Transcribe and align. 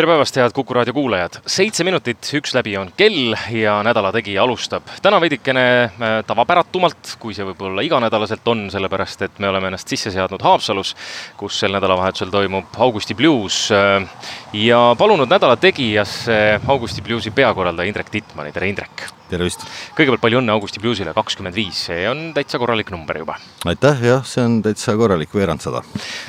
tere 0.00 0.08
päevast, 0.08 0.36
head 0.40 0.54
Kuku 0.56 0.74
raadio 0.74 0.94
kuulajad. 0.96 1.34
seitse 1.46 1.84
minutit, 1.84 2.24
üks 2.38 2.54
läbi 2.56 2.72
on 2.80 2.88
kell 2.96 3.34
ja 3.52 3.74
Nädala 3.84 4.12
Tegija 4.16 4.46
alustab. 4.46 4.88
täna 5.02 5.18
veidikene 5.20 5.64
äh, 5.84 6.14
tavapäratumalt, 6.24 7.18
kui 7.20 7.36
see 7.36 7.44
võib-olla 7.44 7.84
iganädalaselt 7.84 8.48
on, 8.48 8.64
sellepärast 8.72 9.26
et 9.28 9.38
me 9.44 9.50
oleme 9.52 9.68
ennast 9.68 9.92
sisse 9.92 10.14
seadnud 10.14 10.40
Haapsalus, 10.40 10.94
kus 11.36 11.60
sel 11.60 11.76
nädalavahetusel 11.76 12.32
toimub 12.32 12.80
Augusti 12.80 13.14
Blues. 13.14 13.66
Äh, 13.76 14.08
ja 14.56 14.82
palunud 14.98 15.28
Nädala 15.28 15.60
Tegijasse 15.60 16.60
Augusti 16.66 17.04
Bluesi 17.04 17.36
peakorraldaja 17.36 17.92
Indrek 17.92 18.08
Tittmani, 18.08 18.56
tere 18.56 18.72
Indrek! 18.72 19.19
Tervist! 19.30 19.64
kõigepealt 19.96 20.22
palju 20.22 20.40
õnne 20.40 20.54
Augusti 20.54 20.82
Bluesile, 20.82 21.14
kakskümmend 21.16 21.56
viis, 21.56 21.84
see 21.88 22.04
on 22.10 22.30
täitsa 22.36 22.60
korralik 22.60 22.90
number 22.94 23.20
juba. 23.20 23.36
aitäh, 23.70 24.02
jah, 24.10 24.24
see 24.26 24.44
on 24.44 24.58
täitsa 24.64 24.96
korralik, 24.98 25.32
veerand 25.34 25.62
sada. 25.64 25.82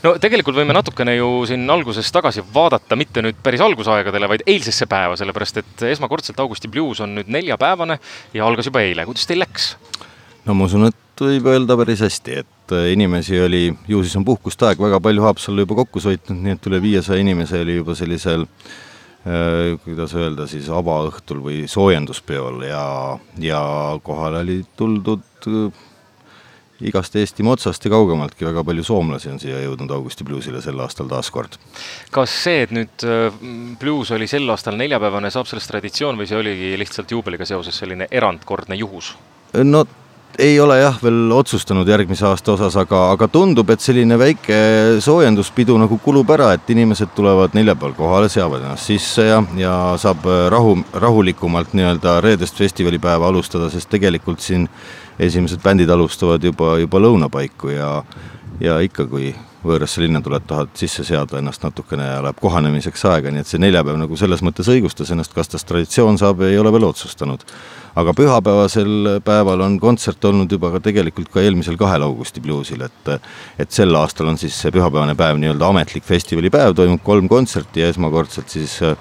no 0.05 0.16
tegelikult 0.22 0.58
võime 0.58 0.76
natukene 0.78 1.16
ju 1.18 1.30
siin 1.50 1.66
alguses 1.73 2.12
tagasi 2.14 2.44
vaadata, 2.54 2.98
mitte 3.00 3.23
nüüd 3.26 3.40
päris 3.44 3.64
algusaegadele, 3.66 4.30
vaid 4.32 4.45
eilsesse 4.45 4.88
päeva, 4.92 5.18
sellepärast 5.20 5.62
et 5.64 5.88
esmakordselt 5.92 6.40
Augusti 6.44 6.72
Blues 6.72 7.02
on 7.04 7.16
nüüd 7.20 7.32
neljapäevane 7.32 8.00
ja 8.38 8.45
algas 8.48 8.70
juba 8.70 8.86
eile, 8.86 9.08
kuidas 9.09 9.28
teil 9.30 9.44
läks? 9.44 9.73
no 10.45 10.58
ma 10.58 10.70
usun, 10.70 10.90
et 10.90 11.26
võib 11.26 11.50
öelda 11.52 11.78
päris 11.78 12.02
hästi, 12.02 12.38
et 12.44 12.78
inimesi 12.94 13.38
oli, 13.42 13.66
ju 13.90 14.06
siis 14.06 14.16
on 14.18 14.26
puhkuste 14.26 14.70
aeg, 14.70 14.80
väga 14.81 15.02
palju 15.04 15.28
Haapsallu 15.28 15.68
juba 15.68 15.81
kokku 15.84 16.02
sõitnud, 16.02 16.40
nii 16.45 16.56
et 16.58 16.72
üle 16.72 16.80
viiesaja 16.81 17.22
inimese 17.22 17.62
oli 17.62 17.76
juba 17.78 17.94
sellisel 17.98 18.48
äh, 18.48 18.72
Äh, 18.72 18.91
kuidas 19.85 20.16
öelda 20.17 20.47
siis, 20.50 20.66
avaõhtul 20.73 21.44
või 21.45 21.58
soojenduspeol 21.69 22.64
ja, 22.66 22.86
ja 23.38 23.61
kohale 24.03 24.41
oli 24.41 24.55
tuldud 24.78 25.47
äh, 25.47 25.83
igast 26.81 27.16
Eestimaa 27.16 27.53
otsast 27.53 27.86
ja 27.86 27.91
kaugemaltki, 27.94 28.45
väga 28.47 28.63
palju 28.66 28.83
soomlasi 28.86 29.30
on 29.30 29.39
siia 29.41 29.59
jõudnud 29.61 29.94
Augusti 29.94 30.25
Bluesile 30.25 30.61
sel 30.66 30.80
aastal 30.81 31.09
taas 31.11 31.30
kord. 31.33 31.59
kas 32.11 32.33
see, 32.44 32.63
et 32.66 32.73
nüüd 32.73 33.05
äh, 33.05 33.30
bluus 33.80 34.11
oli 34.16 34.28
sel 34.31 34.50
aastal 34.50 34.80
neljapäevane, 34.81 35.30
saab 35.33 35.50
sellest 35.50 35.69
traditsioon 35.69 36.17
või 36.17 36.30
see 36.30 36.41
oligi 36.41 36.73
lihtsalt 36.81 37.13
juubeliga 37.13 37.45
seoses 37.45 37.78
selline 37.78 38.09
erandkordne 38.09 38.80
juhus? 38.81 39.13
no 39.53 39.85
ei 40.42 40.59
ole 40.59 40.80
jah 40.80 40.95
veel 41.03 41.31
otsustanud 41.36 41.88
järgmise 41.88 42.25
aasta 42.25 42.56
osas, 42.56 42.75
aga, 42.81 43.02
aga 43.14 43.28
tundub, 43.31 43.70
et 43.70 43.84
selline 43.84 44.17
väike 44.17 44.58
soojenduspidu 45.03 45.75
nagu 45.78 46.00
kulub 46.02 46.34
ära, 46.34 46.52
et 46.56 46.70
inimesed 46.73 47.14
tulevad 47.16 47.53
neljapäeval 47.58 47.94
kohale, 47.97 48.30
seavad 48.31 48.66
ennast 48.66 48.89
sisse 48.89 49.28
ja, 49.28 49.38
ja 49.59 49.75
saab 50.02 50.25
rahu, 50.53 50.73
rahulikumalt 51.03 51.75
nii-öelda 51.78 52.17
reedest 52.25 52.58
festivalipäeva 52.58 53.30
alustada, 53.30 53.69
sest 53.69 53.92
tegelikult 53.94 54.42
siin 54.42 54.66
esimesed 55.22 55.62
bändid 55.62 55.94
alustavad 55.94 56.44
juba, 56.44 56.73
juba 56.81 57.03
lõuna 57.06 57.30
paiku 57.30 57.75
ja, 57.75 57.94
ja 58.64 58.80
ikka, 58.81 59.06
kui 59.12 59.36
võõrasse 59.62 60.02
linna 60.02 60.23
tuled, 60.25 60.47
tahad 60.50 60.73
sisse 60.78 61.06
seada 61.06 61.38
ennast 61.38 61.62
natukene 61.62 62.08
ja 62.08 62.22
läheb 62.25 62.39
kohanemiseks 62.42 63.06
aega, 63.12 63.30
nii 63.30 63.44
et 63.44 63.52
see 63.52 63.62
neljapäev 63.62 64.00
nagu 64.02 64.17
selles 64.17 64.42
mõttes 64.42 64.69
õigustas 64.73 65.14
ennast, 65.14 65.36
kas 65.38 65.53
tast 65.53 65.69
traditsioon 65.69 66.17
saab, 66.17 66.42
ei 66.47 66.58
ole 66.58 66.73
veel 66.73 66.89
otsustanud 66.89 67.45
aga 68.00 68.14
pühapäevasel 68.16 69.20
päeval 69.25 69.66
on 69.66 69.78
kontsert 69.81 70.23
olnud 70.30 70.52
juba 70.52 70.72
ka 70.75 70.81
tegelikult 70.84 71.31
ka 71.34 71.44
eelmisel 71.44 71.78
kahel 71.80 72.06
augusti 72.08 72.44
bluusil, 72.44 72.86
et 72.88 73.11
et 73.59 73.72
sel 73.72 73.95
aastal 74.00 74.31
on 74.31 74.39
siis 74.39 74.56
see 74.56 74.72
pühapäevane 74.72 75.16
päev 75.20 75.39
nii-öelda 75.42 75.72
ametlik 75.73 76.08
festivalipäev, 76.08 76.75
toimub 76.78 77.03
kolm 77.03 77.28
kontserti 77.31 77.84
ja 77.84 77.92
esmakordselt 77.92 78.50
siis 78.53 78.78
äh, 78.86 78.95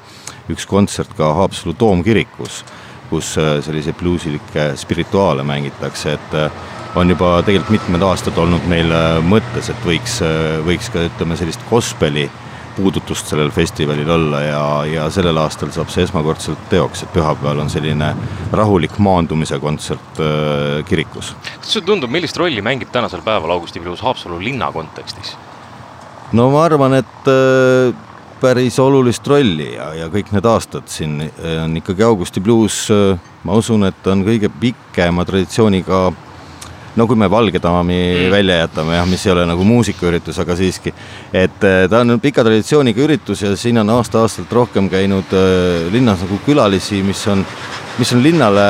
üks 0.51 0.67
kontsert 0.67 1.15
ka 1.19 1.33
Haapsalu 1.39 1.77
toomkirikus, 1.79 2.65
kus 3.11 3.33
äh, 3.39 3.59
selliseid 3.65 3.99
bluusilikke 4.01 4.73
spirituaale 4.81 5.47
mängitakse, 5.47 6.19
et 6.19 6.39
äh, 6.39 6.51
on 6.99 7.11
juba 7.11 7.37
tegelikult 7.47 7.77
mitmed 7.79 8.03
aastad 8.03 8.39
olnud 8.43 8.65
meil 8.67 8.91
mõttes, 9.23 9.69
et 9.71 9.85
võiks, 9.87 10.17
võiks 10.67 10.89
ka 10.91 11.05
ütleme, 11.07 11.37
sellist 11.39 11.63
gospeli 11.71 12.27
puudutust 12.77 13.31
sellel 13.31 13.51
festivalil 13.55 14.11
olla 14.11 14.41
ja, 14.45 14.63
ja 14.89 15.09
sellel 15.11 15.39
aastal 15.43 15.73
saab 15.75 15.91
see 15.93 16.05
esmakordselt 16.07 16.69
teoks, 16.73 17.05
et 17.05 17.13
pühapäeval 17.15 17.65
on 17.65 17.71
selline 17.73 18.13
rahulik 18.57 18.99
maandumise 19.03 19.59
kontsert 19.63 20.21
äh, 20.23 20.81
kirikus. 20.89 21.35
kuidas 21.43 21.73
sulle 21.75 21.87
tundub, 21.87 22.11
millist 22.11 22.39
rolli 22.41 22.63
mängib 22.65 22.93
tänasel 22.93 23.25
päeval 23.27 23.57
Augusti 23.57 23.81
Blues 23.81 24.03
Haapsalu 24.05 24.41
linna 24.43 24.73
kontekstis? 24.73 25.37
no 26.33 26.51
ma 26.51 26.65
arvan, 26.65 26.95
et 27.01 27.31
äh, 27.31 27.95
päris 28.41 28.79
olulist 28.81 29.27
rolli 29.29 29.75
ja, 29.75 29.93
ja 29.95 30.09
kõik 30.13 30.33
need 30.35 30.47
aastad 30.49 30.89
siin 30.91 31.21
äh, 31.27 31.61
on 31.65 31.77
ikkagi 31.81 32.07
Augusti 32.07 32.41
Blues 32.41 32.87
äh,, 32.95 33.19
ma 33.45 33.59
usun, 33.59 33.85
et 33.89 34.07
on 34.11 34.25
kõige 34.27 34.53
pikema 34.61 35.27
traditsiooniga 35.29 36.11
no 36.97 37.07
kui 37.07 37.19
me 37.19 37.29
Valge 37.31 37.61
Daami 37.63 37.99
mm. 37.99 38.31
välja 38.33 38.57
jätame 38.63 38.97
jah, 38.97 39.07
mis 39.09 39.27
ei 39.27 39.33
ole 39.33 39.45
nagu 39.49 39.65
muusikaüritus, 39.67 40.39
aga 40.43 40.57
siiski, 40.59 40.93
et 41.33 41.67
äh, 41.67 41.85
ta 41.91 42.03
on 42.03 42.19
pika 42.23 42.45
traditsiooniga 42.47 43.05
üritus 43.05 43.45
ja 43.45 43.53
siin 43.59 43.79
on 43.83 43.93
aasta-aastalt 43.95 44.53
rohkem 44.53 44.91
käinud 44.91 45.31
äh, 45.37 45.87
linnas 45.95 46.25
nagu 46.25 46.41
külalisi, 46.47 47.03
mis 47.07 47.23
on, 47.31 47.45
mis 48.01 48.13
on 48.17 48.23
linnale 48.25 48.67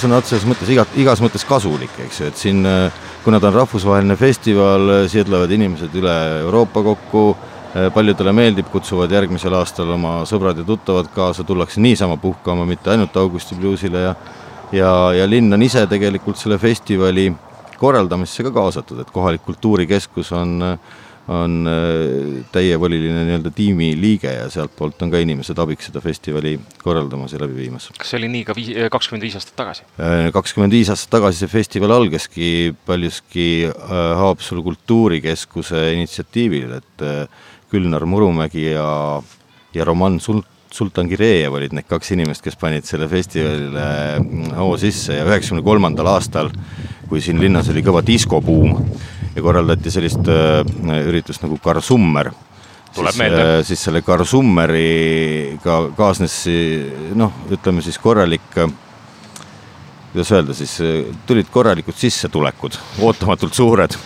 sõna 0.00 0.20
otseses 0.20 0.46
mõttes 0.48 0.70
iga, 0.72 0.86
igas 1.00 1.22
mõttes 1.24 1.46
kasulik, 1.48 1.96
eks 2.06 2.20
ju, 2.20 2.30
et 2.30 2.46
siin 2.46 2.64
äh, 2.68 3.04
kuna 3.24 3.40
ta 3.40 3.50
on 3.50 3.60
rahvusvaheline 3.62 4.16
festival, 4.20 4.96
siia 5.10 5.24
tulevad 5.26 5.52
inimesed 5.56 5.94
üle 5.98 6.16
Euroopa 6.44 6.84
kokku, 6.92 7.28
paljudele 7.92 8.32
meeldib, 8.32 8.70
kutsuvad 8.72 9.10
järgmisel 9.12 9.52
aastal 9.58 9.90
oma 9.92 10.22
sõbrad 10.24 10.56
ja 10.56 10.64
tuttavad 10.64 11.10
kaasa, 11.12 11.44
tullakse 11.44 11.82
niisama 11.84 12.16
puhkama, 12.16 12.64
mitte 12.64 12.88
ainult 12.94 13.16
Augusti 13.20 13.58
bluusile 13.58 14.00
ja 14.00 14.14
ja, 14.72 14.92
ja 15.14 15.26
linn 15.28 15.52
on 15.52 15.62
ise 15.62 15.86
tegelikult 15.90 16.38
selle 16.40 16.58
festivali 16.58 17.30
korraldamisse 17.76 18.46
ka 18.46 18.52
kaasatud, 18.54 19.02
et 19.02 19.10
kohalik 19.12 19.44
kultuurikeskus 19.44 20.32
on, 20.36 20.56
on 21.28 21.56
äh, 21.68 22.44
täievoliline 22.54 23.26
nii-öelda 23.28 23.52
tiimi 23.54 23.90
liige 24.00 24.32
ja 24.32 24.48
sealtpoolt 24.52 25.02
on 25.04 25.12
ka 25.12 25.20
inimesed 25.22 25.58
abiks 25.60 25.90
seda 25.90 26.00
festivali 26.04 26.54
korraldamas 26.82 27.34
ja 27.36 27.42
läbi 27.42 27.58
viimas. 27.58 27.90
kas 27.98 28.14
see 28.14 28.20
oli 28.22 28.30
nii 28.32 28.46
ka 28.48 28.56
viis, 28.56 28.72
äh, 28.74 28.90
kakskümmend 28.92 29.26
viis 29.26 29.36
aastat 29.38 29.58
tagasi? 29.60 29.86
Äh, 30.00 30.30
kakskümmend 30.34 30.76
viis 30.78 30.90
aastat 30.94 31.12
tagasi 31.18 31.44
see 31.44 31.52
festival 31.52 31.96
algaski 31.98 32.50
paljuski 32.86 33.48
Haapsalu 34.22 34.64
kultuurikeskuse 34.70 35.90
initsiatiivil, 35.98 36.78
et 36.80 37.08
Külnar 37.70 38.06
Murumägi 38.08 38.70
ja, 38.70 38.88
ja 39.74 39.84
Roman 39.84 40.20
Sult 40.22 40.55
Sultan 40.76 41.08
Kirejev 41.08 41.54
olid 41.56 41.72
need 41.72 41.86
kaks 41.88 42.10
inimest, 42.12 42.44
kes 42.44 42.58
panid 42.60 42.84
selle 42.84 43.08
festivalile 43.08 44.56
hoo 44.58 44.74
sisse 44.80 45.16
ja 45.16 45.24
üheksakümne 45.24 45.64
kolmandal 45.64 46.10
aastal 46.12 46.50
kui 47.08 47.22
siin 47.22 47.40
linnas 47.40 47.70
oli 47.72 47.84
kõva 47.86 48.02
diskobuum 48.04 48.74
ja 49.34 49.44
korraldati 49.44 49.92
sellist 49.94 50.28
äh, 50.28 50.60
üritust 51.06 51.44
nagu 51.44 51.58
Karsummer. 51.62 52.32
tuleb 52.96 53.16
meelde 53.20 53.44
äh,. 53.44 53.62
siis 53.64 53.82
selle 53.84 54.02
Karsummeriga 54.02 55.78
kaasnes 55.96 56.42
noh, 57.14 57.32
ütleme 57.52 57.84
siis 57.84 57.98
korralik 58.02 58.58
äh, 58.58 58.72
kuidas 60.12 60.32
öelda 60.32 60.54
siis, 60.56 60.76
tulid 61.26 61.48
korralikud 61.52 61.96
sissetulekud, 61.96 62.78
ootamatult 63.04 63.54
suured 63.54 63.96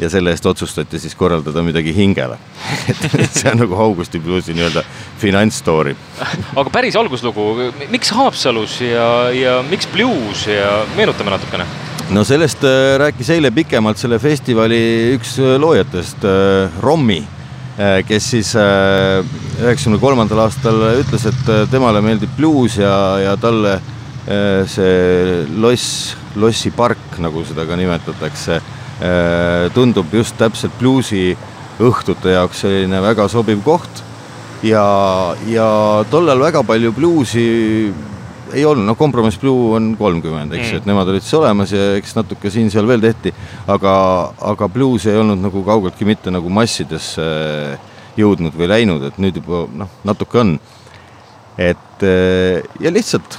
ja 0.00 0.10
selle 0.10 0.32
eest 0.34 0.46
otsustati 0.46 0.98
siis 0.98 1.14
korraldada 1.18 1.62
midagi 1.62 1.94
hingele 1.96 2.38
et 2.90 3.30
see 3.36 3.50
on 3.52 3.62
nagu 3.64 3.76
Augusti 3.76 4.20
Bluesi 4.22 4.56
nii-öelda 4.56 4.84
finantsstory. 5.20 5.94
aga 6.56 6.68
päris 6.72 6.96
alguslugu, 6.96 7.72
miks 7.92 8.12
Haapsalus 8.16 8.80
ja, 8.86 9.06
ja 9.36 9.60
miks 9.68 9.88
bluus 9.92 10.46
ja 10.48 10.82
meenutame 10.96 11.36
natukene 11.36 11.68
no 12.10 12.24
sellest 12.26 12.64
äh, 12.66 12.96
rääkis 12.98 13.28
eile 13.36 13.52
pikemalt 13.54 14.00
selle 14.00 14.18
festivali 14.22 14.80
üks 15.14 15.36
äh, 15.38 15.54
loojatest, 15.62 16.24
äh, 16.26 16.80
Rommi, 16.82 17.20
kes 17.80 18.26
siis 18.34 18.48
üheksakümne 18.58 19.96
kolmandal 20.02 20.42
aastal 20.42 20.82
ütles, 20.98 21.22
et 21.30 21.46
temale 21.72 22.02
meeldib 22.04 22.34
bluus 22.36 22.74
ja, 22.76 22.90
ja 23.22 23.30
talle 23.40 23.78
see 24.68 25.46
loss, 25.62 26.10
lossipark, 26.36 27.16
nagu 27.24 27.40
seda 27.48 27.64
ka 27.64 27.78
nimetatakse, 27.80 28.58
tundub 29.74 30.12
just 30.12 30.36
täpselt 30.36 30.74
bluusi 30.76 31.30
õhtute 31.80 32.34
jaoks 32.34 32.66
selline 32.66 33.00
väga 33.00 33.24
sobiv 33.32 33.62
koht 33.64 34.02
ja, 34.66 34.84
ja 35.48 35.68
tollal 36.12 36.42
väga 36.42 36.62
palju 36.68 36.92
bluusi 36.92 37.44
ei 38.50 38.64
olnud, 38.66 38.84
noh, 38.88 38.96
Kompromiss 38.98 39.38
Blue 39.38 39.76
on 39.76 39.92
kolmkümmend, 39.98 40.52
eks 40.56 40.72
mm., 40.72 40.80
et 40.80 40.88
nemad 40.88 41.10
olid 41.12 41.22
siis 41.22 41.36
olemas 41.38 41.70
ja 41.74 41.92
eks 41.98 42.16
natuke 42.18 42.50
siin-seal 42.50 42.88
veel 42.88 43.02
tehti, 43.04 43.32
aga, 43.70 43.92
aga 44.52 44.68
blues 44.72 45.06
ei 45.06 45.18
olnud 45.20 45.38
nagu 45.38 45.62
kaugeltki 45.66 46.08
mitte 46.08 46.32
nagu 46.34 46.50
massidesse 46.52 47.26
jõudnud 48.18 48.56
või 48.58 48.70
läinud, 48.72 49.06
et 49.06 49.20
nüüd 49.22 49.38
juba 49.38 49.64
noh, 49.70 49.92
natuke 50.08 50.42
on. 50.42 50.56
et 51.60 52.02
ja 52.80 52.90
lihtsalt 52.90 53.38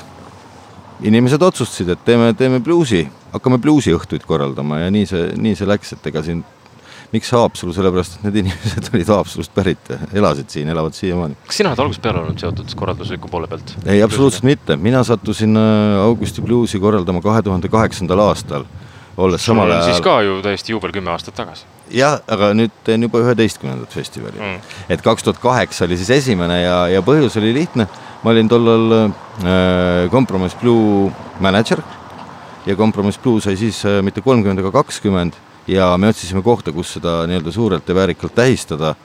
inimesed 1.03 1.41
otsustasid, 1.43 1.91
et 1.91 2.03
teeme, 2.05 2.31
teeme 2.37 2.61
bluusi, 2.63 3.03
hakkame 3.33 3.59
bluusiõhtuid 3.63 4.25
korraldama 4.27 4.83
ja 4.83 4.89
nii 4.93 5.05
see, 5.09 5.29
nii 5.39 5.55
see 5.59 5.69
läks, 5.69 5.95
et 5.95 6.11
ega 6.11 6.23
siin 6.25 6.43
miks 7.11 7.31
Haapsalu, 7.35 7.73
sellepärast 7.75 8.17
et 8.17 8.27
need 8.27 8.39
inimesed 8.45 8.91
olid 8.93 9.09
Haapsalust 9.11 9.53
pärit 9.55 9.91
elasid 10.13 10.51
siin, 10.53 10.69
elavad 10.71 10.95
siiamaani. 10.95 11.37
kas 11.47 11.59
sina 11.61 11.73
oled 11.73 11.83
algusest 11.83 12.03
peale 12.05 12.23
olnud 12.23 12.39
seotud 12.43 12.75
korraldusliku 12.79 13.31
poole 13.31 13.49
pealt? 13.51 13.75
ei, 13.85 13.99
absoluutselt 14.03 14.47
mitte, 14.47 14.77
mina 14.79 15.03
sattusin 15.07 15.57
äh, 15.59 15.99
Augusti 16.05 16.43
Bluesi 16.43 16.79
korraldama 16.79 17.23
kahe 17.23 17.43
tuhande 17.45 17.71
kaheksandal 17.71 18.23
aastal, 18.29 18.65
olles 19.17 19.43
samal 19.45 19.71
ajal. 19.71 19.91
siis 19.91 20.03
ka 20.05 20.21
ju 20.27 20.39
täiesti 20.45 20.75
juubel 20.75 20.95
kümme 20.95 21.11
aastat 21.11 21.35
tagasi. 21.35 21.67
jah, 21.91 22.21
aga 22.31 22.53
nüüd 22.55 22.75
teen 22.87 23.03
juba 23.07 23.23
üheteistkümnendat 23.25 23.91
festivali 23.95 24.39
mm.. 24.39 24.75
et 24.95 25.03
kaks 25.03 25.27
tuhat 25.27 25.43
kaheksa 25.43 25.87
oli 25.89 25.99
siis 25.99 26.13
esimene 26.21 26.61
ja, 26.63 26.77
ja 26.95 27.03
põhjus 27.03 27.35
oli 27.43 27.51
lihtne, 27.59 27.89
ma 28.23 28.35
olin 28.35 28.51
tollal 28.51 28.99
äh, 29.01 30.07
Compromise 30.15 30.55
Blue 30.63 31.11
mänedžer 31.43 31.83
ja 32.65 32.75
Compromise 32.75 33.19
Blue 33.23 33.41
sai 33.41 33.57
siis 33.57 33.83
äh, 33.85 34.01
mitte 34.05 34.21
kolmkümmend, 34.21 34.59
aga 34.61 34.71
kakskümmend 34.81 35.37
ja 35.67 35.97
me 35.97 36.09
otsisime 36.11 36.41
kohta, 36.45 36.73
kus 36.73 36.95
seda 36.97 37.21
nii-öelda 37.29 37.51
suurelt 37.53 37.89
ja 37.89 37.95
väärikalt 37.95 38.35
tähistada. 38.35 38.95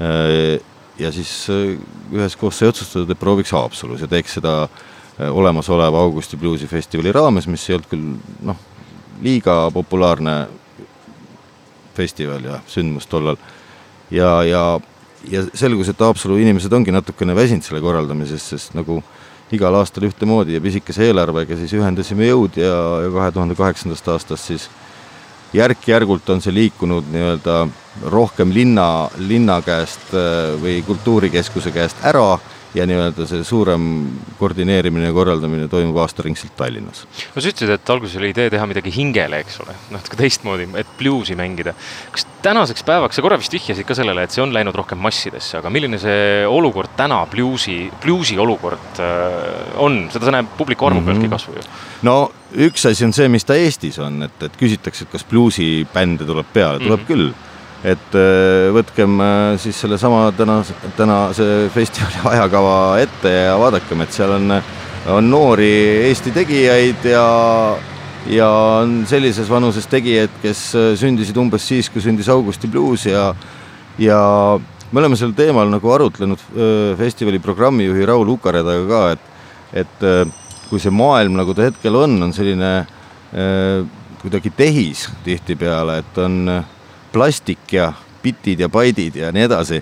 Äh, 0.00 0.60
ja 0.98 1.12
siis 1.12 1.46
äh, 1.50 1.78
üheskoos 2.12 2.58
sai 2.58 2.68
otsustatud, 2.68 3.10
et 3.10 3.20
prooviks 3.20 3.52
Haapsalus 3.56 4.04
ja 4.04 4.08
teeks 4.10 4.36
seda 4.38 4.54
äh, 4.64 5.30
olemasoleva 5.30 6.00
Augusti 6.00 6.36
Bluesi 6.36 6.68
festivali 6.68 7.12
raames, 7.12 7.48
mis 7.48 7.68
ei 7.68 7.78
olnud 7.78 7.90
küll 7.90 8.06
noh, 8.48 8.58
liiga 9.22 9.62
populaarne 9.74 10.36
festival 11.96 12.44
ja 12.44 12.60
sündmus 12.68 13.08
tollal. 13.10 13.36
ja, 14.10 14.42
ja, 14.44 14.64
ja 15.30 15.44
selgus, 15.54 15.88
et 15.88 16.00
Haapsalu 16.00 16.38
inimesed 16.40 16.72
ongi 16.72 16.92
natukene 16.92 17.36
väsinud 17.36 17.64
selle 17.64 17.82
korraldamisest, 17.84 18.54
sest 18.54 18.76
nagu 18.78 19.00
igal 19.56 19.74
aastal 19.80 20.06
ühtemoodi 20.08 20.54
ja 20.56 20.62
pisikese 20.62 21.08
eelarvega 21.08 21.58
siis 21.58 21.74
ühendasime 21.78 22.28
jõud 22.28 22.58
ja, 22.60 22.76
ja 23.04 23.10
kahe 23.14 23.32
tuhande 23.34 23.56
kaheksandast 23.58 24.08
aastast 24.14 24.50
siis 24.52 24.68
järk-järgult 25.56 26.28
on 26.30 26.42
see 26.42 26.54
liikunud 26.54 27.08
nii-öelda 27.10 27.56
rohkem 28.12 28.52
linna, 28.54 29.10
linna 29.18 29.58
käest 29.66 30.12
äh, 30.14 30.54
või 30.62 30.78
kultuurikeskuse 30.86 31.74
käest 31.74 32.04
ära 32.06 32.38
ja 32.74 32.86
nii-öelda 32.86 33.26
see 33.26 33.42
suurem 33.46 33.84
koordineerimine 34.38 35.08
ja 35.08 35.14
korraldamine 35.14 35.66
toimub 35.70 35.96
aastaringselt 36.02 36.54
Tallinnas. 36.58 37.02
no 37.34 37.42
sa 37.42 37.50
ütlesid, 37.50 37.72
et 37.74 37.90
alguses 37.90 38.18
oli 38.20 38.30
idee 38.30 38.50
teha 38.52 38.66
midagi 38.70 38.92
hingele, 38.94 39.40
eks 39.42 39.60
ole, 39.64 39.74
natuke 39.90 40.18
teistmoodi, 40.20 40.68
et 40.78 40.92
bluusi 40.98 41.34
mängida. 41.38 41.74
kas 42.14 42.26
tänaseks 42.44 42.86
päevaks, 42.86 43.18
sa 43.18 43.24
korra 43.26 43.38
vist 43.40 43.54
vihjasid 43.54 43.88
ka 43.88 43.96
sellele, 43.98 44.24
et 44.24 44.34
see 44.34 44.44
on 44.44 44.54
läinud 44.54 44.76
rohkem 44.76 45.02
massidesse, 45.02 45.58
aga 45.58 45.72
milline 45.72 45.98
see 46.02 46.46
olukord 46.46 46.94
täna, 46.98 47.24
bluusi, 47.30 47.78
bluusi 48.04 48.38
olukord 48.38 49.02
äh, 49.02 49.74
on, 49.82 50.04
seda 50.14 50.34
näeb 50.38 50.54
publiku 50.58 50.86
arvu 50.86 51.02
pealtki 51.02 51.26
mm 51.26 51.32
-hmm. 51.32 51.38
kasvu 51.38 51.58
ju? 51.58 51.68
no 52.06 52.16
üks 52.54 52.86
asi 52.86 53.04
on 53.04 53.12
see, 53.12 53.28
mis 53.28 53.44
ta 53.44 53.58
Eestis 53.58 53.98
on, 53.98 54.22
et, 54.22 54.42
et 54.42 54.56
küsitakse, 54.56 55.04
et 55.04 55.10
kas 55.10 55.24
bluusibände 55.24 56.26
tuleb 56.26 56.46
peale, 56.52 56.78
tuleb 56.78 57.00
mm 57.00 57.04
-hmm. 57.04 57.08
küll 57.08 57.49
et 57.80 58.16
äh, 58.16 58.68
võtkem 58.74 59.20
äh, 59.24 59.58
siis 59.60 59.78
sellesama 59.80 60.26
tänase, 60.36 60.74
tänase 60.98 61.44
festivali 61.72 62.20
ajakava 62.34 62.74
ette 63.00 63.32
ja 63.32 63.54
vaadakem, 63.60 64.04
et 64.04 64.12
seal 64.12 64.34
on, 64.36 64.56
on 65.16 65.30
noori 65.30 65.70
Eesti 66.10 66.32
tegijaid 66.34 67.06
ja, 67.08 67.24
ja 68.28 68.50
on 68.82 69.00
sellises 69.08 69.48
vanuses 69.50 69.88
tegijaid, 69.90 70.34
kes 70.42 70.66
äh, 70.76 70.90
sündisid 71.00 71.40
umbes 71.40 71.64
siis, 71.70 71.88
kui 71.92 72.04
sündis 72.04 72.28
Augusti 72.32 72.68
bluus 72.68 73.06
ja, 73.08 73.30
ja 74.00 74.20
me 74.90 75.00
oleme 75.00 75.16
sel 75.16 75.32
teemal 75.36 75.70
nagu 75.72 75.92
arutlenud 75.94 76.42
festivali 76.98 77.38
programmijuhi 77.40 78.04
Raul 78.10 78.28
Ukaredaga 78.34 78.84
ka, 78.90 79.02
et, 79.14 79.84
et 79.84 80.04
kui 80.68 80.82
see 80.82 80.92
maailm, 80.92 81.38
nagu 81.38 81.54
ta 81.56 81.68
hetkel 81.68 81.96
on, 81.96 82.18
on 82.26 82.34
selline 82.34 82.72
kuidagi 84.20 84.50
tehis 84.58 85.04
tihtipeale, 85.24 86.00
et 86.02 86.18
on 86.18 86.50
plastik 87.12 87.72
ja 87.72 87.92
bitid 88.22 88.60
ja 88.60 88.68
baidid 88.68 89.16
ja 89.16 89.32
nii 89.32 89.46
edasi, 89.48 89.80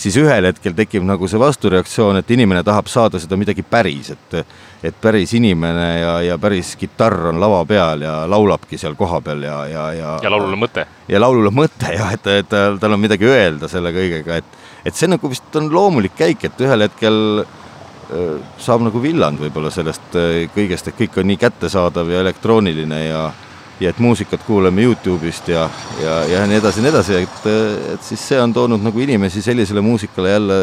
siis 0.00 0.16
ühel 0.20 0.46
hetkel 0.48 0.74
tekib 0.76 1.04
nagu 1.04 1.28
see 1.28 1.40
vastureaktsioon, 1.40 2.20
et 2.20 2.30
inimene 2.30 2.62
tahab 2.66 2.88
saada 2.88 3.20
seda 3.20 3.38
midagi 3.40 3.64
päris, 3.66 4.12
et 4.16 4.42
et 4.80 4.96
päris 4.96 5.34
inimene 5.36 5.86
ja, 6.00 6.12
ja 6.24 6.38
päris 6.40 6.72
kitarr 6.80 7.26
on 7.28 7.40
lava 7.40 7.58
peal 7.68 8.00
ja 8.00 8.14
laulabki 8.30 8.78
seal 8.80 8.94
kohapeal 8.96 9.42
ja, 9.44 9.58
ja, 9.68 9.82
ja 9.92 10.14
ja 10.22 10.30
laulul 10.32 10.54
on 10.56 10.62
mõte. 10.62 10.86
ja 11.08 11.20
laulul 11.20 11.50
on 11.50 11.58
mõte 11.58 11.92
jah, 11.98 12.14
et, 12.16 12.30
et 12.40 12.48
tal, 12.48 12.78
tal 12.80 12.96
on 12.96 13.02
midagi 13.02 13.28
öelda 13.28 13.68
selle 13.68 13.92
kõigega, 13.96 14.40
et 14.40 14.58
et 14.88 14.96
see 14.96 15.10
nagu 15.10 15.28
vist 15.28 15.56
on 15.60 15.68
loomulik 15.68 16.16
käik, 16.16 16.46
et 16.48 16.64
ühel 16.64 16.86
hetkel 16.86 17.44
saab 18.60 18.82
nagu 18.84 19.02
villand 19.02 19.38
võib-olla 19.40 19.70
sellest 19.72 20.16
kõigest, 20.54 20.88
et 20.88 20.98
kõik 20.98 21.20
on 21.20 21.28
nii 21.30 21.38
kättesaadav 21.40 22.10
ja 22.10 22.24
elektrooniline 22.24 23.04
ja 23.04 23.22
ja 23.80 23.90
et 23.90 23.98
muusikat 23.98 24.42
kuuleme 24.46 24.82
Youtube'ist 24.82 25.48
ja, 25.48 25.68
ja, 26.02 26.16
ja 26.28 26.46
nii 26.46 26.58
edasi 26.60 26.80
ja 26.80 26.82
nii 26.84 26.92
edasi, 26.92 27.18
et, 27.24 27.46
et 27.94 28.02
siis 28.04 28.22
see 28.32 28.40
on 28.40 28.52
toonud 28.52 28.82
nagu 28.84 29.00
inimesi 29.00 29.42
sellisele 29.42 29.80
muusikale 29.80 30.30
jälle 30.30 30.58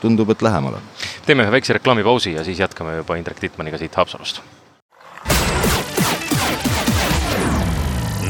tundub, 0.00 0.30
et 0.30 0.42
lähemale. 0.42 0.82
teeme 1.26 1.46
ühe 1.46 1.52
väikse 1.52 1.78
reklaamipausi 1.78 2.34
ja 2.36 2.44
siis 2.44 2.60
jätkame 2.60 2.96
juba 2.96 3.16
Indrek 3.16 3.40
Tittmaniga 3.40 3.78
siit 3.78 3.94
Haapsalust. 3.96 4.42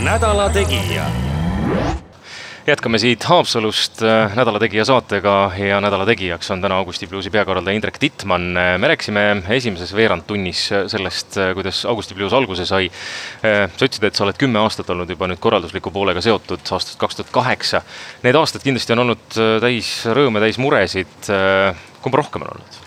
nädala 0.05 0.49
Tegija 0.51 1.05
jätkame 2.71 2.99
siit 3.03 3.25
Haapsalust 3.27 4.03
äh, 4.03 4.35
Nädala 4.37 4.61
Tegija 4.63 4.85
saatega 4.87 5.35
ja 5.59 5.81
Nädala 5.83 6.07
Tegijaks 6.07 6.51
on 6.55 6.63
täna 6.63 6.77
Augusti 6.79 7.07
Bluesi 7.07 7.31
peakorraldaja 7.31 7.75
Indrek 7.75 7.99
Tittmann. 7.99 8.53
me 8.79 8.89
rääkisime 8.89 9.43
esimeses 9.57 9.95
veerandtunnis 9.97 10.69
sellest, 10.87 11.39
äh, 11.39 11.55
kuidas 11.55 11.85
Augusti 11.87 12.15
Blues 12.15 12.33
alguse 12.33 12.67
sai. 12.67 12.91
Äh, 13.45 13.67
sa 13.77 13.87
ütlesid, 13.87 14.07
et 14.07 14.15
sa 14.15 14.25
oled 14.25 14.39
kümme 14.39 14.61
aastat 14.63 14.91
olnud 14.91 15.11
juba 15.11 15.27
nüüd 15.31 15.41
korraldusliku 15.43 15.91
poolega 15.91 16.23
seotud, 16.23 16.63
aastast 16.63 16.99
kaks 17.01 17.19
tuhat 17.19 17.33
kaheksa. 17.35 17.83
Need 18.23 18.39
aastad 18.39 18.63
kindlasti 18.63 18.95
on 18.95 19.05
olnud 19.07 19.41
täis 19.65 19.91
rõõme, 20.07 20.43
täis 20.45 20.61
muresid. 20.63 21.33
kumba 22.01 22.23
rohkem 22.23 22.47
on 22.47 22.55
olnud? 22.55 22.81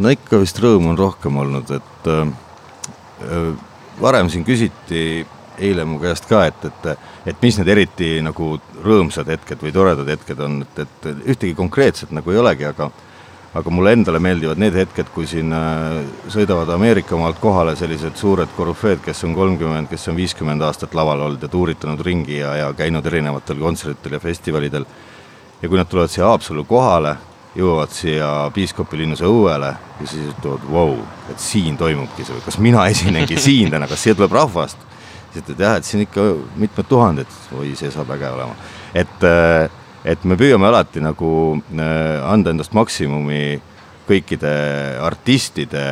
no 0.00 0.14
ikka 0.14 0.38
vist 0.40 0.60
rõõmu 0.62 0.94
on 0.94 0.98
rohkem 0.98 1.36
olnud, 1.42 1.70
et 1.74 2.10
äh, 2.10 3.52
varem 4.00 4.30
siin 4.32 4.46
küsiti 4.46 5.26
eile 5.60 5.84
mu 5.84 6.00
käest 6.00 6.26
ka, 6.30 6.46
et, 6.48 6.64
et, 6.64 7.06
et 7.32 7.44
mis 7.44 7.60
need 7.60 7.68
eriti 7.68 8.10
nagu 8.24 8.54
rõõmsad 8.84 9.28
hetked 9.28 9.62
või 9.64 9.72
toredad 9.74 10.08
hetked 10.08 10.42
on, 10.46 10.60
et, 10.64 10.82
et 10.86 11.08
ühtegi 11.34 11.54
konkreetset 11.58 12.12
nagu 12.16 12.32
ei 12.32 12.40
olegi, 12.40 12.68
aga 12.70 12.90
aga 13.54 13.70
mulle 13.74 13.92
endale 13.96 14.20
meeldivad 14.22 14.60
need 14.62 14.76
hetked, 14.78 15.08
kui 15.14 15.26
siin 15.26 15.50
äh, 15.54 15.96
sõidavad 16.30 16.70
Ameerika 16.70 17.18
maalt 17.18 17.40
kohale 17.42 17.74
sellised 17.78 18.14
suured 18.18 18.52
korüfeed, 18.54 19.00
kes 19.02 19.24
on 19.26 19.34
kolmkümmend, 19.34 19.90
kes 19.90 20.06
on 20.12 20.18
viiskümmend 20.18 20.62
aastat 20.62 20.94
laval 20.94 21.26
olnud 21.26 21.42
ja 21.42 21.50
tuuritanud 21.50 22.02
ringi 22.06 22.38
ja, 22.38 22.54
ja 22.60 22.68
käinud 22.78 23.06
erinevatel 23.10 23.58
kontsertidel 23.58 24.18
ja 24.18 24.22
festivalidel. 24.22 24.86
ja 25.62 25.68
kui 25.68 25.78
nad 25.78 25.90
tulevad 25.90 26.12
siia 26.12 26.28
Haapsallu 26.30 26.64
kohale, 26.64 27.16
jõuavad 27.58 27.90
siia 27.90 28.28
Piiskopi 28.54 29.02
linnuse 29.02 29.26
õuele 29.26 29.74
ja 29.74 30.06
siis 30.06 30.30
ütlevad, 30.30 30.70
vau, 30.70 30.94
et 31.30 31.42
siin 31.42 31.76
toimubki 31.76 32.24
see, 32.24 32.38
kas 32.44 32.58
mina 32.62 32.86
esinengi 32.86 33.36
siin 33.48 33.74
täna, 33.74 33.90
kas 33.90 34.06
siia 34.06 34.14
tuleb 34.14 34.38
rahvast 34.38 34.89
siis 35.30 35.44
ütled 35.44 35.62
jah, 35.62 35.76
et 35.78 35.86
siin 35.86 36.04
ikka 36.04 36.26
mitmed 36.60 36.88
tuhanded, 36.90 37.38
oi, 37.58 37.72
see 37.78 37.90
saab 37.94 38.10
äge 38.16 38.30
olema. 38.30 38.54
et, 38.94 39.26
äh, 39.26 39.70
et 40.04 40.24
me 40.24 40.36
püüame 40.40 40.66
alati 40.66 41.02
nagu 41.04 41.32
äh, 41.56 42.32
anda 42.32 42.54
endast 42.54 42.74
maksimumi 42.76 43.60
kõikide 44.10 44.52
artistide 45.06 45.82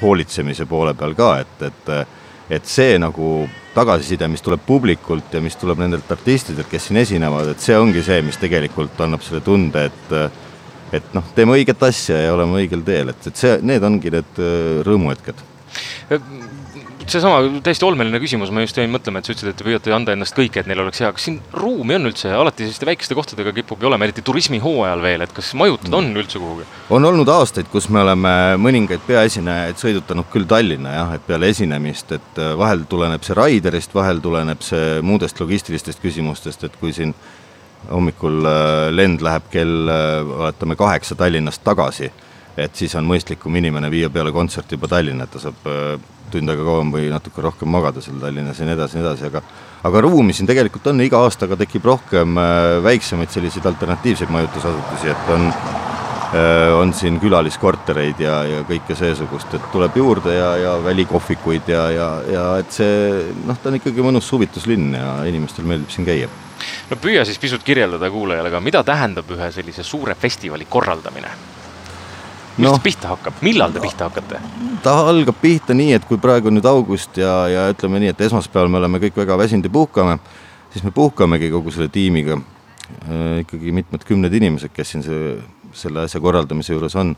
hoolitsemise 0.00 0.64
poole 0.66 0.94
peal 0.96 1.14
ka, 1.18 1.32
et, 1.44 1.66
et 1.70 2.14
et 2.46 2.68
see 2.70 2.94
nagu 3.02 3.48
tagasiside, 3.74 4.28
mis 4.30 4.42
tuleb 4.44 4.60
publikult 4.66 5.32
ja 5.34 5.40
mis 5.42 5.56
tuleb 5.58 5.80
nendelt 5.82 6.10
artistidelt, 6.14 6.68
kes 6.70 6.88
siin 6.88 7.00
esinevad, 7.00 7.50
et 7.50 7.62
see 7.62 7.74
ongi 7.74 8.04
see, 8.06 8.20
mis 8.22 8.38
tegelikult 8.38 9.00
annab 9.02 9.24
selle 9.26 9.42
tunde, 9.44 9.88
et 9.90 10.14
et 10.94 11.08
noh, 11.16 11.24
teeme 11.34 11.56
õiget 11.58 11.82
asja 11.82 12.20
ja 12.22 12.34
oleme 12.36 12.60
õigel 12.60 12.84
teel, 12.86 13.10
et, 13.10 13.26
et 13.26 13.36
see, 13.36 13.56
need 13.66 13.82
ongi 13.84 14.12
need 14.14 14.38
äh, 14.38 14.78
rõõmuhetked 14.86 15.42
seesama 17.10 17.60
täiesti 17.64 17.86
olmeline 17.86 18.18
küsimus, 18.22 18.50
ma 18.54 18.62
just 18.64 18.76
jäin 18.78 18.90
mõtlema, 18.92 19.20
et 19.20 19.28
sa 19.28 19.34
ütlesid, 19.34 19.52
et 19.52 19.58
te 19.60 19.66
püüate 19.66 19.92
anda 19.94 20.14
endast 20.16 20.34
kõike, 20.36 20.62
et 20.62 20.68
neil 20.70 20.80
oleks 20.82 21.00
hea, 21.02 21.10
kas 21.14 21.26
siin 21.28 21.38
ruumi 21.54 21.96
on 21.98 22.10
üldse, 22.10 22.32
alati 22.34 22.66
selliste 22.66 22.88
väikeste 22.88 23.16
kohtadega 23.18 23.52
kipub 23.56 23.82
ju 23.82 23.90
olema, 23.90 24.08
eriti 24.08 24.24
turismihooajal 24.26 25.04
veel, 25.04 25.24
et 25.26 25.34
kas 25.36 25.52
majutada 25.58 26.00
on 26.00 26.10
üldse 26.16 26.42
kuhugi? 26.42 26.66
on 26.96 27.08
olnud 27.10 27.30
aastaid, 27.36 27.70
kus 27.72 27.88
me 27.94 28.02
oleme 28.02 28.34
mõningaid 28.62 29.04
peaesinejaid 29.06 29.80
sõidutanud 29.80 30.30
küll 30.32 30.48
Tallinna 30.50 30.96
jah, 30.96 31.14
et 31.16 31.26
peale 31.28 31.50
esinemist, 31.52 32.16
et 32.18 32.42
äh, 32.42 32.52
vahel 32.58 32.86
tuleneb 32.90 33.26
see 33.26 33.38
Raiderist, 33.38 33.94
vahel 33.94 34.22
tuleneb 34.24 34.64
see 34.66 35.00
muudest 35.06 35.40
logistilistest 35.42 36.02
küsimustest, 36.02 36.66
et 36.66 36.80
kui 36.80 36.94
siin 36.96 37.14
hommikul 37.90 38.42
äh, 38.50 38.88
lend 38.94 39.22
läheb 39.22 39.46
kell, 39.52 39.86
äh, 39.92 40.36
oletame 40.42 40.78
kaheksa 40.78 41.18
Tallinnast 41.18 41.62
tagasi, 41.66 42.10
et 42.56 42.74
siis 42.74 42.94
on 42.98 43.06
mõistlikum 43.06 43.54
inimene 43.58 43.90
viia 43.92 44.10
peale 44.10 44.32
kontserti 44.34 44.78
juba 44.78 44.90
Tallinna, 44.90 45.26
et 45.26 45.36
ta 45.36 45.46
saab 45.46 45.66
tund 46.32 46.52
aega 46.52 46.66
kauem 46.66 46.92
või 46.94 47.08
natuke 47.12 47.44
rohkem 47.44 47.70
magada 47.72 48.02
seal 48.04 48.20
Tallinnas 48.22 48.60
ja 48.60 48.68
nii 48.68 48.76
edasi 48.76 48.96
ja 48.96 49.02
nii 49.02 49.08
edasi, 49.08 49.30
aga 49.30 49.42
aga 49.86 50.02
ruumi 50.02 50.34
siin 50.36 50.48
tegelikult 50.48 50.86
on, 50.90 51.02
iga 51.04 51.20
aastaga 51.26 51.58
tekib 51.60 51.84
rohkem 51.86 52.38
äh, 52.40 52.78
väiksemaid 52.86 53.32
selliseid 53.34 53.66
alternatiivseid 53.72 54.32
majutusasutusi, 54.34 55.12
et 55.12 55.34
on 55.36 55.50
on 56.76 56.92
siin 56.94 57.20
külaliskortereid 57.20 58.20
ja, 58.20 58.40
ja 58.44 58.62
kõike 58.66 58.96
seesugust, 58.98 59.52
et 59.54 59.68
tuleb 59.72 59.96
juurde 59.96 60.34
ja, 60.34 60.48
ja 60.58 60.72
välikohvikuid 60.84 61.68
ja, 61.70 61.84
ja, 61.94 62.08
ja 62.32 62.46
et 62.60 62.72
see 62.74 63.30
noh, 63.46 63.56
ta 63.56 63.70
on 63.70 63.78
ikkagi 63.78 64.04
mõnus 64.04 64.26
suvituslinn 64.28 64.96
ja 64.98 65.12
inimestel 65.28 65.68
meeldib 65.68 65.92
siin 65.94 66.08
käia. 66.08 66.28
no 66.90 66.98
püüa 67.00 67.24
siis 67.24 67.38
pisut 67.38 67.62
kirjeldada 67.62 68.10
kuulajale 68.10 68.50
ka, 68.50 68.60
mida 68.60 68.82
tähendab 68.84 69.30
ühe 69.36 69.52
sellise 69.54 69.86
suure 69.86 70.18
festivali 70.18 70.66
korraldamine? 70.68 71.30
Millest 72.56 72.78
no, 72.78 72.82
pihta 72.82 73.12
hakkab, 73.12 73.40
millal 73.44 73.72
te 73.74 73.82
pihta 73.84 74.08
hakkate? 74.08 74.40
ta 74.84 74.94
algab 75.10 75.38
pihta 75.40 75.74
nii, 75.76 75.92
et 75.98 76.04
kui 76.08 76.18
praegu 76.22 76.50
on 76.50 76.56
nüüd 76.56 76.68
august 76.70 77.18
ja, 77.20 77.32
ja 77.50 77.64
ütleme 77.72 78.00
nii, 78.02 78.12
et 78.14 78.20
esmaspäeval 78.28 78.70
me 78.72 78.80
oleme 78.80 79.00
kõik 79.02 79.18
väga 79.20 79.38
väsinud 79.40 79.66
ja 79.66 79.72
puhkame, 79.72 80.18
siis 80.72 80.84
me 80.86 80.92
puhkamegi 80.94 81.50
kogu 81.52 81.72
selle 81.74 81.90
tiimiga. 81.92 82.38
Äh, 83.08 83.42
ikkagi 83.42 83.74
mitmed 83.74 84.04
kümned 84.06 84.34
inimesed, 84.38 84.72
kes 84.74 84.94
siin 84.94 85.02
see, 85.04 85.32
selle 85.76 86.04
asja 86.06 86.22
korraldamise 86.22 86.76
juures 86.76 86.96
on. 86.96 87.16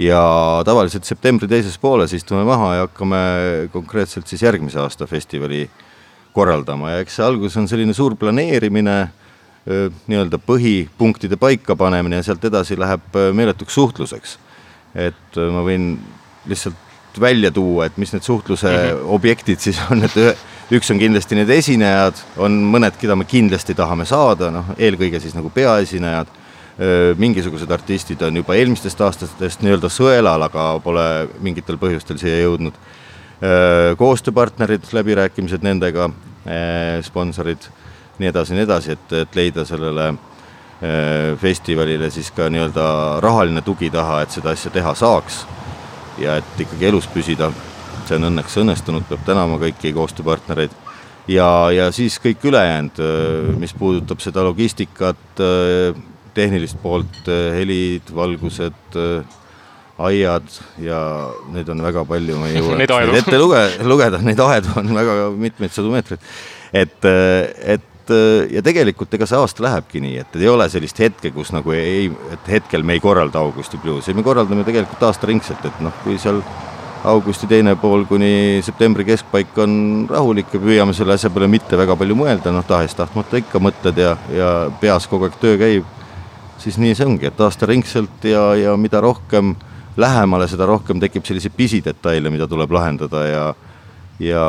ja 0.00 0.18
tavaliselt 0.64 1.04
septembri 1.04 1.46
teises 1.46 1.74
pooles 1.78 2.14
istume 2.16 2.46
maha 2.48 2.70
ja 2.74 2.84
hakkame 2.86 3.18
konkreetselt 3.74 4.26
siis 4.26 4.40
järgmise 4.42 4.80
aasta 4.80 5.06
festivali 5.06 5.66
korraldama. 6.32 6.94
Ja 6.94 7.02
eks 7.02 7.18
see 7.18 7.26
algus 7.26 7.58
on 7.60 7.68
selline 7.68 7.92
suur 7.94 8.16
planeerimine 8.16 8.96
nii-öelda 10.08 10.40
põhipunktide 10.42 11.36
paikapanemine 11.38 12.18
ja 12.18 12.24
sealt 12.26 12.44
edasi 12.48 12.78
läheb 12.80 13.20
meeletuks 13.36 13.74
suhtluseks 13.74 14.38
et 14.94 15.38
äh, 15.38 15.52
ma 15.52 15.62
võin 15.66 15.94
lihtsalt 16.48 17.20
välja 17.20 17.50
tuua, 17.52 17.86
et 17.86 17.98
mis 18.00 18.12
need 18.14 18.24
suhtluse 18.24 18.68
mm 18.68 18.76
-hmm. 18.76 19.08
objektid 19.14 19.60
siis 19.60 19.80
on, 19.90 20.04
et 20.04 20.16
ühe, 20.16 20.34
üks 20.72 20.90
on 20.90 20.98
kindlasti 20.98 21.36
need 21.36 21.50
esinejad, 21.50 22.22
on 22.36 22.56
mõned, 22.72 22.96
keda 23.00 23.16
me 23.16 23.24
kindlasti 23.28 23.74
tahame 23.74 24.04
saada, 24.08 24.50
noh, 24.50 24.72
eelkõige 24.78 25.20
siis 25.20 25.34
nagu 25.34 25.50
peaesinejad, 25.50 26.40
mingisugused 27.20 27.70
artistid 27.70 28.22
on 28.22 28.36
juba 28.36 28.54
eelmistest 28.56 29.00
aastatest 29.00 29.60
nii-öelda 29.62 29.90
sõelal, 29.92 30.42
aga 30.42 30.80
pole 30.82 31.28
mingitel 31.44 31.76
põhjustel 31.76 32.18
siia 32.18 32.40
jõudnud. 32.42 32.72
koostööpartnerid, 33.96 34.88
läbirääkimised 34.92 35.62
nendega, 35.62 36.08
sponsorid, 37.02 37.68
nii 38.18 38.28
edasi, 38.28 38.54
nii 38.54 38.64
edasi, 38.64 38.96
et, 38.96 39.12
et 39.12 39.36
leida 39.36 39.64
sellele 39.68 40.14
Äh, 40.14 40.31
festivalile 41.38 42.08
siis 42.10 42.32
ka 42.34 42.48
nii-öelda 42.50 42.84
rahaline 43.22 43.62
tugi 43.62 43.90
taha, 43.94 44.22
et 44.24 44.34
seda 44.34 44.50
asja 44.50 44.70
teha 44.74 44.94
saaks 44.98 45.44
ja 46.18 46.36
et 46.40 46.62
ikkagi 46.64 46.88
elus 46.90 47.06
püsida. 47.06 47.52
see 48.02 48.16
on 48.18 48.26
õnneks 48.32 48.56
õnnestunud, 48.58 49.04
peab 49.06 49.20
tänama 49.22 49.60
kõiki 49.62 49.92
koostööpartnereid 49.94 50.72
ja, 51.30 51.46
ja 51.70 51.84
siis 51.94 52.16
kõik 52.18 52.42
ülejäänud, 52.50 52.98
äh, 52.98 53.52
mis 53.62 53.74
puudutab 53.78 54.18
seda 54.24 54.42
logistikat, 54.42 55.22
äh, 55.38 55.94
tehnilist 56.34 56.80
poolt, 56.82 57.28
helid, 57.28 58.10
valgused, 58.14 58.96
aiad 60.02 60.48
ja 60.80 60.98
neid 61.52 61.68
on 61.68 61.82
väga 61.84 62.06
palju, 62.08 62.38
ma 62.40 62.48
ei 62.48 62.56
jõua 62.56 62.78
neid 62.80 63.18
ette 63.20 63.38
luge, 63.38 63.60
lugeda, 63.84 64.18
neid 64.24 64.40
aedu 64.40 64.72
on 64.80 64.88
väga 64.96 65.16
mitmeid 65.36 65.74
sadu 65.74 65.92
meetreid. 65.92 66.24
et, 66.72 67.04
et 67.76 67.91
et 68.02 68.56
ja 68.58 68.62
tegelikult 68.64 69.14
ega 69.14 69.26
see 69.28 69.38
aasta 69.38 69.64
lähebki 69.64 70.02
nii, 70.02 70.18
et 70.24 70.36
ei 70.40 70.50
ole 70.50 70.68
sellist 70.72 70.98
hetke, 70.98 71.30
kus 71.34 71.52
nagu 71.54 71.72
ei, 71.76 72.10
et 72.34 72.52
hetkel 72.58 72.82
me 72.82 72.96
ei 72.98 73.02
korralda 73.02 73.40
Augusti 73.42 73.78
bluusi, 73.78 74.14
me 74.14 74.26
korraldame 74.26 74.66
tegelikult 74.66 75.02
aastaringselt, 75.08 75.64
et 75.70 75.80
noh, 75.84 75.94
kui 76.04 76.18
seal 76.20 76.42
augusti 77.04 77.48
teine 77.50 77.74
pool 77.76 78.04
kuni 78.06 78.60
septembri 78.62 79.04
keskpaik 79.06 79.56
on 79.62 79.72
rahulik 80.10 80.52
ja 80.54 80.60
püüame 80.62 80.94
selle 80.94 81.16
asja 81.16 81.32
peale 81.34 81.48
mitte 81.50 81.78
väga 81.78 81.96
palju 81.98 82.14
mõelda, 82.18 82.52
noh 82.54 82.66
tahes-tahtmata 82.66 83.40
ikka 83.42 83.58
mõtled 83.62 83.98
ja, 83.98 84.14
ja 84.30 84.52
peas 84.80 85.08
kogu 85.10 85.26
aeg 85.26 85.38
töö 85.42 85.56
käib, 85.58 85.88
siis 86.62 86.78
nii 86.78 86.94
see 86.94 87.08
ongi, 87.08 87.26
et 87.26 87.42
aastaringselt 87.42 88.28
ja, 88.30 88.44
ja 88.58 88.76
mida 88.78 89.02
rohkem 89.02 89.56
lähemale, 89.98 90.46
seda 90.48 90.68
rohkem 90.70 91.02
tekib 91.02 91.26
selliseid 91.26 91.56
pisidetaile, 91.56 92.30
mida 92.30 92.46
tuleb 92.48 92.70
lahendada 92.72 93.26
ja 93.26 93.44
ja 94.22 94.46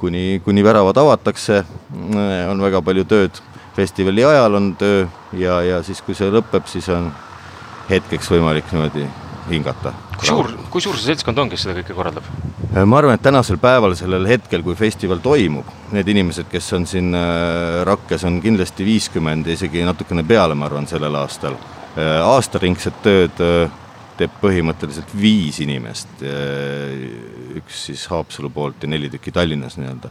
kuni, 0.00 0.40
kuni 0.44 0.64
väravad 0.64 0.98
avatakse, 1.00 1.62
on 2.50 2.62
väga 2.62 2.82
palju 2.82 3.06
tööd. 3.08 3.42
festivali 3.76 4.24
ajal 4.26 4.54
on 4.58 4.72
töö 4.76 5.06
ja, 5.32 5.60
ja 5.62 5.82
siis, 5.86 6.02
kui 6.02 6.14
see 6.14 6.28
lõpeb, 6.30 6.66
siis 6.68 6.88
on 6.90 7.12
hetkeks 7.88 8.28
võimalik 8.32 8.72
niimoodi 8.72 9.06
hingata. 9.50 9.92
kui 10.18 10.28
suur, 10.28 10.50
kui 10.70 10.82
suur 10.82 10.98
see 10.98 11.10
seltskond 11.10 11.38
on, 11.38 11.50
kes 11.50 11.64
seda 11.64 11.76
kõike 11.78 11.96
korraldab? 11.96 12.26
ma 12.70 12.98
arvan, 13.00 13.16
et 13.16 13.24
tänasel 13.24 13.58
päeval, 13.62 13.96
sellel 13.98 14.26
hetkel, 14.30 14.62
kui 14.66 14.76
festival 14.78 15.22
toimub, 15.24 15.68
need 15.94 16.08
inimesed, 16.12 16.46
kes 16.50 16.72
on 16.76 16.86
siin 16.86 17.14
äh, 17.16 17.80
Rakkes, 17.88 18.24
on 18.28 18.38
kindlasti 18.44 18.86
viiskümmend 18.86 19.48
ja 19.48 19.56
isegi 19.58 19.82
natukene 19.86 20.24
peale, 20.26 20.54
ma 20.54 20.68
arvan, 20.68 20.86
sellel 20.90 21.16
aastal. 21.18 21.58
Äh, 21.96 22.20
aastaringset 22.22 23.00
tööd 23.02 23.42
äh, 23.42 23.72
teeb 24.20 24.36
põhimõtteliselt 24.42 25.14
viis 25.16 25.62
inimest, 25.64 26.20
üks 27.60 27.86
siis 27.90 28.06
Haapsalu 28.10 28.50
poolt 28.54 28.84
ja 28.84 28.90
neli 28.90 29.10
tükki 29.12 29.32
Tallinnas 29.34 29.78
nii-öelda. 29.80 30.10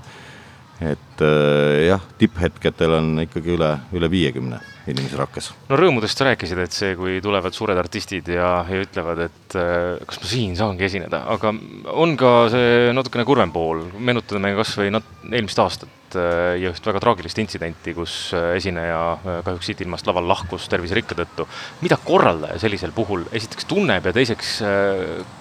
et 0.79 1.21
äh, 1.25 1.85
jah, 1.89 2.03
tipphetkedel 2.17 2.93
on 3.01 3.23
ikkagi 3.25 3.55
üle, 3.57 3.73
üle 3.91 4.07
viiekümne 4.11 4.61
inimese 4.87 5.19
Rakkes. 5.19 5.51
no 5.67 5.79
rõõmudest 5.79 6.19
sa 6.19 6.29
rääkisid, 6.29 6.61
et 6.63 6.75
see, 6.75 6.95
kui 6.95 7.19
tulevad 7.21 7.53
suured 7.53 7.77
artistid 7.77 8.31
ja, 8.31 8.63
ja 8.63 8.81
ütlevad, 8.85 9.25
et 9.27 9.59
äh, 9.59 9.99
kas 10.07 10.21
ma 10.23 10.31
siin 10.31 10.55
saangi 10.59 10.87
esineda, 10.87 11.25
aga 11.35 11.53
on 11.93 12.15
ka 12.19 12.33
see 12.53 12.93
natukene 12.95 13.27
kurvem 13.27 13.51
pool, 13.55 13.83
meenutame 13.99 14.55
kas 14.59 14.77
või 14.79 14.93
nat-, 14.95 15.15
eelmist 15.29 15.59
aastat, 15.59 15.99
Äh, 16.17 16.57
ja 16.63 16.71
üht 16.73 16.85
väga 16.85 17.01
traagilist 17.03 17.39
intsidenti, 17.41 17.93
kus 17.97 18.31
esineja 18.55 19.19
kahjuks 19.45 19.69
siit 19.69 19.83
ilmast 19.83 20.07
laval 20.09 20.27
lahkus 20.29 20.67
terviserikke 20.71 21.17
tõttu. 21.17 21.45
mida 21.81 21.97
korraldaja 22.01 22.59
sellisel 22.61 22.93
puhul 22.95 23.25
esiteks 23.31 23.67
tunneb 23.69 24.05
ja 24.05 24.13
teiseks, 24.15 24.59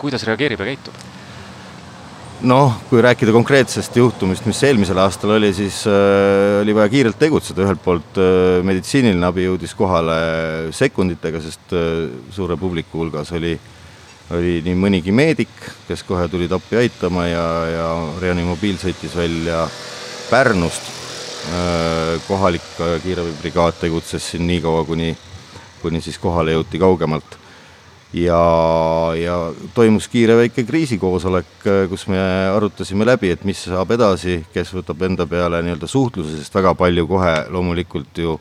kuidas 0.00 0.26
reageerib 0.28 0.61
ja 0.61 0.69
käitub? 0.73 1.07
Noh, 2.47 2.75
kui 2.90 3.02
rääkida 3.02 3.33
konkreetsest 3.35 3.97
juhtumist, 3.99 4.47
mis 4.47 4.61
eelmisel 4.66 4.99
aastal 5.02 5.35
oli, 5.37 5.50
siis 5.57 5.80
äh, 5.90 6.61
oli 6.62 6.75
vaja 6.76 6.90
kiirelt 6.92 7.18
tegutseda, 7.18 7.64
ühelt 7.66 7.83
poolt 7.83 8.21
äh, 8.23 8.61
meditsiiniline 8.66 9.26
abi 9.26 9.49
jõudis 9.49 9.75
kohale 9.78 10.18
sekunditega, 10.76 11.40
sest 11.42 11.75
äh, 11.75 12.07
suure 12.35 12.59
publiku 12.61 13.02
hulgas 13.02 13.33
oli, 13.35 13.57
oli 14.37 14.59
nii 14.66 14.76
mõnigi 14.78 15.14
meedik, 15.14 15.54
kes 15.88 16.04
kohe 16.07 16.28
tulid 16.30 16.52
appi 16.54 16.78
aitama 16.83 17.26
ja, 17.26 17.49
ja 17.73 17.88
reanimobiil 18.23 18.78
sõitis 18.80 19.16
välja 19.18 19.66
Pärnust. 20.28 20.95
Äh, 21.49 22.21
kohalik 22.28 22.66
äh, 22.83 22.99
kiirabibrigaad 23.02 23.78
tegutses 23.80 24.30
siin 24.30 24.47
nii 24.47 24.61
kaua, 24.61 24.85
kuni, 24.85 25.14
kuni 25.83 26.02
siis 26.04 26.18
kohale 26.21 26.54
jõuti 26.54 26.80
kaugemalt. 26.83 27.38
Ja, 28.12 28.42
ja 29.18 29.36
toimus 29.74 30.08
kiire 30.08 30.36
väike 30.36 30.64
kriisikoosolek, 30.68 31.50
äh, 31.66 31.82
kus 31.90 32.06
me 32.08 32.20
arutasime 32.54 33.06
läbi, 33.06 33.32
et 33.34 33.44
mis 33.48 33.64
saab 33.68 33.92
edasi, 33.96 34.40
kes 34.54 34.72
võtab 34.76 35.04
enda 35.08 35.26
peale 35.26 35.62
nii-öelda 35.64 35.90
suhtluse, 35.90 36.38
sest 36.38 36.54
väga 36.54 36.74
palju 36.78 37.06
kohe 37.10 37.34
loomulikult 37.52 38.24
ju 38.24 38.38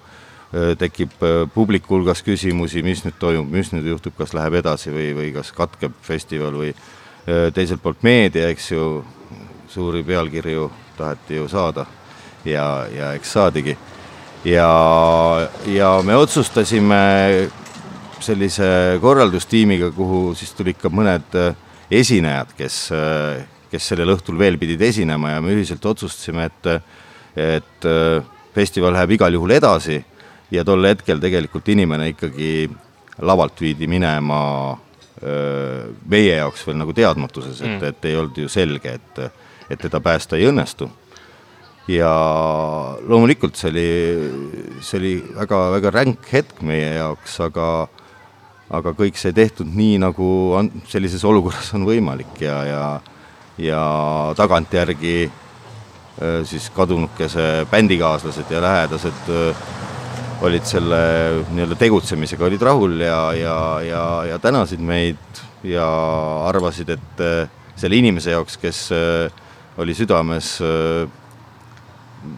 tekib 0.79 1.11
publiku 1.51 1.97
hulgas 1.97 2.21
küsimusi, 2.23 2.79
mis 2.79 3.01
nüüd 3.03 3.17
toimub, 3.19 3.49
mis 3.51 3.67
nüüd 3.73 3.89
juhtub, 3.91 4.13
kas 4.15 4.31
läheb 4.31 4.55
edasi 4.61 4.93
või, 4.95 5.09
või 5.17 5.33
kas 5.35 5.51
katkeb 5.51 5.97
festival 6.07 6.55
või 6.55 6.71
teiselt 7.53 7.83
poolt 7.83 7.99
meedia, 8.07 8.47
eks 8.53 8.71
ju, 8.71 8.85
suuri 9.67 10.05
pealkirju 10.07 10.69
taheti 10.97 11.41
ju 11.41 11.49
saada 11.51 11.83
ja, 12.45 12.87
ja 12.95 13.11
eks 13.13 13.33
saadigi. 13.33 13.77
ja, 14.45 15.49
ja 15.65 16.01
me 16.03 16.15
otsustasime 16.15 17.49
sellise 18.23 18.97
korraldustiimiga, 19.01 19.91
kuhu 19.95 20.33
siis 20.37 20.53
tulid 20.57 20.79
ka 20.81 20.91
mõned 20.93 21.37
äh, 21.37 21.55
esinejad, 21.99 22.53
kes, 22.57 22.79
äh, 22.95 23.43
kes 23.71 23.91
sellel 23.91 24.15
õhtul 24.15 24.39
veel 24.39 24.59
pidid 24.61 24.81
esinema 24.89 25.35
ja 25.35 25.43
me 25.43 25.55
ühiselt 25.55 25.85
otsustasime, 25.85 26.49
et, 26.49 26.69
et 27.37 27.87
äh, 27.87 28.19
festival 28.55 28.95
läheb 28.97 29.17
igal 29.17 29.37
juhul 29.37 29.55
edasi 29.57 29.99
ja 30.51 30.63
tol 30.67 30.85
hetkel 30.87 31.21
tegelikult 31.21 31.67
inimene 31.69 32.11
ikkagi 32.13 32.69
lavalt 33.25 33.59
viidi 33.61 33.87
minema 33.89 34.39
meie 35.17 36.35
jaoks 36.35 36.61
veel 36.67 36.75
nagu 36.77 36.93
teadmatuses, 36.93 37.57
et, 37.63 37.79
mm. 37.79 37.85
et 37.89 38.05
ei 38.05 38.17
olnud 38.19 38.37
ju 38.37 38.49
selge, 38.53 38.91
et 38.99 39.21
et 39.69 39.79
teda 39.81 39.99
päästa 40.03 40.37
ei 40.37 40.47
õnnestu. 40.47 40.89
ja 41.87 42.09
loomulikult 43.07 43.55
see 43.55 43.69
oli, 43.71 43.91
see 44.83 44.97
oli 44.99 45.11
väga-väga 45.37 45.91
ränk 45.95 46.25
hetk 46.33 46.59
meie 46.67 46.97
jaoks, 46.97 47.37
aga 47.45 47.87
aga 48.69 48.91
kõik 48.97 49.19
sai 49.19 49.33
tehtud 49.33 49.69
nii, 49.71 49.99
nagu 50.03 50.25
on, 50.57 50.71
sellises 50.89 51.23
olukorras 51.23 51.69
on 51.77 51.85
võimalik 51.87 52.41
ja, 52.43 52.57
ja 52.67 52.81
ja 53.57 54.33
tagantjärgi 54.37 55.31
äh, 56.21 56.45
siis 56.45 56.69
kadunukese 56.69 57.67
bändikaaslased 57.71 58.51
ja 58.51 58.61
lähedased 58.61 59.29
äh, 59.29 59.67
olid 60.41 60.65
selle 60.69 60.97
nii-öelda 61.49 61.75
tegutsemisega, 61.75 62.45
olid 62.45 62.61
rahul 62.61 62.99
ja, 63.01 63.33
ja, 63.33 63.57
ja, 63.81 64.03
ja 64.29 64.39
tänasid 64.39 64.79
meid 64.79 65.41
ja 65.65 65.87
arvasid, 66.45 66.93
et 66.93 67.23
äh, 67.25 67.49
selle 67.75 67.97
inimese 67.97 68.31
jaoks, 68.31 68.57
kes 68.57 68.89
oli 69.77 69.93
südames, 69.93 70.55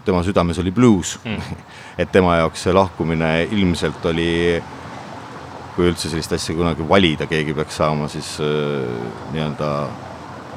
tema 0.04 0.24
südames 0.24 0.60
oli 0.60 0.72
bluus 0.72 1.18
mm. 1.24 1.60
et 2.02 2.12
tema 2.12 2.36
jaoks 2.40 2.64
see 2.68 2.76
lahkumine 2.76 3.32
ilmselt 3.52 4.06
oli 4.12 4.32
kui 5.80 5.88
üldse 5.88 6.12
sellist 6.12 6.34
asja 6.36 6.58
kunagi 6.58 6.84
valida 6.84 7.24
keegi 7.30 7.56
peaks 7.56 7.80
saama, 7.80 8.10
siis 8.12 8.36
nii-öelda 9.32 9.72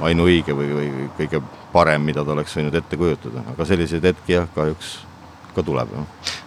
ainuõige 0.03 0.57
või, 0.59 0.73
või 0.75 1.09
kõige 1.21 1.39
parem, 1.71 2.03
mida 2.09 2.25
ta 2.27 2.35
oleks 2.35 2.59
võinud 2.59 2.75
ette 2.75 2.99
kujutada, 2.99 3.47
aga 3.55 3.67
selliseid 3.69 4.11
hetki 4.11 4.35
jah, 4.35 4.51
kahjuks 4.57 4.97
ka 5.53 5.63
tuleb, 5.63 5.91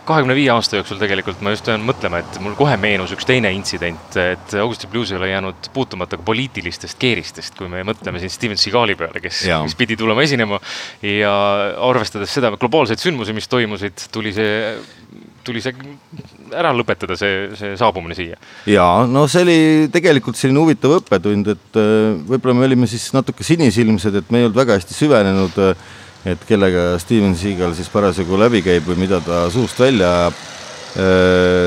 kahekümne 0.05 0.36
viie 0.36 0.50
aasta 0.50 0.79
jooksul 0.79 0.98
tegelikult 0.98 1.39
ma 1.46 1.53
just 1.53 1.65
pean 1.70 1.84
mõtlema, 1.86 2.20
et 2.24 2.39
mul 2.41 2.58
kohe 2.58 2.74
meenus 2.82 3.13
üks 3.15 3.27
teine 3.29 3.51
intsident, 3.53 4.17
et 4.17 4.55
Augustin 4.60 4.89
Blues 4.91 5.13
ei 5.13 5.20
ole 5.20 5.29
jäänud 5.29 5.70
puutumata 5.74 6.17
ka 6.17 6.25
poliitilistest 6.25 6.98
keeristest, 7.01 7.55
kui 7.58 7.70
me 7.72 7.86
mõtleme 7.88 8.20
siin 8.20 8.34
Steven 8.34 8.60
Seagali 8.60 8.98
peale, 8.98 9.22
kes, 9.24 9.46
kes 9.46 9.77
pidi 9.77 9.98
tulema 10.00 10.25
esinema. 10.25 10.60
Ja 11.05 11.36
arvestades 11.86 12.34
seda 12.34 12.51
globaalseid 12.58 13.01
sündmusi, 13.01 13.38
mis 13.38 13.50
toimusid, 13.51 14.08
tuli 14.13 14.34
see 14.36 14.75
tuli 15.46 15.62
see 15.64 15.75
ära 16.56 16.74
lõpetada, 16.75 17.18
see, 17.20 17.52
see 17.58 17.75
saabumine 17.80 18.18
siia? 18.18 18.40
jaa, 18.70 19.06
no 19.10 19.25
see 19.32 19.46
oli 19.46 19.60
tegelikult 19.94 20.40
selline 20.40 20.64
huvitav 20.64 20.98
õppetund, 21.00 21.54
et 21.56 21.80
äh, 21.82 22.16
võib-olla 22.32 22.58
me 22.58 22.70
olime 22.70 22.90
siis 22.92 23.08
natuke 23.16 23.46
sinisilmsed, 23.48 24.22
et 24.22 24.34
me 24.34 24.42
ei 24.42 24.50
olnud 24.50 24.60
väga 24.60 24.80
hästi 24.80 24.98
süvenenud 24.98 25.62
äh, 25.70 25.86
et 26.25 26.42
kellega 26.50 26.96
Steven 27.02 27.36
Seagal 27.38 27.75
siis 27.78 27.90
parasjagu 27.94 28.38
läbi 28.42 28.64
käib 28.66 28.88
või 28.90 28.98
mida 29.06 29.22
ta 29.22 29.46
suust 29.54 29.80
välja 29.80 30.12
ajab. 30.25 30.44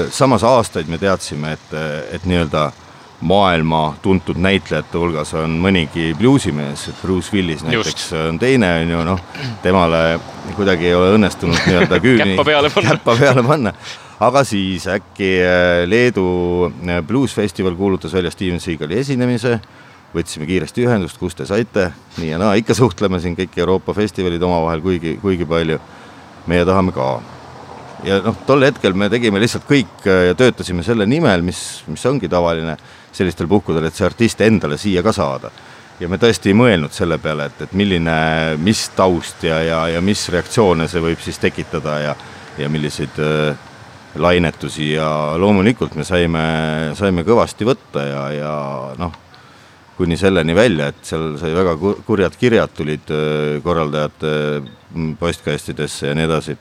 samas 0.08 0.40
aastaid 0.48 0.88
me 0.88 0.96
teadsime, 0.96 1.50
et, 1.52 1.72
et 2.16 2.22
nii-öelda 2.24 2.62
maailma 3.20 3.94
tuntud 4.02 4.38
näitlejate 4.38 4.98
hulgas 4.98 5.32
on 5.34 5.56
mõnigi 5.62 6.12
bluusimees, 6.18 6.88
et 6.92 7.00
Bruce 7.02 7.34
Willis 7.34 7.64
näiteks 7.66 8.04
Just. 8.04 8.12
on 8.12 8.38
teine, 8.38 8.70
on 8.82 8.92
ju, 8.94 9.00
noh, 9.08 9.24
temale 9.62 10.20
kuidagi 10.56 10.86
ei 10.90 10.94
ole 10.94 11.16
õnnestunud 11.16 11.58
nii-öelda 11.66 11.98
küüni 12.04 12.36
käppa 12.36 12.46
peale 12.46 12.70
panna, 12.74 12.94
käppa 12.94 13.16
peale 13.18 13.42
panna 13.46 13.74
aga 14.28 14.44
siis 14.46 14.86
äkki 14.90 15.32
Leedu 15.86 16.28
bluusfestival 17.06 17.74
kuulutas 17.78 18.14
välja 18.14 18.30
Steven 18.34 18.62
Seagali 18.62 18.98
esinemise 19.02 19.58
võtsime 20.14 20.46
kiiresti 20.48 20.86
ühendust, 20.86 21.18
kus 21.20 21.36
te 21.36 21.46
saite, 21.48 21.90
nii 22.18 22.32
ja 22.32 22.38
naa, 22.40 22.54
ikka 22.58 22.76
suhtleme 22.76 23.20
siin 23.20 23.36
kõik 23.36 23.56
Euroopa 23.60 23.94
festivalid 23.96 24.42
omavahel 24.42 24.80
kuigi, 24.84 25.16
kuigi 25.20 25.48
palju. 25.48 25.80
meie 26.48 26.64
tahame 26.64 26.92
ka. 26.96 27.20
ja 28.04 28.20
noh, 28.24 28.36
tol 28.46 28.64
hetkel 28.64 28.94
me 28.96 29.10
tegime 29.12 29.40
lihtsalt 29.40 29.66
kõik 29.68 30.06
äh, 30.06 30.30
ja 30.30 30.34
töötasime 30.34 30.82
selle 30.82 31.06
nimel, 31.06 31.42
mis, 31.42 31.82
mis 31.86 32.06
ongi 32.06 32.28
tavaline 32.28 32.76
sellistel 33.18 33.50
puhkudel, 33.50 33.88
et 33.88 33.96
see 33.96 34.06
artist 34.06 34.40
endale 34.46 34.78
siia 34.78 35.02
ka 35.02 35.12
saada. 35.12 35.50
ja 35.98 36.08
me 36.08 36.16
tõesti 36.18 36.52
ei 36.52 36.54
mõelnud 36.54 36.94
selle 36.94 37.18
peale, 37.18 37.48
et, 37.50 37.62
et 37.66 37.72
milline, 37.74 38.18
mis 38.62 38.84
taust 38.94 39.42
ja, 39.42 39.58
ja, 39.66 39.80
ja 39.90 40.00
mis 40.00 40.28
reaktsioone 40.30 40.86
see 40.88 41.02
võib 41.02 41.18
siis 41.24 41.40
tekitada 41.42 41.98
ja, 41.98 42.12
ja 42.58 42.68
milliseid 42.70 43.18
äh, 43.18 43.56
lainetusi 44.14 44.92
ja 44.92 45.08
loomulikult 45.38 45.96
me 45.98 46.06
saime, 46.06 46.44
saime 46.98 47.26
kõvasti 47.26 47.66
võtta 47.66 48.06
ja, 48.06 48.22
ja 48.36 48.52
noh 48.98 49.24
kuni 49.98 50.14
selleni 50.16 50.54
välja, 50.54 50.92
et 50.92 51.02
seal 51.02 51.32
sai 51.40 51.50
väga 51.56 51.74
kurjad 52.06 52.36
kirjad 52.38 52.70
tulid 52.78 53.10
äh, 53.10 53.58
korraldajate 53.64 54.32
mm, 54.62 55.16
postkastidesse 55.18 56.12
ja 56.12 56.14
nii 56.14 56.28
edasi 56.28 56.54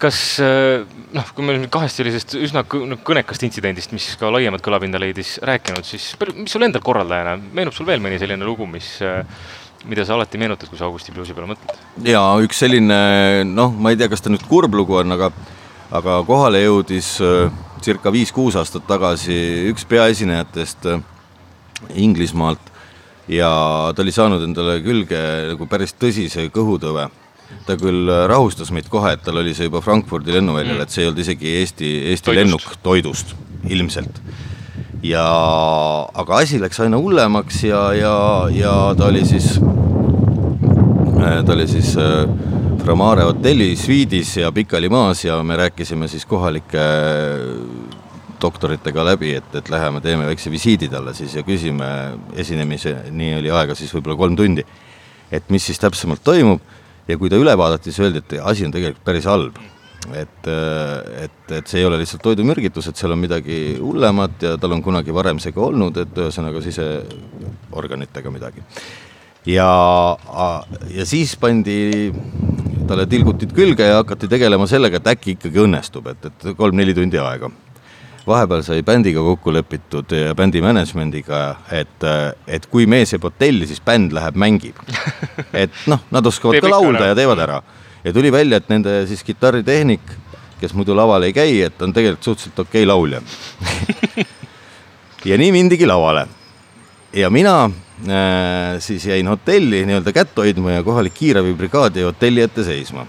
kas 0.00 0.18
äh, 0.42 0.82
noh, 1.14 1.30
kui 1.36 1.46
me 1.46 1.56
nüüd 1.56 1.70
kahest 1.72 2.00
sellisest 2.00 2.36
üsna 2.40 2.64
kõnekast 2.64 3.44
intsidendist, 3.46 3.94
mis 3.96 4.08
ka 4.20 4.32
laiemat 4.32 4.64
kõlapinda 4.64 5.00
leidis, 5.02 5.36
rääkinud, 5.46 5.86
siis 5.86 6.12
mis 6.38 6.52
sul 6.52 6.66
endal 6.66 6.84
korraldajana, 6.84 7.36
meenub 7.56 7.76
sul 7.76 7.88
veel 7.88 8.02
mõni 8.02 8.20
selline 8.20 8.46
lugu, 8.46 8.68
mis, 8.70 8.92
äh, 9.04 9.22
mida 9.90 10.06
sa 10.06 10.16
alati 10.16 10.40
meenutad, 10.40 10.70
kui 10.70 10.80
sa 10.80 10.88
Augusti 10.88 11.14
bluusi 11.14 11.36
peale 11.36 11.52
mõtled? 11.52 11.84
jaa, 12.08 12.34
üks 12.44 12.64
selline 12.64 13.00
noh, 13.48 13.74
ma 13.76 13.92
ei 13.92 14.00
tea, 14.00 14.10
kas 14.12 14.24
ta 14.24 14.32
nüüd 14.32 14.46
kurb 14.48 14.76
lugu 14.76 15.00
on, 15.02 15.16
aga 15.18 15.32
aga 15.90 16.20
kohale 16.22 16.60
jõudis 16.62 17.16
circa 17.82 18.12
viis-kuus 18.14 18.54
aastat 18.60 18.84
tagasi 18.86 19.34
üks 19.72 19.82
peaesinejatest 19.90 20.86
Inglismaalt 21.98 22.70
ja 23.30 23.50
ta 23.94 24.02
oli 24.02 24.12
saanud 24.14 24.42
endale 24.44 24.80
külge 24.84 25.20
nagu 25.52 25.66
päris 25.70 25.94
tõsise 25.94 26.48
kõhutõve. 26.52 27.08
Ta 27.66 27.76
küll 27.80 28.10
rahustas 28.30 28.72
meid 28.74 28.88
kohe, 28.90 29.14
et 29.14 29.24
tal 29.24 29.40
oli 29.42 29.54
see 29.56 29.68
juba 29.68 29.82
Frankfurdi 29.84 30.34
lennuväljal 30.34 30.78
mm., 30.78 30.86
et 30.86 30.94
see 30.94 31.04
ei 31.04 31.10
olnud 31.10 31.22
isegi 31.24 31.56
Eesti, 31.60 31.90
Eesti 32.12 32.30
toidust. 32.30 32.40
lennuk 32.40 32.78
toidust, 32.82 33.34
ilmselt. 33.68 34.20
ja, 35.06 35.24
aga 36.22 36.40
asi 36.42 36.60
läks 36.60 36.80
aina 36.84 37.00
hullemaks 37.00 37.62
ja, 37.64 37.84
ja, 37.96 38.14
ja 38.54 38.74
ta 38.98 39.08
oli 39.08 39.24
siis, 39.28 39.54
ta 41.20 41.54
oli 41.54 41.68
siis 41.70 41.94
äh, 42.00 42.24
Framare 42.80 43.26
hotelli 43.28 43.74
sviidis 43.76 44.36
ja 44.40 44.52
pikali 44.52 44.88
maas 44.88 45.24
ja 45.24 45.42
me 45.44 45.56
rääkisime 45.56 46.08
siis 46.08 46.24
kohalike 46.26 46.84
doktoritega 48.40 49.04
läbi, 49.04 49.34
et, 49.36 49.54
et 49.54 49.68
läheme 49.68 50.00
teeme 50.00 50.24
väikse 50.26 50.50
visiidi 50.50 50.88
talle 50.88 51.12
siis 51.14 51.34
ja 51.36 51.44
küsime 51.44 51.88
esinemiseni 52.40 53.34
oli 53.36 53.52
aega 53.52 53.76
siis 53.76 53.92
võib-olla 53.94 54.16
kolm 54.16 54.36
tundi. 54.36 54.64
et 55.30 55.50
mis 55.50 55.66
siis 55.66 55.78
täpsemalt 55.78 56.24
toimub 56.24 56.60
ja 57.10 57.18
kui 57.20 57.30
ta 57.32 57.38
üle 57.40 57.54
vaadati, 57.58 57.90
siis 57.90 58.06
öeldi, 58.06 58.22
et 58.24 58.40
asi 58.40 58.66
on 58.66 58.74
tegelikult 58.74 59.04
päris 59.06 59.28
halb. 59.30 59.60
et, 60.16 60.46
et, 60.48 61.52
et 61.52 61.68
see 61.68 61.82
ei 61.82 61.84
ole 61.84 61.98
lihtsalt 62.00 62.22
toidumürgitus, 62.24 62.88
et 62.88 62.96
seal 62.96 63.12
on 63.12 63.20
midagi 63.20 63.76
hullemat 63.78 64.46
ja 64.46 64.54
tal 64.58 64.72
on 64.72 64.80
kunagi 64.82 65.12
varem 65.12 65.38
see 65.38 65.52
ka 65.52 65.60
olnud, 65.66 65.98
et 66.00 66.20
ühesõnaga 66.24 66.62
siseorganitega 66.64 68.32
midagi. 68.32 68.64
ja, 69.46 69.70
ja 70.96 71.06
siis 71.06 71.36
pandi 71.36 72.10
talle 72.88 73.06
tilgutid 73.06 73.52
külge 73.54 73.86
ja 73.86 74.00
hakati 74.00 74.28
tegelema 74.28 74.66
sellega, 74.66 74.98
et 74.98 75.12
äkki 75.12 75.36
ikkagi 75.36 75.66
õnnestub, 75.66 76.08
et, 76.14 76.30
et 76.32 76.48
kolm-neli 76.56 76.96
tundi 76.96 77.20
aega 77.20 77.52
vahepeal 78.26 78.62
sai 78.64 78.82
bändiga 78.86 79.22
kokku 79.24 79.52
lepitud 79.54 80.12
ja 80.12 80.34
bändi 80.36 80.60
management'iga, 80.64 81.40
et, 81.72 82.06
et 82.46 82.66
kui 82.70 82.86
mees 82.90 83.14
jääb 83.14 83.24
hotelli, 83.28 83.68
siis 83.68 83.80
bänd 83.84 84.14
läheb 84.16 84.38
mängib. 84.40 84.80
et 85.64 85.74
noh, 85.90 86.02
nad 86.12 86.26
oskavad 86.26 86.60
ka 86.60 86.72
laulda 86.72 87.10
ja 87.10 87.18
teevad 87.18 87.44
ära. 87.46 87.60
ja 88.04 88.12
tuli 88.12 88.32
välja, 88.32 88.60
et 88.60 88.68
nende 88.68 89.04
siis 89.08 89.22
kitarritehnik, 89.24 90.12
kes 90.60 90.74
muidu 90.76 90.96
laval 90.96 91.24
ei 91.24 91.32
käi, 91.36 91.60
et 91.64 91.82
on 91.82 91.92
tegelikult 91.92 92.24
suhteliselt 92.24 92.58
okei 92.58 92.84
okay 92.84 92.88
laulja 92.88 93.22
ja 95.30 95.38
nii 95.40 95.52
mindigi 95.52 95.86
lavale. 95.88 96.26
ja 97.12 97.30
mina 97.30 97.64
äh, 97.64 98.76
siis 98.78 99.06
jäin 99.06 99.28
hotelli 99.28 99.84
nii-öelda 99.86 100.12
kätt 100.12 100.36
hoidma 100.36 100.78
ja 100.78 100.82
kohalik 100.82 101.14
kiirabibrigaad 101.14 101.96
jäi 101.96 102.04
hotelli 102.04 102.40
ette 102.40 102.64
seisma. 102.64 103.06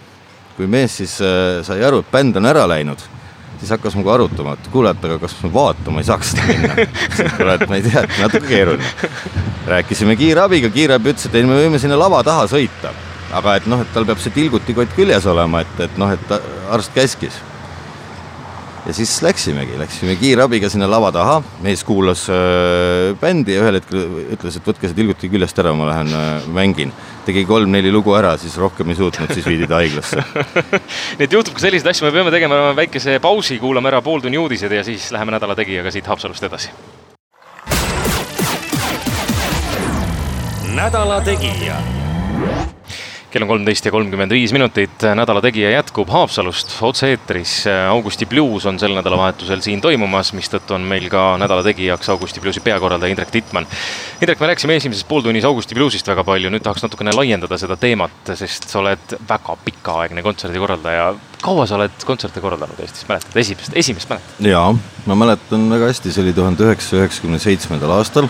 kui 0.57 0.67
mees 0.67 0.97
siis 0.97 1.19
äh, 1.21 1.63
sai 1.63 1.83
aru, 1.83 1.99
et 1.99 2.11
bänd 2.11 2.35
on 2.35 2.45
ära 2.45 2.67
läinud 2.67 3.20
siis 3.61 3.71
hakkas 3.75 3.95
minuga 3.95 4.15
arutama, 4.17 4.55
et 4.57 4.71
kuule, 4.73 4.91
et 4.91 5.05
aga 5.05 5.19
kas 5.21 5.35
me 5.43 5.51
vaatama 5.53 6.01
ei 6.01 6.07
saaks 6.09 6.33
seda 6.33 6.47
minna. 6.49 6.87
kuule, 7.37 7.53
et 7.53 7.67
ma 7.69 7.77
ei 7.77 7.85
tea, 7.85 8.03
et 8.07 8.17
natuke 8.23 8.49
keeruline. 8.49 9.11
rääkisime 9.69 10.17
kiirabiga, 10.17 10.73
kiirabi 10.73 11.13
ütles, 11.13 11.29
et 11.29 11.37
ei, 11.37 11.45
me 11.45 11.59
võime 11.59 11.79
sinna 11.81 11.99
lava 11.99 12.23
taha 12.25 12.49
sõita. 12.49 12.95
aga 13.31 13.55
et 13.61 13.69
noh, 13.69 13.85
et 13.85 13.93
tal 13.93 14.09
peab 14.09 14.19
see 14.19 14.33
tilgutikott 14.35 14.97
küljes 14.97 15.29
olema, 15.29 15.61
et, 15.61 15.79
et 15.85 16.01
noh, 16.01 16.11
et 16.11 16.35
arst 16.73 16.91
käskis 16.97 17.37
ja 18.85 18.93
siis 18.93 19.13
läksimegi, 19.21 19.77
läksime 19.79 20.15
kiirabiga 20.19 20.69
sinna 20.69 20.87
lava 20.89 21.11
taha, 21.13 21.37
mees 21.61 21.83
kuulas 21.85 22.25
äh, 22.33 23.11
bändi 23.21 23.55
ja 23.55 23.65
ühel 23.65 23.77
hetkel 23.77 24.05
ütles, 24.35 24.57
et 24.57 24.67
võtke 24.67 24.89
see 24.89 24.97
tilguti 24.97 25.29
küljest 25.31 25.61
ära, 25.61 25.73
ma 25.77 25.89
lähen 25.91 26.09
äh, 26.17 26.47
mängin. 26.53 26.93
tegi 27.25 27.43
kolm-neli 27.45 27.91
lugu 27.93 28.15
ära, 28.17 28.33
siis 28.41 28.57
rohkem 28.57 28.89
ei 28.89 28.97
suutnud, 28.97 29.29
siis 29.33 29.45
viidi 29.45 29.67
ta 29.69 29.77
haiglasse 29.77 30.23
nii 31.19 31.27
et 31.27 31.37
juhtub 31.37 31.53
ka 31.53 31.61
selliseid 31.61 31.91
asju, 31.93 32.07
me 32.07 32.15
peame 32.15 32.33
tegema 32.33 32.71
väikese 32.77 33.19
pausi, 33.21 33.59
kuulame 33.61 33.91
ära 33.93 34.01
pooltunni 34.01 34.41
uudised 34.41 34.73
ja 34.73 34.83
siis 34.83 35.11
läheme 35.13 35.37
nädala 35.37 35.55
tegijaga 35.55 35.93
siit 35.93 36.09
Haapsalust 36.09 36.49
edasi. 36.49 36.73
nädala 40.71 41.21
Tegija 41.21 42.00
kell 43.31 43.45
on 43.45 43.47
kolmteist 43.47 43.85
ja 43.87 43.91
kolmkümmend 43.93 44.33
viis 44.35 44.51
minutit, 44.51 45.03
Nädala 45.15 45.39
Tegija 45.43 45.69
jätkub 45.71 46.09
Haapsalust 46.11 46.73
otse-eetris. 46.83 47.53
Augusti 47.89 48.25
Blues 48.27 48.65
on 48.67 48.79
sel 48.79 48.91
nädalavahetusel 48.97 49.61
siin 49.63 49.79
toimumas, 49.81 50.33
mistõttu 50.35 50.75
on 50.75 50.83
meil 50.87 51.07
ka 51.11 51.37
Nädala 51.39 51.63
Tegijaks 51.63 52.11
Augusti 52.11 52.43
Bluesi 52.43 52.59
peakorraldaja 52.65 53.13
Indrek 53.13 53.31
Tittmann. 53.31 53.69
Indrek, 54.19 54.39
me 54.41 54.49
rääkisime 54.51 54.75
esimeses 54.81 55.07
pooltunnis 55.07 55.47
Augusti 55.47 55.77
Bluesist 55.77 56.11
väga 56.11 56.25
palju, 56.27 56.51
nüüd 56.51 56.65
tahaks 56.65 56.83
natukene 56.83 57.13
laiendada 57.15 57.59
seda 57.61 57.77
teemat, 57.79 58.33
sest 58.35 58.67
sa 58.67 58.81
oled 58.81 59.15
väga 59.29 59.55
pikaaegne 59.63 60.25
kontserdikorraldaja. 60.27 61.13
kaua 61.41 61.65
sa 61.65 61.79
oled 61.79 62.03
kontserte 62.05 62.43
korraldanud 62.43 62.83
Eestis, 62.83 63.07
mäletad, 63.07 63.39
esimest, 63.39 63.71
esimest 63.79 64.11
mäletad? 64.11 64.43
jaa, 64.51 64.75
ma 65.07 65.19
mäletan 65.23 65.69
väga 65.71 65.87
hästi, 65.93 66.11
see 66.11 66.25
oli 66.25 66.35
tuhande 66.35 66.67
üheksasaja 66.67 67.05
üheksakümne 67.05 67.39
seitsmendal 67.39 67.95
aastal 67.95 68.27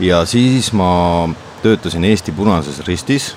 ja 0.00 0.22
siis 0.30 0.70
ma 0.72 1.28
töötasin 1.62 2.06
Eesti 2.06 2.32
Punases 2.32 2.80
Ristis 2.86 3.32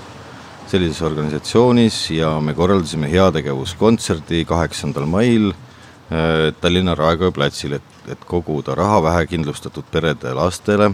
sellises 0.71 1.01
organisatsioonis 1.03 1.97
ja 2.15 2.35
me 2.43 2.55
korraldasime 2.57 3.09
heategevuskontserdi 3.11 4.45
kaheksandal 4.49 5.07
mail 5.09 5.51
äh, 5.51 6.51
Tallinna 6.61 6.95
Raekoja 6.95 7.33
platsil, 7.35 7.75
et, 7.79 7.99
et 8.11 8.23
koguda 8.27 8.75
raha 8.77 9.01
vähekindlustatud 9.09 9.91
perede 9.91 10.33
lastele 10.37 10.93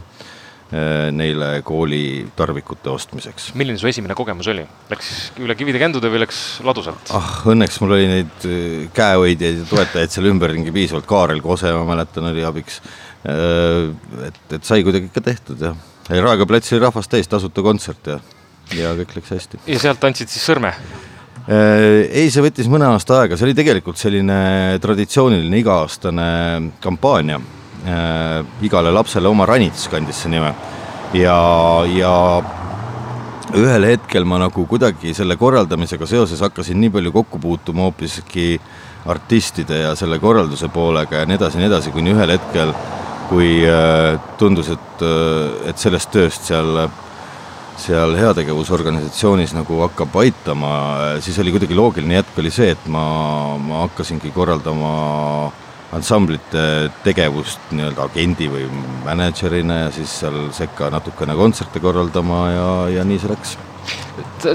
neile 0.67 1.61
koolitarvikute 1.63 2.89
ostmiseks. 2.91 3.53
milline 3.55 3.79
su 3.79 3.87
esimene 3.87 4.15
kogemus 4.19 4.49
oli, 4.51 4.65
läks 4.91 5.11
üle 5.39 5.55
kivide-kändude 5.55 6.09
või 6.11 6.19
läks 6.25 6.41
ladusalt? 6.67 7.13
ah, 7.15 7.29
õnneks 7.47 7.79
mul 7.79 7.95
oli 7.95 8.09
neid 8.11 8.47
käehoidjaid 8.97 9.61
ja 9.61 9.67
toetajaid 9.69 10.11
seal 10.11 10.27
ümberringi 10.33 10.73
piisavalt, 10.75 11.07
Kaarel 11.07 11.39
Kose, 11.45 11.71
ma 11.71 11.85
mäletan, 11.87 12.27
oli 12.33 12.43
abiks. 12.43 12.81
et, 13.23 14.43
et 14.59 14.67
sai 14.67 14.83
kuidagi 14.83 15.07
ikka 15.07 15.23
tehtud 15.23 15.63
jah, 15.69 15.79
Raekoja 16.09 16.51
platsil 16.51 16.83
rahvast 16.83 17.15
täis, 17.15 17.31
tasuta 17.31 17.63
kontsert 17.63 18.11
ja, 18.11 18.19
ja 18.75 18.95
kõik 18.97 19.15
läks 19.19 19.35
hästi. 19.35 19.61
ja 19.67 19.79
sealt 19.79 20.03
andsid 20.03 20.31
siis 20.31 20.47
sõrme? 20.47 20.73
Äh, 21.47 22.07
ei, 22.11 22.31
see 22.33 22.43
võttis 22.43 22.67
mõne 22.67 22.89
aasta 22.91 23.21
aega, 23.21 23.37
see 23.39 23.47
oli 23.47 23.55
tegelikult 23.55 23.99
selline 23.99 24.79
traditsiooniline 24.83 25.61
iga-aastane 25.61 26.25
kampaania. 26.83 27.39
Äh, 27.87 28.41
igale 28.67 28.91
lapsele 28.91 29.29
oma 29.29 29.45
ranits 29.47 29.85
kandis 29.87 30.25
see 30.25 30.33
nime 30.33 30.51
ja, 31.15 31.37
ja 31.93 32.13
ühel 33.55 33.87
hetkel 33.87 34.25
ma 34.27 34.41
nagu 34.41 34.65
kuidagi 34.67 35.13
selle 35.15 35.37
korraldamisega 35.39 36.09
seoses 36.09 36.41
hakkasin 36.43 36.81
nii 36.81 36.91
palju 36.97 37.13
kokku 37.15 37.39
puutuma 37.39 37.85
hoopiski 37.87 38.57
artistide 39.07 39.85
ja 39.85 39.95
selle 39.95 40.19
korralduse 40.19 40.67
poolega 40.73 41.21
ja 41.21 41.29
nii 41.29 41.37
edasi 41.39 41.57
ja 41.57 41.63
nii 41.63 41.69
edasi, 41.69 41.93
kuni 41.95 42.11
ühel 42.11 42.33
hetkel, 42.35 42.73
kui 43.29 43.61
äh, 43.63 44.17
tundus, 44.41 44.73
et, 44.75 45.05
et 45.69 45.79
sellest 45.79 46.11
tööst 46.11 46.49
seal 46.49 46.89
seal 47.77 48.15
heategevusorganisatsioonis 48.17 49.53
nagu 49.57 49.81
hakkab 49.85 50.15
aitama, 50.23 50.71
siis 51.23 51.37
oli 51.43 51.53
kuidagi 51.55 51.77
loogiline 51.77 52.19
jätk 52.19 52.41
oli 52.41 52.51
see, 52.53 52.71
et 52.73 52.89
ma, 52.91 53.05
ma 53.61 53.85
hakkasingi 53.85 54.31
korraldama 54.35 54.91
ansamblite 55.95 56.63
tegevust 57.05 57.71
nii-öelda 57.71 58.09
agendi 58.09 58.49
või 58.51 58.65
mänedžerina 59.05 59.85
ja 59.85 59.93
siis 59.95 60.17
seal 60.23 60.49
sekka 60.55 60.91
natukene 60.91 61.37
kontserte 61.37 61.79
korraldama 61.83 62.41
ja, 62.51 62.69
ja 62.97 63.07
nii 63.07 63.21
see 63.23 63.31
läks 63.31 63.55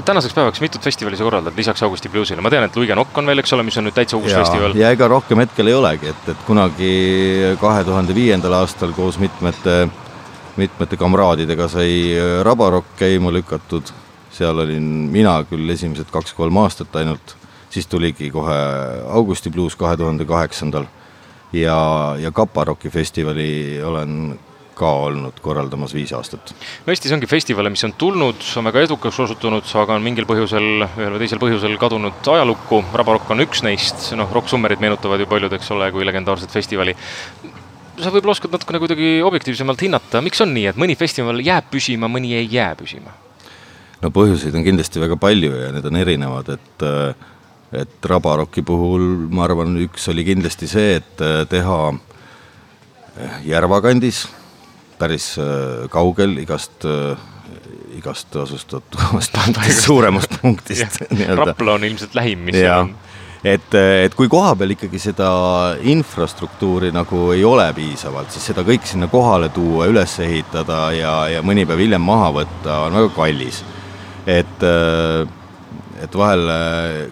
tänaseks 0.05 0.35
päevaks 0.35 0.61
mitut 0.61 0.83
festivali 0.85 1.17
sa 1.17 1.25
korraldad 1.25 1.57
lisaks 1.57 1.81
Augusti 1.83 2.09
Bluesile, 2.09 2.43
ma 2.43 2.51
tean, 2.53 2.67
et 2.67 2.75
Luige 2.77 2.95
Nokk 2.95 3.17
on 3.17 3.25
veel, 3.25 3.41
eks 3.41 3.55
ole, 3.55 3.65
mis 3.65 3.77
on 3.81 3.87
nüüd 3.87 3.95
täitsa 3.97 4.19
uus 4.19 4.29
ja, 4.29 4.43
festival. 4.43 4.77
ja 4.77 4.91
ega 4.93 5.09
rohkem 5.09 5.41
hetkel 5.41 5.71
ei 5.71 5.77
olegi, 5.79 6.11
et, 6.13 6.29
et 6.35 6.45
kunagi 6.45 6.93
kahe 7.61 7.81
tuhande 7.87 8.13
viiendal 8.15 8.59
aastal 8.59 8.93
koos 8.93 9.17
mitmete 9.23 9.77
äh, 9.87 10.02
mitmete 10.57 10.97
kamraadidega 10.99 11.67
sai 11.71 11.93
äh, 12.13 12.41
Rabarokk 12.45 12.95
käima 12.99 13.33
lükatud, 13.33 13.89
seal 14.33 14.59
olin 14.65 14.85
mina 15.13 15.39
küll 15.49 15.69
esimesed 15.73 16.11
kaks-kolm 16.13 16.57
aastat 16.63 16.95
ainult, 17.01 17.35
siis 17.73 17.89
tuligi 17.89 18.29
kohe 18.33 18.57
Augusti 19.09 19.51
bluus 19.53 19.77
kahe 19.79 19.97
tuhande 19.97 20.25
kaheksandal. 20.29 20.89
Ja, 21.53 21.77
ja 22.17 22.31
Kaparoki 22.33 22.89
festivali 22.89 23.77
olen 23.85 24.39
ka 24.73 24.89
olnud 25.05 25.37
korraldamas 25.41 25.93
viis 25.93 26.11
aastat. 26.17 26.53
no 26.85 26.93
Eestis 26.93 27.13
ongi 27.13 27.29
festivale, 27.29 27.69
mis 27.69 27.83
on 27.85 27.93
tulnud, 27.97 28.41
on 28.57 28.69
väga 28.69 28.85
edukaks 28.87 29.19
osutunud, 29.25 29.67
aga 29.83 29.97
on 29.97 30.05
mingil 30.05 30.25
põhjusel, 30.29 30.87
ühel 30.87 31.13
või 31.13 31.21
teisel 31.21 31.41
põhjusel 31.41 31.77
kadunud 31.81 32.31
ajalukku, 32.35 32.81
Rabarokk 32.93 33.29
on 33.35 33.45
üks 33.45 33.61
neist, 33.65 34.09
noh, 34.17 34.31
Rock 34.33 34.49
Summerid 34.49 34.81
meenutavad 34.81 35.21
ju 35.21 35.29
paljud, 35.29 35.53
eks 35.53 35.69
ole, 35.77 35.91
kui 35.93 36.09
legendaarset 36.09 36.53
festivali 36.53 36.97
sa 37.99 38.13
võib-olla 38.13 38.33
oskad 38.35 38.53
natukene 38.53 38.81
kuidagi 38.81 39.09
objektiivsemalt 39.25 39.83
hinnata, 39.85 40.21
miks 40.25 40.41
on 40.43 40.53
nii, 40.55 40.69
et 40.71 40.79
mõni 40.79 40.95
festival 40.99 41.41
jääb 41.43 41.69
püsima, 41.73 42.09
mõni 42.11 42.33
ei 42.37 42.47
jää 42.51 42.73
püsima? 42.79 43.13
no 44.03 44.11
põhjuseid 44.11 44.55
on 44.57 44.65
kindlasti 44.65 44.99
väga 45.03 45.17
palju 45.19 45.53
ja 45.55 45.69
need 45.75 45.85
on 45.89 45.99
erinevad, 46.01 46.55
et 46.57 46.87
et 47.73 48.05
Rabaroki 48.05 48.61
puhul 48.65 49.05
ma 49.33 49.47
arvan, 49.47 49.77
üks 49.81 50.05
oli 50.11 50.25
kindlasti 50.27 50.69
see, 50.69 50.97
et 51.01 51.23
teha 51.49 51.77
Järva 53.45 53.77
kandis, 53.85 54.23
päris 54.97 55.35
kaugel 55.93 56.39
igast 56.41 56.85
igast 57.93 58.33
punktist, 58.33 59.83
suuremast 59.85 60.39
punktist. 60.41 61.01
Rapla 61.39 61.77
on 61.77 61.85
ilmselt 61.85 62.15
lähim, 62.17 62.47
mis 62.49 62.57
ja, 62.57 62.79
on 62.81 62.95
et, 63.43 63.75
et 63.75 64.15
kui 64.15 64.29
kohapeal 64.31 64.73
ikkagi 64.75 64.99
seda 65.01 65.29
infrastruktuuri 65.91 66.93
nagu 66.95 67.25
ei 67.35 67.43
ole 67.45 67.67
piisavalt, 67.75 68.31
siis 68.31 68.49
seda 68.51 68.63
kõik 68.67 68.87
sinna 68.87 69.09
kohale 69.11 69.51
tuua, 69.53 69.89
üles 69.91 70.15
ehitada 70.23 70.85
ja, 70.95 71.13
ja 71.35 71.43
mõni 71.45 71.67
päev 71.67 71.83
hiljem 71.83 72.05
maha 72.07 72.31
võtta 72.39 72.79
on 72.87 72.99
väga 73.01 73.13
kallis. 73.17 73.63
et, 74.25 74.67
et 76.03 76.15
vahel 76.15 76.51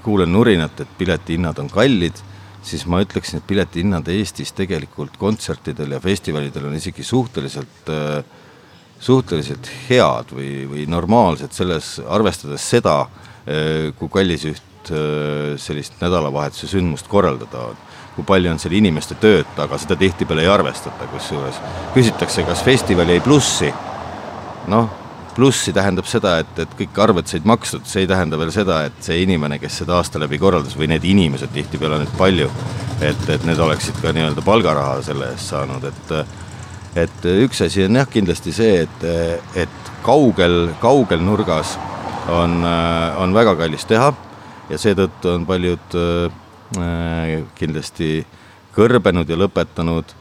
kuulen 0.03 0.31
nurinat, 0.31 0.79
et 0.79 0.97
piletihinnad 0.97 1.59
on 1.59 1.69
kallid, 1.71 2.23
siis 2.63 2.85
ma 2.87 3.01
ütleksin, 3.03 3.41
et 3.41 3.47
piletihinnad 3.47 4.07
Eestis 4.13 4.53
tegelikult 4.55 5.17
kontsertidel 5.19 5.97
ja 5.97 5.99
festivalidel 5.99 6.69
on 6.69 6.77
isegi 6.79 7.03
suhteliselt 7.03 7.91
suhteliselt 9.01 9.65
head 9.89 10.29
või, 10.29 10.67
või 10.69 10.83
normaalsed 10.85 11.55
selles, 11.57 11.95
arvestades 12.05 12.67
seda, 12.69 12.99
kui 13.97 14.11
kallis 14.13 14.45
üht 14.45 14.70
Äh, 14.89 15.57
sellist 15.61 15.93
nädalavahetuse 16.01 16.67
sündmust 16.67 17.07
korraldada 17.07 17.67
on. 17.69 17.75
kui 18.15 18.25
palju 18.27 18.49
on 18.51 18.57
seal 18.59 18.73
inimeste 18.75 19.15
tööd 19.21 19.47
taga, 19.55 19.77
seda 19.79 19.95
tihtipeale 19.95 20.41
ei 20.43 20.49
arvestata, 20.51 21.05
kusjuures 21.13 21.59
küsitakse, 21.93 22.43
kas 22.43 22.63
festival 22.65 23.07
jäi 23.07 23.21
plussi. 23.23 23.69
noh, 24.73 24.89
plussi 25.35 25.71
tähendab 25.73 26.09
seda, 26.09 26.39
et, 26.41 26.59
et 26.59 26.73
kõik 26.79 26.97
arved 26.97 27.29
said 27.29 27.45
makstud, 27.45 27.85
see 27.85 28.03
ei 28.03 28.09
tähenda 28.09 28.39
veel 28.41 28.51
seda, 28.51 28.79
et 28.89 28.97
see 29.05 29.21
inimene, 29.21 29.59
kes 29.61 29.77
seda 29.83 29.99
aasta 29.99 30.19
läbi 30.19 30.41
korraldas 30.41 30.73
või 30.79 30.89
need 30.91 31.05
inimesed, 31.05 31.53
tihtipeale 31.53 31.99
on 31.99 32.03
neid 32.07 32.17
palju, 32.17 32.49
et, 32.99 33.29
et 33.29 33.45
need 33.47 33.61
oleksid 33.61 34.01
ka 34.01 34.15
nii-öelda 34.17 34.43
palgaraha 34.43 34.97
selle 35.05 35.29
eest 35.35 35.53
saanud, 35.53 35.85
et 35.85 36.15
et 37.05 37.29
üks 37.45 37.61
asi 37.63 37.85
on 37.85 38.01
jah, 38.01 38.09
kindlasti 38.09 38.51
see, 38.51 38.81
et, 38.81 39.07
et 39.55 39.93
kaugel, 40.03 40.73
kaugel 40.81 41.21
nurgas 41.23 41.77
on, 42.33 42.59
on 43.21 43.37
väga 43.39 43.55
kallis 43.61 43.85
teha 43.87 44.11
ja 44.71 44.79
seetõttu 44.79 45.35
on 45.35 45.45
paljud 45.47 45.95
äh, 45.99 47.37
kindlasti 47.57 48.21
kõrbenud 48.75 49.29
ja 49.29 49.37
lõpetanud, 49.39 50.13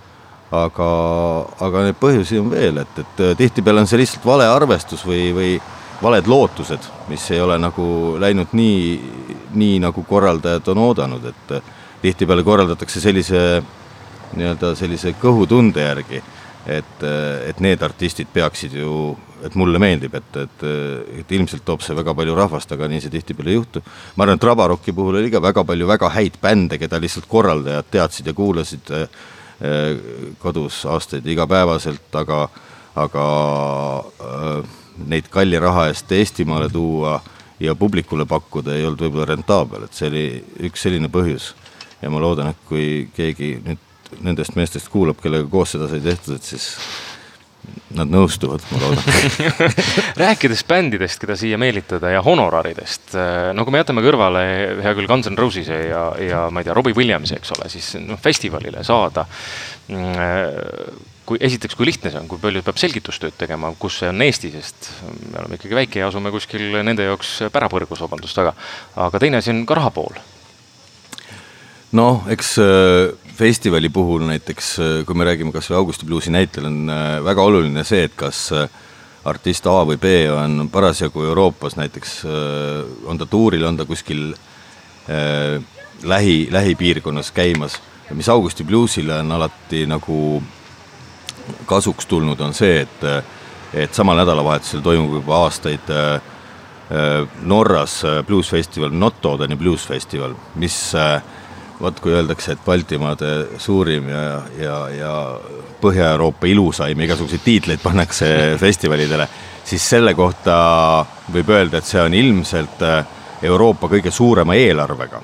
aga, 0.51 0.89
aga 1.63 1.85
neid 1.87 1.99
põhjusi 2.01 2.41
on 2.43 2.51
veel, 2.51 2.83
et, 2.83 3.03
et 3.05 3.23
äh, 3.25 3.37
tihtipeale 3.39 3.85
on 3.85 3.91
see 3.91 4.01
lihtsalt 4.03 4.27
vale 4.27 4.49
arvestus 4.51 5.05
või, 5.07 5.31
või 5.37 5.53
valed 6.03 6.31
lootused, 6.31 6.89
mis 7.11 7.27
ei 7.31 7.43
ole 7.45 7.59
nagu 7.61 8.17
läinud 8.21 8.57
nii, 8.57 8.81
nii 9.61 9.79
nagu 9.85 10.05
korraldajad 10.09 10.73
on 10.75 10.83
oodanud, 10.89 11.31
et 11.31 11.55
äh, 11.59 11.77
tihtipeale 12.03 12.45
korraldatakse 12.47 13.03
sellise 13.03 13.63
nii-öelda 14.37 14.75
sellise 14.79 15.15
kõhutunde 15.19 15.83
järgi, 15.83 16.21
et, 16.71 17.03
et 17.49 17.61
need 17.63 17.83
artistid 17.83 18.29
peaksid 18.33 18.77
ju 18.79 18.93
et 19.44 19.55
mulle 19.59 19.81
meeldib, 19.83 20.14
et, 20.14 20.37
et, 20.37 20.64
et 21.22 21.33
ilmselt 21.37 21.64
toob 21.64 21.83
see 21.85 21.96
väga 21.96 22.14
palju 22.14 22.35
rahvast, 22.37 22.72
aga 22.76 22.88
nii 22.90 23.00
see 23.05 23.12
tihtipeale 23.14 23.55
ei 23.55 23.59
juhtu. 23.59 23.83
ma 24.16 24.24
arvan, 24.24 24.40
et 24.40 24.48
Rabarocki 24.50 24.94
puhul 24.96 25.20
oli 25.20 25.31
ka 25.33 25.42
väga 25.42 25.64
palju 25.64 25.88
väga 25.88 26.11
häid 26.16 26.40
bände, 26.42 26.79
keda 26.79 27.00
lihtsalt 27.00 27.29
korraldajad 27.29 27.90
teadsid 27.90 28.26
ja 28.26 28.35
kuulasid 28.37 28.92
eh, 28.96 29.09
kodus 30.38 30.85
aastaid 30.88 31.26
igapäevaselt, 31.26 32.09
aga, 32.16 32.46
aga 32.96 33.24
äh, 34.24 34.70
neid 35.07 35.29
kalli 35.33 35.61
raha 35.61 35.88
eest 35.90 36.12
Eestimaale 36.12 36.68
tuua 36.72 37.20
ja 37.61 37.74
publikule 37.74 38.24
pakkuda 38.26 38.74
ei 38.74 38.87
olnud 38.88 39.05
võib-olla 39.05 39.29
rentaabel, 39.35 39.85
et 39.85 39.96
see 39.96 40.09
oli 40.09 40.24
üks 40.70 40.87
selline 40.87 41.12
põhjus. 41.12 41.55
ja 42.00 42.09
ma 42.11 42.20
loodan, 42.20 42.55
et 42.55 42.61
kui 42.68 43.11
keegi 43.12 43.59
nüüd 43.64 43.88
nendest 44.24 44.57
meestest 44.57 44.88
kuulab, 44.90 45.20
kellega 45.22 45.46
koos 45.53 45.76
seda 45.76 45.88
sai 45.88 46.00
tehtud, 46.00 46.40
et 46.40 46.42
siis 46.42 46.70
Nad 48.01 48.09
nõustuvad, 48.13 48.65
ma 48.73 48.81
loodan 48.81 49.67
rääkides 50.25 50.65
bändidest, 50.69 51.21
keda 51.21 51.37
siia 51.37 51.59
meelitada 51.61 52.15
ja 52.15 52.23
honoraridest, 52.25 53.13
äh, 53.13 53.51
no 53.57 53.67
kui 53.67 53.75
me 53.75 53.83
jätame 53.83 54.05
kõrvale 54.05 54.45
hea 54.81 54.95
küll 54.97 55.11
Guns 55.11 55.29
N 55.29 55.39
Roses'e 55.39 55.83
ja, 55.91 56.05
ja 56.25 56.47
ma 56.49 56.63
ei 56.63 56.69
tea, 56.69 56.77
Robbie 56.77 56.97
Williamsi, 56.97 57.37
eks 57.37 57.53
ole, 57.59 57.69
siis 57.73 57.93
noh, 58.01 58.21
festivalile 58.21 58.85
saada 58.87 59.27
mm, 59.93 60.13
äh, 60.17 61.09
kui 61.31 61.39
esiteks, 61.47 61.77
kui 61.79 61.87
lihtne 61.87 62.11
see 62.11 62.19
on, 62.19 62.27
kui 62.31 62.41
palju 62.43 62.65
peab 62.67 62.79
selgitustööd 62.81 63.37
tegema, 63.39 63.71
kus 63.79 64.01
see 64.01 64.11
on 64.11 64.25
Eesti, 64.25 64.51
sest 64.57 64.91
me 65.31 65.39
oleme 65.39 65.61
ikkagi 65.61 65.79
väike 65.79 66.03
ja 66.03 66.09
asume 66.11 66.33
kuskil 66.35 66.81
nende 66.83 67.07
jaoks 67.07 67.37
pärapõrgus, 67.55 68.03
vabandust 68.03 68.41
väga. 68.41 68.55
aga 69.07 69.21
teine 69.23 69.39
asi 69.39 69.53
on 69.55 69.63
ka 69.69 69.79
raha 69.79 69.93
pool. 69.95 70.19
noh, 71.95 72.25
eks 72.35 72.57
äh, 72.65 73.30
festivali 73.37 73.88
puhul 73.88 74.25
näiteks, 74.29 74.79
äh, 74.79 75.07
kui 75.07 75.16
me 75.16 75.25
räägime 75.25 75.53
kas 75.53 75.71
või 75.71 75.81
Augusti 75.81 76.07
bluusi 76.07 76.31
näitel, 76.31 76.66
on 76.69 76.90
äh, 76.90 77.19
väga 77.25 77.43
oluline 77.43 77.85
see, 77.85 78.05
et 78.09 78.16
kas 78.19 78.49
äh, 78.53 78.69
artist 79.25 79.66
A 79.66 79.83
või 79.88 79.99
B 80.01 80.12
on 80.33 80.69
parasjagu 80.73 81.25
Euroopas 81.29 81.77
näiteks, 81.77 82.23
on 83.05 83.19
ta 83.21 83.27
tuuril, 83.29 83.66
on 83.69 83.77
ta 83.77 83.85
kuskil 83.85 84.31
äh, 84.33 85.61
lähi, 86.03 86.49
lähipiirkonnas 86.51 87.33
käimas. 87.33 87.81
mis 88.11 88.29
Augusti 88.29 88.64
bluusile 88.64 89.14
on 89.14 89.33
alati 89.33 89.87
nagu 89.87 90.43
kasuks 91.66 92.07
tulnud, 92.07 92.40
on 92.40 92.55
see, 92.55 92.81
et, 92.81 93.05
et 93.75 93.95
samal 93.95 94.16
nädalavahetusel 94.19 94.81
toimub 94.81 95.12
juba 95.21 95.45
aastaid 95.45 95.90
äh, 95.90 96.21
Norras 97.43 98.03
bluusfestival, 98.27 98.90
Notodeni 98.90 99.57
bluusfestival, 99.57 100.35
mis 100.55 100.95
äh, 100.95 101.23
vot 101.81 102.01
kui 102.01 102.12
öeldakse, 102.12 102.55
et 102.55 102.64
Baltimaade 102.64 103.31
suurim 103.59 104.09
ja, 104.09 104.25
ja, 104.61 104.77
ja 104.95 105.14
Põhja-Euroopa 105.81 106.49
ilusaim, 106.51 107.01
igasuguseid 107.07 107.45
tiitleid 107.45 107.81
pannakse 107.83 108.29
festivalidele, 108.64 109.29
siis 109.64 109.87
selle 109.95 110.14
kohta 110.14 110.57
võib 111.33 111.53
öelda, 111.57 111.81
et 111.81 111.88
see 111.88 112.03
on 112.03 112.14
ilmselt 112.14 112.85
Euroopa 113.43 113.88
kõige 113.88 114.12
suurema 114.12 114.57
eelarvega 114.59 115.23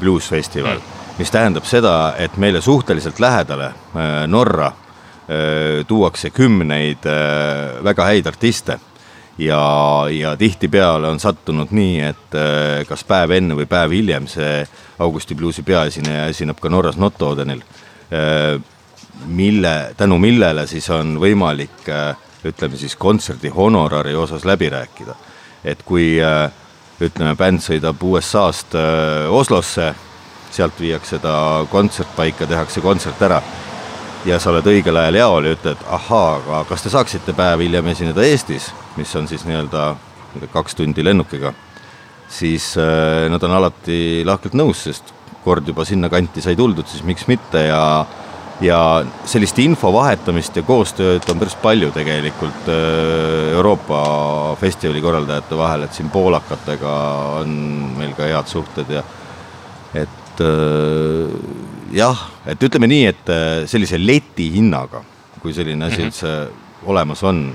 bluusfestival 0.00 0.76
mm., 0.78 0.94
mis 1.18 1.32
tähendab 1.34 1.64
seda, 1.66 2.14
et 2.20 2.36
meile 2.38 2.60
suhteliselt 2.62 3.18
lähedale 3.18 3.72
Norra 4.30 4.68
tuuakse 5.88 6.30
kümneid 6.30 7.08
väga 7.84 8.06
häid 8.06 8.28
artiste 8.30 8.78
ja, 9.38 10.06
ja 10.10 10.36
tihtipeale 10.36 11.08
on 11.08 11.20
sattunud 11.20 11.70
nii, 11.70 12.00
et 12.00 12.34
äh, 12.34 12.86
kas 12.88 13.04
päev 13.06 13.36
enne 13.38 13.56
või 13.58 13.68
päev 13.70 13.94
hiljem 13.94 14.26
see 14.30 14.62
Augusti 14.98 15.36
bluusi 15.38 15.62
peaesineja 15.62 16.26
esineb 16.32 16.58
ka 16.60 16.70
Norras 16.72 16.98
Nottodenil, 16.98 17.62
äh, 18.12 18.58
mille, 19.26 19.74
tänu 19.96 20.18
millele 20.18 20.66
siis 20.66 20.90
on 20.90 21.16
võimalik 21.22 21.86
äh, 21.92 22.16
ütleme 22.46 22.78
siis 22.78 22.96
kontserdi 22.96 23.50
honorari 23.54 24.14
osas 24.14 24.44
läbi 24.44 24.68
rääkida. 24.70 25.14
et 25.64 25.82
kui 25.82 26.20
ütleme, 27.00 27.34
bänd 27.36 27.60
sõidab 27.60 28.02
USA-st 28.02 28.76
Oslosse, 29.28 29.88
sealt 30.50 30.78
viiakse 30.80 31.18
ta 31.18 31.66
kontsertpaika, 31.70 32.46
tehakse 32.46 32.80
kontsert 32.80 33.22
ära 33.22 33.42
ja 34.26 34.38
sa 34.42 34.50
oled 34.52 34.66
õigel 34.66 34.98
ajal 34.98 35.18
jaol 35.20 35.48
ja 35.48 35.54
ütled, 35.56 35.82
ahaa, 35.94 36.30
aga 36.38 36.62
kas 36.68 36.84
te 36.84 36.92
saaksite 36.92 37.34
päev 37.36 37.62
hiljem 37.62 37.92
esineda 37.92 38.24
Eestis, 38.26 38.70
mis 38.96 39.14
on 39.18 39.28
siis 39.30 39.44
nii-öelda 39.46 39.90
kaks 40.52 40.78
tundi 40.78 41.04
lennukiga, 41.04 41.52
siis 42.30 42.72
äh, 42.80 43.26
nad 43.30 43.42
on 43.46 43.54
alati 43.58 44.24
lahkelt 44.26 44.56
nõus, 44.58 44.84
sest 44.88 45.14
kord 45.44 45.68
juba 45.68 45.86
sinnakanti 45.88 46.42
sai 46.44 46.56
tuldud, 46.58 46.88
siis 46.88 47.04
miks 47.06 47.28
mitte 47.30 47.68
ja 47.68 47.82
ja 48.58 49.04
sellist 49.28 49.58
info 49.62 49.92
vahetamist 49.94 50.56
ja 50.58 50.64
koostööd 50.66 51.26
on 51.30 51.38
päris 51.38 51.54
palju 51.62 51.92
tegelikult 51.94 52.70
äh, 52.72 53.52
Euroopa 53.54 54.00
festivali 54.58 55.02
korraldajate 55.04 55.58
vahel, 55.58 55.86
et 55.86 55.94
siin 55.94 56.10
poolakatega 56.10 56.94
on 57.38 57.54
meil 57.98 58.16
ka 58.18 58.26
head 58.26 58.50
suhted 58.50 58.90
ja 58.98 59.04
et 59.94 60.42
äh, 60.42 61.67
jah, 61.94 62.26
et 62.46 62.62
ütleme 62.62 62.88
nii, 62.90 63.06
et 63.12 63.32
äh, 63.32 63.46
sellise 63.70 64.00
leti 64.00 64.50
hinnaga, 64.56 65.02
kui 65.42 65.54
selline 65.56 65.88
asi 65.88 66.02
mhm. 66.02 66.10
üldse 66.10 66.28
mm 66.28 66.44
-hmm. 66.44 66.90
olemas 66.92 67.24
on 67.24 67.48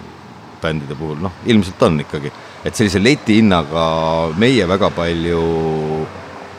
bändide 0.63 0.95
puhul, 0.95 1.19
noh, 1.21 1.31
ilmselt 1.45 1.81
on 1.83 1.99
ikkagi, 2.03 2.31
et 2.63 2.75
sellise 2.75 3.01
leti 3.03 3.39
hinnaga 3.41 3.85
meie 4.39 4.67
väga 4.67 4.89
palju 4.95 5.41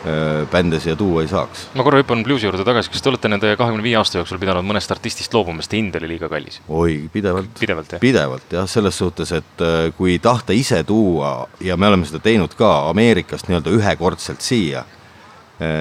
äh, 0.04 0.44
bände 0.52 0.80
siia 0.80 0.96
tuua 0.96 1.22
ei 1.24 1.28
saaks. 1.28 1.68
ma 1.74 1.86
korra 1.86 2.02
hüppan 2.02 2.24
bluusi 2.26 2.46
juurde 2.46 2.66
tagasi, 2.66 2.92
kas 2.92 3.02
te 3.02 3.08
olete 3.12 3.30
nende 3.32 3.54
kahekümne 3.56 3.82
viie 3.86 3.96
aasta 3.96 4.20
jooksul 4.20 4.38
pidanud 4.42 4.66
mõnest 4.68 4.92
artistist 4.92 5.34
loobuma, 5.34 5.64
sest 5.64 5.78
hind 5.78 5.96
oli 6.00 6.08
liiga 6.14 6.28
kallis? 6.28 6.60
oi, 6.68 7.08
pidevalt. 7.12 7.54
pidevalt, 7.60 7.96
jah? 7.96 8.00
pidevalt 8.04 8.56
jah, 8.58 8.68
selles 8.68 8.98
suhtes, 8.98 9.32
et 9.32 9.64
äh, 9.64 9.88
kui 9.96 10.18
tahta 10.18 10.52
ise 10.52 10.84
tuua 10.84 11.48
ja 11.60 11.76
me 11.76 11.88
oleme 11.88 12.06
seda 12.06 12.20
teinud 12.20 12.54
ka 12.58 12.90
Ameerikast 12.90 13.48
nii-öelda 13.48 13.72
ühekordselt 13.78 14.44
siia, 14.44 14.84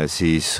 siis 0.07 0.59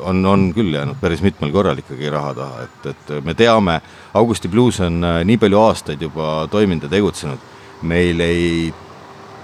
on, 0.00 0.26
on 0.26 0.50
küll 0.54 0.74
jäänud 0.74 1.00
päris 1.00 1.22
mitmel 1.22 1.52
korral 1.52 1.78
ikkagi 1.78 2.10
raha 2.10 2.34
taha, 2.34 2.66
et, 2.66 2.86
et 2.92 3.12
me 3.24 3.34
teame, 3.34 3.80
Augusti 4.14 4.48
Blues 4.48 4.80
on 4.84 5.00
äh, 5.04 5.22
nii 5.24 5.38
palju 5.40 5.60
aastaid 5.60 6.02
juba 6.02 6.46
toiminud 6.50 6.86
ja 6.86 6.92
tegutsenud, 6.92 7.48
meil 7.82 8.20
ei 8.24 8.74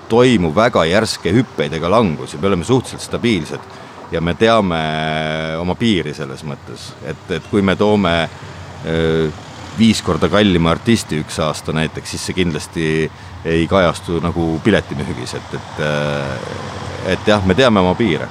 toimu 0.08 0.52
väga 0.54 0.84
järske 0.86 1.32
hüppeid 1.34 1.74
ega 1.78 1.90
langusi, 1.90 2.38
me 2.38 2.50
oleme 2.50 2.64
suhteliselt 2.64 3.08
stabiilsed 3.08 3.72
ja 4.12 4.20
me 4.20 4.36
teame 4.38 4.78
oma 5.58 5.74
piiri 5.74 6.14
selles 6.14 6.44
mõttes, 6.46 6.92
et, 7.02 7.26
et 7.38 7.50
kui 7.50 7.62
me 7.62 7.74
toome 7.76 8.14
öö, 8.86 9.26
äh, 9.26 9.42
viis 9.78 10.00
korda 10.02 10.28
kallima 10.32 10.70
artisti 10.72 11.20
üks 11.20 11.38
aasta 11.42 11.74
näiteks, 11.76 12.14
siis 12.14 12.26
see 12.28 12.36
kindlasti 12.38 12.86
ei 13.46 13.66
kajastu 13.68 14.20
nagu 14.24 14.56
piletimüügis, 14.64 15.36
et, 15.38 15.54
et, 15.58 15.82
äh, 15.84 17.12
et 17.12 17.28
jah, 17.28 17.44
me 17.46 17.54
teame 17.54 17.82
oma 17.82 17.94
piire. 17.98 18.28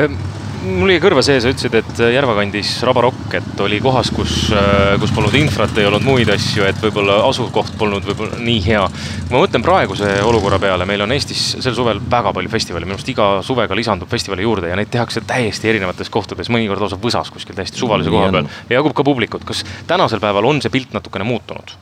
Ehm, 0.00 0.16
mul 0.64 0.92
jäi 0.92 1.00
kõrva 1.02 1.22
see, 1.24 1.36
sa 1.42 1.50
ütlesid, 1.52 1.74
et 1.78 2.00
Järvakandis 2.14 2.70
Rabarokk, 2.86 3.34
et 3.38 3.60
oli 3.64 3.78
kohas, 3.84 4.10
kus, 4.14 4.34
äh, 4.54 4.94
kus 5.00 5.12
polnud 5.14 5.34
infrat, 5.38 5.76
ei 5.78 5.88
olnud 5.88 6.04
muid 6.06 6.30
asju, 6.32 6.64
et 6.68 6.80
võib-olla 6.82 7.20
asukoht 7.28 7.74
polnud 7.80 8.04
võib-olla 8.08 8.38
nii 8.40 8.60
hea. 8.64 8.82
kui 8.88 9.34
ma 9.34 9.42
mõtlen 9.42 9.64
praeguse 9.64 10.10
olukorra 10.24 10.58
peale, 10.62 10.86
meil 10.88 11.04
on 11.04 11.12
Eestis 11.12 11.44
sel 11.64 11.76
suvel 11.76 12.00
väga 12.10 12.32
palju 12.36 12.52
festivale, 12.52 12.88
minu 12.88 12.98
arust 12.98 13.12
iga 13.12 13.28
suvega 13.46 13.76
lisandub 13.76 14.10
festivale 14.10 14.42
juurde 14.46 14.72
ja 14.72 14.76
neid 14.78 14.92
tehakse 14.92 15.24
täiesti 15.26 15.70
erinevates 15.72 16.10
kohtades, 16.10 16.50
mõnikord 16.52 16.84
lausa 16.84 17.00
võsas 17.00 17.32
kuskil 17.34 17.56
täiesti 17.56 17.80
suvalise 17.80 18.12
koha 18.12 18.30
peal 18.32 18.48
ja 18.70 18.78
jagub 18.78 18.94
ka 18.96 19.04
publikut. 19.04 19.44
kas 19.44 19.64
tänasel 19.86 20.20
päeval 20.20 20.44
on 20.44 20.62
see 20.62 20.72
pilt 20.72 20.94
natukene 20.96 21.24
muutunud? 21.28 21.76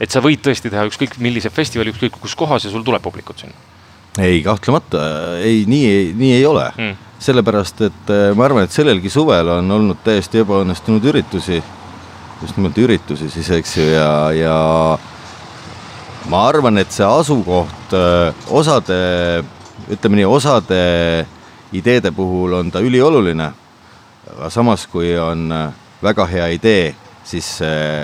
et 0.00 0.10
sa 0.10 0.20
võid 0.24 0.42
tõesti 0.42 0.70
teha 0.70 0.86
ükskõik 0.88 1.18
millise 1.22 1.50
festivali, 1.50 1.92
ükskõik 1.92 2.18
kus 2.20 2.34
kohas 2.34 2.64
ja 2.64 2.70
sul 2.70 2.84
tuleb 2.84 3.02
publikut 3.02 3.44
sinna? 3.44 3.54
Ei, 4.18 4.42
kahtlemata. 4.42 5.06
Ei, 5.40 5.64
nii, 5.68 6.12
nii 6.18 6.34
ei 6.40 6.46
ole. 6.46 6.68
Mm 6.76 7.00
sellepärast 7.22 7.80
et 7.86 8.10
äh, 8.10 8.32
ma 8.36 8.46
arvan, 8.46 8.66
et 8.66 8.74
sellelgi 8.74 9.10
suvel 9.12 9.50
on 9.54 9.70
olnud 9.76 10.02
täiesti 10.04 10.42
ebaõnnestunud 10.42 11.04
üritusi, 11.12 11.60
just 12.42 12.58
nimelt 12.58 12.78
üritusi 12.82 13.30
siis, 13.30 13.50
eks 13.58 13.76
ju, 13.78 13.86
ja, 13.92 14.08
ja 14.34 14.56
ma 16.32 16.42
arvan, 16.48 16.80
et 16.82 16.90
see 16.94 17.06
asukoht 17.06 17.94
äh, 17.96 18.46
osade, 18.50 18.98
ütleme 19.92 20.20
nii, 20.20 20.28
osade 20.28 20.82
ideede 21.72 22.12
puhul 22.14 22.58
on 22.58 22.72
ta 22.74 22.82
ülioluline, 22.84 23.52
aga 24.34 24.50
samas, 24.52 24.88
kui 24.90 25.14
on 25.18 25.46
äh, 25.54 25.68
väga 26.02 26.26
hea 26.30 26.50
idee, 26.58 26.92
siis 27.24 27.56
see 27.62 28.02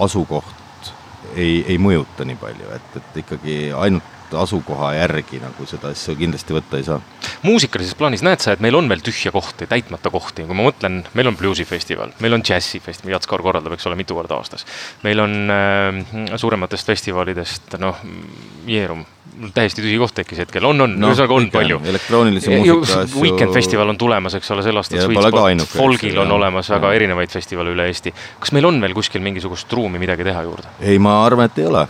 asukoht 0.00 0.92
ei, 1.34 1.64
ei 1.66 1.78
mõjuta 1.82 2.26
nii 2.26 2.38
palju, 2.38 2.70
et, 2.76 2.98
et 3.00 3.22
ikkagi 3.24 3.58
ainult 3.74 4.13
asukoha 4.32 4.92
järgi 4.96 5.40
nagu 5.42 5.66
seda 5.68 5.90
asja 5.94 6.14
kindlasti 6.18 6.56
võtta 6.56 6.78
ei 6.80 6.86
saa. 6.86 7.00
muusikalises 7.44 7.96
plaanis 7.98 8.24
näed 8.26 8.42
sa, 8.44 8.54
et 8.54 8.62
meil 8.64 8.76
on 8.78 8.88
veel 8.90 9.02
tühja 9.04 9.32
kohti, 9.34 9.68
täitmata 9.70 10.12
kohti, 10.14 10.46
kui 10.46 10.56
ma 10.56 10.68
mõtlen, 10.68 11.02
meil 11.14 11.30
on 11.30 11.38
bluusifestival, 11.38 12.14
meil 12.24 12.38
on 12.38 12.44
džässifestival, 12.44 13.16
Jats 13.16 13.30
Kaur 13.30 13.44
korraldab, 13.44 13.76
eks 13.76 13.88
ole, 13.90 13.98
mitu 14.00 14.16
korda 14.16 14.38
aastas. 14.38 14.66
meil 15.04 15.20
on 15.20 15.36
äh, 15.50 16.36
suurematest 16.40 16.86
festivalidest, 16.86 17.76
noh, 17.82 18.00
Jeerum, 18.66 19.04
täiesti 19.54 19.82
tühi 19.82 19.96
koht 19.98 20.14
tekkis 20.14 20.44
hetkel, 20.44 20.64
on, 20.68 20.80
on 20.84 20.94
no,, 21.00 21.10
ühesõnaga 21.10 21.36
on 21.36 21.48
palju. 21.54 21.80
elektroonilise 21.90 22.54
muusika 22.54 23.00
asju. 23.04 23.22
Weekend 23.24 23.54
festival 23.56 23.90
on 23.92 23.98
tulemas, 24.00 24.36
eks 24.38 24.54
ole, 24.54 24.64
sel 24.66 24.78
aastal 24.80 25.02
Sweet 25.04 25.28
Spot, 25.28 25.74
Folgil 25.74 26.22
on 26.22 26.32
olemas 26.38 26.70
väga 26.74 26.92
ja. 26.92 27.00
erinevaid 27.00 27.32
festivale 27.34 27.74
üle 27.74 27.88
Eesti. 27.90 28.14
kas 28.40 28.54
meil 28.56 28.70
on 28.70 28.80
veel 28.84 28.94
kuskil 28.96 29.24
mingisugust 29.24 29.72
ruumi 29.72 30.02
midagi 30.02 30.26
teha 30.26 30.46
juurde? 30.46 30.74
ei, 30.80 30.98
ma 31.02 31.20
arvan, 31.26 31.50
et 31.50 31.62
ei 31.62 31.68
ole 31.70 31.86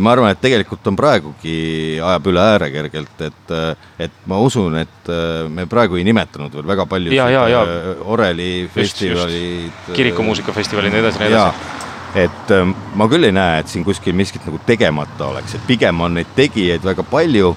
ma 0.00 0.12
arvan, 0.14 0.32
et 0.32 0.40
tegelikult 0.40 0.86
on 0.88 0.96
praegugi, 0.96 1.98
ajab 2.00 2.28
üle 2.32 2.40
ääre 2.40 2.70
kergelt, 2.72 3.24
et, 3.26 3.52
äh, 3.52 3.90
et 4.06 4.22
ma 4.30 4.38
usun, 4.40 4.78
et 4.80 5.10
äh, 5.12 5.44
me 5.52 5.66
praegu 5.70 5.98
ei 6.00 6.04
nimetanud 6.08 6.54
veel 6.56 6.68
väga 6.70 6.86
palju 6.88 7.12
ja, 7.12 7.28
ja, 7.28 7.44
ja. 7.50 7.60
Oreli 8.08 8.70
festivalid. 8.72 9.92
kirikumuusikafestivalid 9.92 10.88
ja 10.88 10.96
nii 10.96 11.04
edasi, 11.04 11.20
nii 11.20 11.28
edasi. 11.34 11.76
et 12.24 12.54
ma 12.96 13.08
küll 13.12 13.28
ei 13.28 13.36
näe, 13.36 13.60
et 13.60 13.68
siin 13.70 13.84
kuskil 13.84 14.16
miskit 14.16 14.48
nagu 14.48 14.62
tegemata 14.66 15.28
oleks, 15.28 15.58
et 15.58 15.68
pigem 15.68 16.00
on 16.00 16.16
neid 16.18 16.32
tegijaid 16.36 16.84
väga 16.84 17.04
palju. 17.06 17.56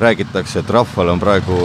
räägitakse, 0.00 0.62
et 0.62 0.70
rahval 0.72 1.10
on 1.12 1.20
praegu 1.20 1.58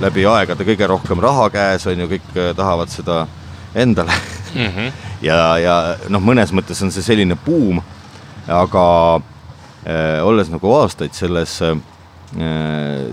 läbi 0.00 0.24
aegade 0.24 0.64
kõige 0.64 0.86
rohkem 0.88 1.20
raha 1.20 1.50
käes, 1.52 1.84
on 1.86 2.00
ju, 2.00 2.06
kõik 2.08 2.30
tahavad 2.56 2.88
seda 2.88 3.26
endale 3.74 4.16
mm. 4.54 4.66
-hmm. 4.66 4.92
ja, 5.28 5.58
ja 5.58 5.74
noh, 6.08 6.22
mõnes 6.24 6.54
mõttes 6.56 6.80
on 6.82 6.90
see 6.90 7.04
selline 7.04 7.36
buum 7.36 7.82
aga 8.50 8.84
äh, 9.86 10.20
olles 10.26 10.50
nagu 10.52 10.74
aastaid 10.80 11.14
selles 11.16 11.60
äh,, 11.64 11.78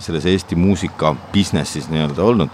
selles 0.04 0.28
Eesti 0.30 0.58
muusika 0.60 1.15
business'is 1.34 1.89
nii-öelda 1.89 2.26
olnud 2.26 2.52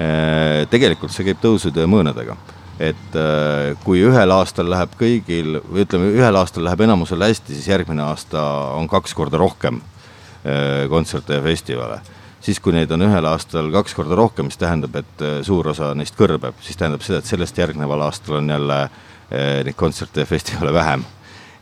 äh,, 0.00 0.64
tegelikult 0.72 1.14
see 1.14 1.28
käib 1.28 1.40
tõusude 1.42 1.84
ja 1.84 1.90
mõõnadega. 1.90 2.36
et 2.82 3.16
äh, 3.16 3.76
kui 3.84 4.02
ühel 4.02 4.34
aastal 4.34 4.66
läheb 4.70 4.96
kõigil, 4.98 5.60
ütleme, 5.78 6.10
ühel 6.16 6.36
aastal 6.40 6.66
läheb 6.66 6.80
enamusel 6.88 7.22
hästi, 7.22 7.54
siis 7.54 7.70
järgmine 7.70 8.02
aasta 8.02 8.42
on 8.74 8.88
kaks 8.90 9.14
korda 9.14 9.38
rohkem 9.38 9.78
äh, 9.78 10.88
kontserte 10.90 11.38
ja 11.38 11.44
festivale. 11.44 12.00
Siis, 12.44 12.58
kui 12.60 12.74
neid 12.74 12.90
on 12.92 13.06
ühel 13.06 13.24
aastal 13.30 13.70
kaks 13.72 13.94
korda 13.96 14.18
rohkem, 14.18 14.50
mis 14.50 14.58
tähendab, 14.60 14.98
et 14.98 15.22
äh, 15.22 15.38
suur 15.46 15.70
osa 15.70 15.94
neist 15.94 16.18
kõrbeb, 16.18 16.58
siis 16.60 16.76
tähendab 16.76 17.06
seda, 17.06 17.22
et 17.22 17.30
sellest 17.30 17.62
järgneval 17.62 18.08
aastal 18.10 18.42
on 18.42 18.50
jälle 18.56 18.86
neid 19.34 19.74
kontserte 19.74 20.20
ja 20.20 20.28
festivale 20.28 20.72
vähem 20.74 21.02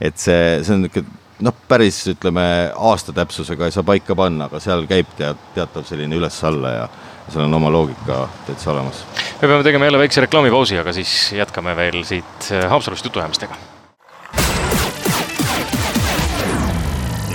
et 0.02 0.18
see, 0.18 0.62
see 0.66 0.74
on 0.74 0.86
niisugune 0.86 1.20
noh, 1.42 1.54
päris 1.68 1.98
ütleme 2.12 2.44
aasta 2.70 3.14
täpsusega 3.16 3.66
ei 3.66 3.74
saa 3.74 3.84
paika 3.86 4.16
panna, 4.18 4.48
aga 4.50 4.60
seal 4.62 4.84
käib 4.90 5.10
tead, 5.18 5.38
teatav 5.56 5.86
selline 5.88 6.18
üles-alla 6.18 6.74
ja 6.76 6.86
seal 7.28 7.46
on 7.46 7.58
oma 7.58 7.70
loogika 7.72 8.26
täitsa 8.46 8.72
olemas. 8.74 9.04
me 9.40 9.48
peame 9.48 9.62
tegema 9.66 9.88
jälle 9.88 10.02
väikse 10.02 10.24
reklaamipausi, 10.26 10.78
aga 10.78 10.94
siis 10.94 11.32
jätkame 11.38 11.76
veel 11.76 12.02
siit 12.06 12.50
äh, 12.50 12.68
Haapsalust 12.70 13.10
jutuajamistega. 13.10 13.58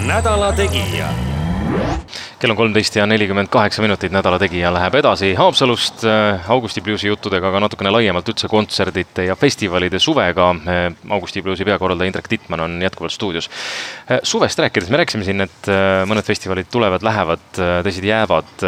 nädala 0.07 0.53
Tegija 0.55 1.09
kell 2.39 2.53
on 2.53 2.57
kolmteist 2.57 2.95
ja 2.95 3.05
nelikümmend 3.09 3.49
kaheksa 3.49 3.81
minutit, 3.81 4.13
Nädala 4.13 4.37
Tegija 4.39 4.69
läheb 4.73 4.95
edasi 4.99 5.31
Haapsalust 5.37 6.03
äh, 6.05 6.49
Augusti 6.53 6.83
Bluesi 6.85 7.09
juttudega, 7.09 7.49
aga 7.49 7.63
natukene 7.65 7.89
laiemalt 7.93 8.29
üldse 8.29 8.49
kontserdite 8.51 9.25
ja 9.25 9.35
festivalide 9.39 9.99
suvega. 10.01 10.51
Äh, 10.69 10.85
Augusti 11.17 11.41
Bluesi 11.41 11.65
peakorraldaja 11.65 12.11
Indrek 12.11 12.29
Tittmann 12.29 12.65
on 12.67 12.77
jätkuvalt 12.85 13.15
stuudios. 13.15 13.49
Äh, 14.11 14.21
suvest 14.23 14.61
rääkides, 14.61 14.93
me 14.93 15.01
rääkisime 15.01 15.25
siin, 15.25 15.47
et 15.47 15.71
mõned 16.09 16.25
festivalid 16.25 16.69
tulevad, 16.71 17.05
lähevad, 17.05 17.45
teised 17.57 18.05
jäävad. 18.05 18.65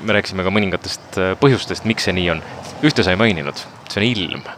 me 0.00 0.16
rääkisime 0.16 0.44
ka 0.44 0.52
mõningatest 0.52 1.20
põhjustest, 1.40 1.88
miks 1.88 2.08
see 2.08 2.16
nii 2.16 2.32
on. 2.36 2.42
ühte 2.84 3.04
sa 3.04 3.14
ei 3.14 3.20
maininud, 3.20 3.68
see 3.88 4.00
on 4.00 4.10
ilm 4.12 4.50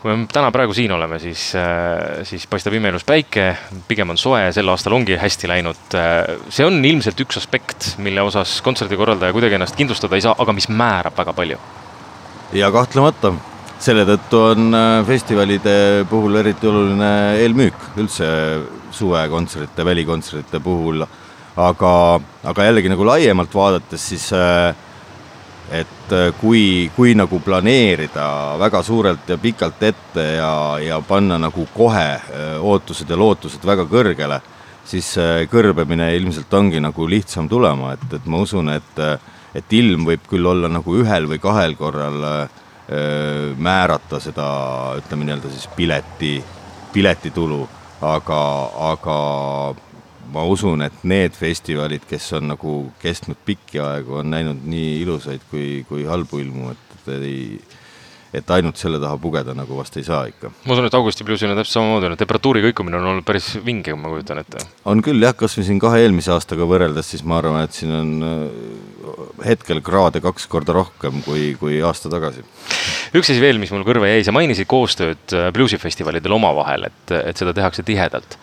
kui 0.00 0.14
me 0.16 0.24
täna 0.32 0.48
praegu 0.52 0.74
siin 0.76 0.92
oleme, 0.96 1.18
siis, 1.20 1.50
äh, 1.58 2.22
siis 2.28 2.46
paistab 2.50 2.74
imeilus 2.76 3.04
päike, 3.08 3.50
pigem 3.88 4.14
on 4.14 4.20
soe, 4.20 4.46
sel 4.56 4.72
aastal 4.72 4.96
ongi 4.96 5.18
hästi 5.20 5.50
läinud. 5.50 5.82
Äh, 5.98 6.40
see 6.48 6.64
on 6.64 6.80
ilmselt 6.84 7.20
üks 7.20 7.40
aspekt, 7.40 7.92
mille 8.00 8.24
osas 8.24 8.56
kontserdikorraldaja 8.64 9.36
kuidagi 9.36 9.58
ennast 9.58 9.76
kindlustada 9.76 10.16
ei 10.16 10.24
saa, 10.24 10.34
aga 10.40 10.56
mis 10.56 10.70
määrab 10.72 11.16
väga 11.20 11.36
palju. 11.36 11.60
ja 12.56 12.70
kahtlemata, 12.74 13.34
selle 13.78 14.06
tõttu 14.08 14.44
on 14.48 14.74
äh, 14.74 15.06
festivalide 15.06 15.76
puhul 16.10 16.40
eriti 16.40 16.66
oluline 16.66 17.12
eelmüük 17.44 18.00
üldse 18.00 18.28
suvekontserte, 18.96 19.84
välikontsertide 19.84 20.62
puhul. 20.64 21.04
aga, 21.60 22.20
aga 22.48 22.64
jällegi 22.64 22.88
nagu 22.88 23.04
laiemalt 23.04 23.54
vaadates, 23.54 24.08
siis 24.14 24.30
äh, 24.32 24.72
et 25.70 26.12
äh, 26.12 26.30
kui, 26.40 26.90
kui 26.96 27.14
nagu 27.14 27.38
planeerida 27.44 28.58
väga 28.58 28.82
suurelt 28.82 29.28
ja 29.30 29.38
pikalt 29.38 29.82
ette 29.86 30.24
ja, 30.36 30.52
ja 30.82 31.00
panna 31.06 31.38
nagu 31.38 31.66
kohe 31.74 32.08
äh, 32.18 32.56
ootused 32.58 33.10
ja 33.10 33.18
lootused 33.18 33.64
väga 33.66 33.86
kõrgele, 33.90 34.40
siis 34.90 35.12
kõrbemine 35.52 36.08
ilmselt 36.16 36.52
ongi 36.58 36.80
nagu 36.82 37.04
lihtsam 37.06 37.46
tulema, 37.48 37.92
et, 37.94 38.06
et 38.16 38.24
ma 38.26 38.40
usun, 38.42 38.72
et, 38.74 39.02
et 39.54 39.76
ilm 39.78 40.08
võib 40.08 40.24
küll 40.26 40.48
olla 40.50 40.70
nagu 40.72 40.96
ühel 40.98 41.28
või 41.30 41.38
kahel 41.38 41.76
korral 41.78 42.24
öö, 42.24 43.52
määrata 43.54 44.18
seda, 44.18 44.48
ütleme 44.98 45.28
nii-öelda 45.28 45.52
siis 45.52 45.68
pileti, 45.76 46.32
piletitulu, 46.90 47.60
aga, 48.02 48.40
aga 48.88 49.18
ma 50.32 50.44
usun, 50.48 50.84
et 50.86 51.02
need 51.08 51.36
festivalid, 51.36 52.06
kes 52.08 52.30
on 52.38 52.50
nagu 52.54 52.76
kestnud 53.02 53.38
pikki 53.46 53.82
aegu, 53.82 54.20
on 54.22 54.32
näinud 54.32 54.64
nii 54.70 55.00
ilusaid 55.02 55.44
kui, 55.50 55.84
kui 55.88 56.06
halbu 56.08 56.42
ilmu, 56.44 56.72
et, 56.74 56.96
et 57.00 57.12
ei, 57.18 57.44
et 58.36 58.52
ainult 58.54 58.78
selle 58.78 59.00
taha 59.02 59.18
pugeda 59.20 59.54
nagu 59.58 59.74
vast 59.78 59.96
ei 59.98 60.06
saa 60.06 60.22
ikka. 60.30 60.52
ma 60.64 60.74
usun, 60.76 60.86
et 60.86 60.94
Augusti 60.94 61.26
bluusil 61.26 61.50
on 61.50 61.58
täpselt 61.58 61.80
samamoodi 61.80 62.08
olnud, 62.08 62.20
temperatuuri 62.20 62.62
kõikumine 62.68 63.00
on 63.00 63.08
olnud 63.12 63.26
päris 63.26 63.52
vinge, 63.66 63.94
ma 63.98 64.12
kujutan 64.12 64.42
ette. 64.42 64.62
on 64.90 65.02
küll 65.04 65.22
jah, 65.24 65.34
kasvõi 65.36 65.66
siin 65.66 65.82
kahe 65.82 66.04
eelmise 66.04 66.32
aastaga 66.34 66.68
võrreldes, 66.70 67.10
siis 67.10 67.26
ma 67.26 67.40
arvan, 67.40 67.66
et 67.66 67.74
siin 67.74 67.94
on 67.96 68.12
äh, 68.26 68.44
hetkel 69.50 69.82
kraade 69.84 70.22
kaks 70.22 70.46
korda 70.50 70.76
rohkem 70.78 71.24
kui, 71.26 71.54
kui 71.60 71.80
aasta 71.82 72.12
tagasi. 72.12 72.46
üks 73.10 73.26
asi 73.26 73.40
veel, 73.42 73.58
mis 73.62 73.74
mul 73.74 73.86
kõrva 73.88 74.12
jäi, 74.12 74.22
sa 74.26 74.34
mainisid 74.36 74.70
koostööd 74.70 75.34
äh, 75.34 75.50
bluusifestivalidel 75.56 76.38
omavahel, 76.38 76.86
et, 76.92 77.16
et 77.18 77.42
seda 77.42 77.56
tehakse 77.56 77.86
tihedalt 77.86 78.38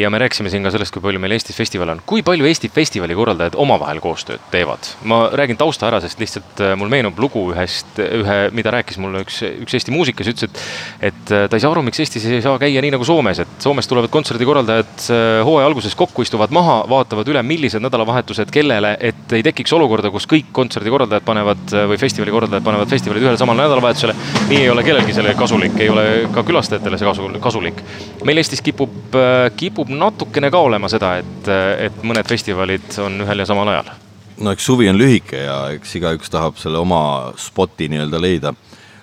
ja 0.00 0.10
me 0.10 0.18
rääkisime 0.18 0.50
siin 0.50 0.64
ka 0.64 0.72
sellest, 0.74 0.92
kui 0.94 1.02
palju 1.02 1.20
meil 1.22 1.34
Eestis 1.36 1.56
festivale 1.56 1.94
on. 1.94 2.00
kui 2.06 2.22
palju 2.26 2.46
Eesti 2.48 2.68
festivali 2.72 3.14
korraldajad 3.14 3.56
omavahel 3.60 4.00
koostööd 4.02 4.42
teevad? 4.50 4.88
ma 5.10 5.28
räägin 5.32 5.58
tausta 5.60 5.88
ära, 5.88 6.00
sest 6.02 6.20
lihtsalt 6.20 6.62
äh, 6.64 6.74
mul 6.78 6.90
meenub 6.92 7.18
lugu 7.20 7.46
ühest, 7.52 7.94
ühe, 7.98 8.38
mida 8.56 8.72
rääkis 8.74 8.98
mulle 9.02 9.22
üks, 9.24 9.40
üks 9.64 9.78
Eesti 9.78 9.94
muusikas, 9.94 10.30
ütles, 10.32 10.50
et 10.50 11.14
et 11.14 11.32
äh, 11.32 11.46
ta 11.48 11.56
ei 11.56 11.62
saa 11.62 11.72
aru, 11.74 11.84
miks 11.86 12.00
Eestis 12.02 12.26
ei 12.28 12.42
saa 12.44 12.58
käia 12.60 12.82
nii 12.82 12.94
nagu 12.96 13.06
Soomes, 13.06 13.40
et 13.44 13.54
Soomes 13.62 13.88
tulevad 13.90 14.12
kontserdikorraldajad 14.14 15.06
äh, 15.14 15.38
hooaja 15.46 15.68
alguses 15.70 15.94
kokku, 15.98 16.24
istuvad 16.26 16.54
maha, 16.54 16.80
vaatavad 16.90 17.30
üle, 17.30 17.42
millised 17.46 17.82
nädalavahetused 17.84 18.50
kellele, 18.54 18.96
et 19.00 19.36
ei 19.36 19.44
tekiks 19.46 19.72
olukorda, 19.76 20.10
kus 20.14 20.26
kõik 20.30 20.50
kontserdikorraldajad 20.56 21.26
panevad 21.26 21.76
või 21.90 22.00
festivali 22.00 22.34
korraldajad 22.34 22.66
panevad 22.66 22.90
festivalid 22.90 23.24
ühele 23.24 23.40
samale 23.40 23.64
nädalavahetusele. 23.64 24.16
nii 24.50 24.60
ei 24.64 24.70
ole 24.72 24.84
kellelgi 24.86 25.16
selle 25.16 25.34
kasulik, 25.38 25.78
ei 25.80 25.90
ole 25.92 26.06
ka 26.34 26.44
külastajatele 26.46 26.98
see 27.00 27.38
kasulik. 27.40 27.82
meil 28.24 28.42
Eestis 28.42 28.62
kipub, 28.64 29.16
kipub 29.56 29.83
kipub 29.84 29.98
natukene 29.98 30.50
ka 30.50 30.60
olema 30.64 30.88
seda, 30.88 31.18
et, 31.20 31.48
et 31.86 32.02
mõned 32.04 32.26
festivalid 32.28 32.98
on 33.02 33.20
ühel 33.24 33.38
ja 33.38 33.46
samal 33.46 33.68
ajal. 33.68 33.92
no 34.40 34.50
eks 34.50 34.64
suvi 34.64 34.88
on 34.88 34.98
lühike 34.98 35.44
ja 35.44 35.70
eks 35.74 35.96
igaüks 35.96 36.30
tahab 36.30 36.56
selle 36.58 36.78
oma 36.78 37.32
spoti 37.36 37.88
nii-öelda 37.88 38.20
leida. 38.20 38.54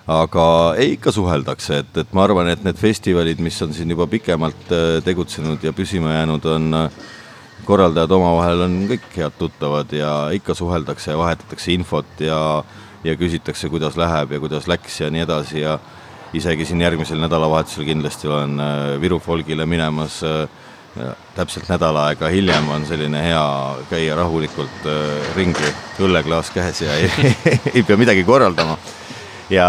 aga 0.06 0.74
ei, 0.76 0.96
ikka 0.96 1.12
suheldakse, 1.12 1.78
et, 1.78 1.96
et 1.96 2.12
ma 2.12 2.24
arvan, 2.24 2.48
et 2.48 2.64
need 2.64 2.76
festivalid, 2.76 3.38
mis 3.38 3.62
on 3.62 3.72
siin 3.72 3.90
juba 3.90 4.06
pikemalt 4.06 4.72
äh, 4.72 5.00
tegutsenud 5.04 5.62
ja 5.62 5.72
püsima 5.72 6.12
jäänud, 6.18 6.44
on 6.44 6.74
äh, 6.74 6.90
korraldajad 7.64 8.10
omavahel 8.10 8.66
on 8.66 8.78
kõik 8.90 9.06
head 9.16 9.38
tuttavad 9.38 9.92
ja 9.94 10.30
ikka 10.34 10.54
suheldakse 10.54 11.12
ja 11.12 11.18
vahetatakse 11.18 11.72
infot 11.72 12.20
ja, 12.20 12.64
ja 13.04 13.14
küsitakse, 13.16 13.70
kuidas 13.70 13.96
läheb 13.96 14.34
ja 14.34 14.40
kuidas 14.42 14.66
läks 14.66 15.00
ja 15.00 15.10
nii 15.10 15.22
edasi 15.22 15.62
ja 15.62 15.78
isegi 16.34 16.66
siin 16.66 16.80
järgmisel 16.80 17.20
nädalavahetusel 17.22 17.86
kindlasti 17.86 18.28
olen 18.28 18.58
äh, 18.60 19.00
Viru 19.00 19.20
folgile 19.22 19.66
minemas 19.70 20.18
äh, 20.26 20.48
täpselt 21.36 21.68
nädal 21.70 21.96
aega 22.02 22.28
hiljem 22.32 22.66
on 22.72 22.84
selline 22.86 23.22
hea 23.24 23.44
käia 23.90 24.16
rahulikult 24.18 24.88
äh, 24.88 25.30
ringi, 25.36 25.70
õlleklaas 26.04 26.52
käes 26.52 26.82
ja 26.84 26.96
ei, 27.00 27.08
ei 27.76 27.84
pea 27.86 27.96
midagi 27.96 28.24
korraldama. 28.28 28.76
ja 29.50 29.68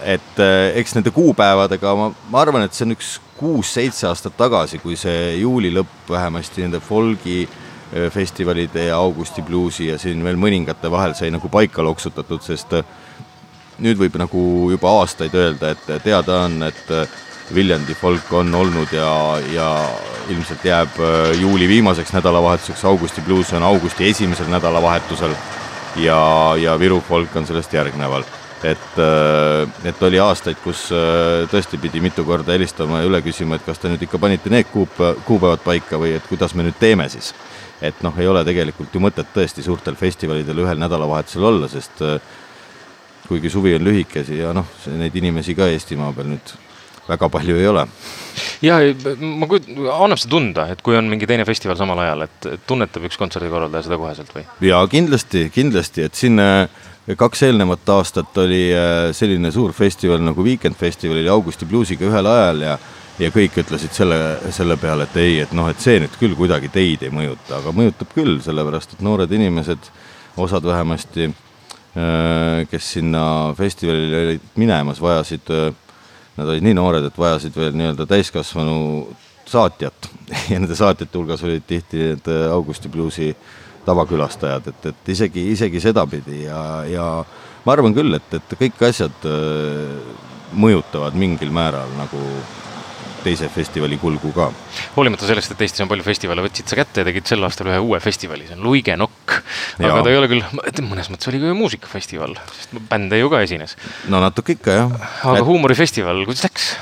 et 0.00 0.40
äh, 0.40 0.70
eks 0.80 0.96
nende 0.96 1.12
kuupäevadega 1.12 1.92
ma, 1.98 2.08
ma 2.32 2.40
arvan, 2.40 2.64
et 2.64 2.76
see 2.76 2.86
on 2.88 2.96
üks 2.96 3.18
kuus-seitse 3.36 4.08
aastat 4.08 4.36
tagasi, 4.38 4.80
kui 4.80 4.96
see 4.96 5.36
juuli 5.42 5.72
lõpp 5.74 6.08
vähemasti 6.08 6.64
nende 6.64 6.80
folgi 6.80 7.42
äh, 7.44 8.08
festivalide 8.14 8.88
ja 8.88 8.96
Augusti 8.96 9.44
bluusi 9.44 9.90
ja 9.90 9.98
siin 10.00 10.24
veel 10.24 10.40
mõningate 10.40 10.90
vahel 10.90 11.12
sai 11.18 11.28
nagu 11.34 11.52
paika 11.52 11.84
loksutatud, 11.84 12.40
sest 12.40 12.78
nüüd 13.82 14.00
võib 14.00 14.16
nagu 14.20 14.70
juba 14.72 14.96
aastaid 15.02 15.36
öelda, 15.36 15.74
et 15.74 16.02
teada 16.04 16.46
on, 16.46 16.62
et 16.64 16.96
Viljandi 17.54 17.94
folk 17.94 18.32
on 18.32 18.54
olnud 18.54 18.92
ja, 18.96 19.38
ja 19.52 19.68
ilmselt 20.28 20.64
jääb 20.64 21.00
äh, 21.00 21.40
juuli 21.40 21.68
viimaseks 21.68 22.12
nädalavahetuseks, 22.12 22.84
augusti 22.84 23.20
bluus 23.20 23.52
on 23.52 23.62
augusti 23.62 24.08
esimesel 24.08 24.48
nädalavahetusel 24.50 25.34
ja, 25.96 26.20
ja 26.60 26.78
Viru 26.78 27.00
folk 27.08 27.36
on 27.36 27.46
sellest 27.46 27.72
järgneval. 27.72 28.24
et, 28.62 28.98
äh, 28.98 29.68
et 29.84 30.02
oli 30.02 30.20
aastaid, 30.22 30.56
kus 30.64 30.84
äh, 30.94 31.48
tõesti 31.50 31.80
pidi 31.82 32.00
mitu 32.00 32.24
korda 32.24 32.52
helistama 32.52 33.00
ja 33.00 33.08
üle 33.10 33.22
küsima, 33.22 33.58
et 33.58 33.66
kas 33.66 33.82
te 33.82 33.90
nüüd 33.90 34.04
ikka 34.06 34.18
panite 34.22 34.50
need 34.50 34.70
kuup-, 34.70 35.02
kuupäevad 35.26 35.64
paika 35.64 35.98
või 35.98 36.14
et 36.16 36.28
kuidas 36.30 36.54
me 36.54 36.62
nüüd 36.62 36.78
teeme 36.78 37.08
siis. 37.08 37.34
et 37.82 38.02
noh, 38.02 38.14
ei 38.18 38.28
ole 38.30 38.44
tegelikult 38.46 38.94
ju 38.94 39.00
mõtet 39.02 39.34
tõesti 39.34 39.62
suurtel 39.62 39.98
festivalidel 39.98 40.62
ühel 40.62 40.78
nädalavahetusel 40.78 41.44
olla, 41.44 41.68
sest 41.68 42.04
kuigi 43.26 43.50
suvi 43.50 43.74
on 43.74 43.82
lühike 43.82 44.22
ja 44.30 44.52
noh, 44.54 44.68
neid 44.86 45.16
inimesi 45.18 45.54
ka 45.58 45.66
Eestimaa 45.66 46.12
peal 46.14 46.30
nüüd 46.30 46.54
väga 47.08 47.28
palju 47.32 47.56
ei 47.58 47.66
ole. 47.66 47.86
ja 48.62 48.78
ma 49.20 49.48
kujut-, 49.50 49.68
annab 49.96 50.20
see 50.20 50.30
tunda, 50.30 50.68
et 50.72 50.82
kui 50.84 50.96
on 50.98 51.10
mingi 51.10 51.28
teine 51.28 51.46
festival 51.48 51.76
samal 51.78 52.00
ajal, 52.04 52.26
et 52.28 52.48
tunnetab 52.68 53.08
üks 53.08 53.18
kontserdikorraldaja 53.20 53.88
seda 53.88 53.98
koheselt 54.00 54.32
või? 54.36 54.46
jaa, 54.68 54.82
kindlasti, 54.90 55.48
kindlasti, 55.54 56.06
et 56.08 56.18
siin 56.18 56.42
äh, 56.42 56.64
kaks 57.18 57.44
eelnevat 57.48 57.88
aastat 57.96 58.42
oli 58.44 58.64
äh, 58.76 59.10
selline 59.16 59.52
suur 59.54 59.74
festival 59.76 60.22
nagu 60.22 60.44
Weekend 60.46 60.78
Festival 60.78 61.20
oli 61.20 61.32
Augusti 61.32 61.68
bluusiga 61.68 62.08
ühel 62.08 62.30
ajal 62.30 62.66
ja 62.68 62.80
ja 63.20 63.28
kõik 63.30 63.58
ütlesid 63.60 63.92
selle, 63.94 64.16
selle 64.54 64.76
peale, 64.80 65.04
et 65.04 65.16
ei, 65.20 65.34
et 65.44 65.52
noh, 65.54 65.68
et 65.70 65.80
see 65.82 65.98
nüüd 66.00 66.14
küll 66.20 66.36
kuidagi 66.38 66.70
teid 66.72 67.04
ei 67.04 67.12
mõjuta, 67.12 67.58
aga 67.58 67.74
mõjutab 67.76 68.14
küll, 68.14 68.38
sellepärast 68.42 68.96
et 68.96 69.02
noored 69.04 69.32
inimesed, 69.36 69.90
osad 70.40 70.64
vähemasti, 70.64 71.28
äh, 71.28 72.62
kes 72.70 72.88
sinna 72.96 73.24
festivalile 73.58 74.22
olid 74.26 74.48
minemas, 74.58 75.02
vajasid 75.04 75.52
nad 76.36 76.48
olid 76.48 76.64
nii 76.64 76.76
noored, 76.76 77.04
et 77.08 77.18
vajasid 77.18 77.56
veel 77.56 77.76
nii-öelda 77.76 78.06
täiskasvanu 78.08 78.78
saatjat. 79.48 80.10
Ja 80.50 80.58
nende 80.58 80.76
saatjate 80.76 81.18
hulgas 81.18 81.42
olid 81.44 81.64
tihti 81.68 82.00
need 82.00 82.28
äh, 82.30 82.48
Augusti 82.52 82.88
bluusi 82.88 83.32
tavakülastajad, 83.86 84.68
et, 84.70 84.86
et 84.92 85.12
isegi, 85.12 85.44
isegi 85.52 85.80
sedapidi. 85.82 86.44
Ja, 86.46 86.62
ja 86.88 87.06
ma 87.64 87.74
arvan 87.74 87.94
küll, 87.96 88.14
et, 88.16 88.38
et 88.38 88.56
kõik 88.60 88.80
asjad 88.88 89.26
äh, 89.28 89.96
mõjutavad 90.52 91.16
mingil 91.18 91.52
määral 91.54 91.90
nagu 91.98 92.20
teise 93.24 93.48
festivali 93.52 93.98
kulgu 94.00 94.32
ka. 94.36 94.48
hoolimata 94.96 95.26
sellest, 95.28 95.54
et 95.54 95.64
Eestis 95.64 95.84
on 95.84 95.90
palju 95.90 96.06
festivale, 96.06 96.44
võtsid 96.44 96.70
sa 96.70 96.78
kätte 96.78 97.02
ja 97.02 97.08
tegid 97.08 97.28
sel 97.28 97.44
aastal 97.46 97.70
ühe 97.72 97.80
uue 97.82 98.00
festivali, 98.02 98.46
see 98.48 98.58
on 98.58 98.64
Luige 98.66 98.96
Nokk. 98.98 99.38
aga 99.80 100.00
ta 100.02 100.12
ei 100.12 100.20
ole 100.20 100.30
küll, 100.30 100.46
mõnes 100.86 101.10
mõttes 101.12 101.30
oli 101.30 101.42
ka 101.42 101.52
ju 101.52 101.58
muusikafestival, 101.58 102.38
sest 102.56 102.74
bände 102.90 103.20
ju 103.20 103.30
ka 103.32 103.42
esines. 103.46 103.76
no 104.12 104.22
natuke 104.22 104.56
ikka 104.58 104.78
jah. 104.78 104.96
aga 105.22 105.38
et... 105.40 105.46
huumorifestival, 105.48 106.24
kuidas 106.28 106.46
läks? 106.48 106.72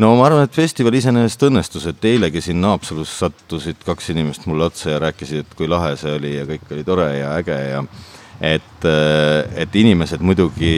no 0.00 0.14
ma 0.18 0.28
arvan, 0.28 0.46
et 0.48 0.56
festival 0.56 0.96
iseenesest 0.96 1.44
õnnestus, 1.50 1.88
et 1.90 2.08
eilegi 2.12 2.42
siin 2.44 2.64
Haapsalus 2.64 3.12
sattusid 3.24 3.84
kaks 3.86 4.10
inimest 4.14 4.48
mulle 4.50 4.68
otsa 4.70 4.94
ja 4.94 5.02
rääkisid, 5.02 5.44
et 5.44 5.58
kui 5.58 5.68
lahe 5.70 5.92
see 6.00 6.16
oli 6.16 6.34
ja 6.38 6.48
kõik 6.48 6.72
oli 6.76 6.86
tore 6.86 7.10
ja 7.18 7.34
äge 7.36 7.58
ja 7.68 7.84
et, 8.40 8.88
et 9.60 9.76
inimesed 9.76 10.24
muidugi 10.24 10.72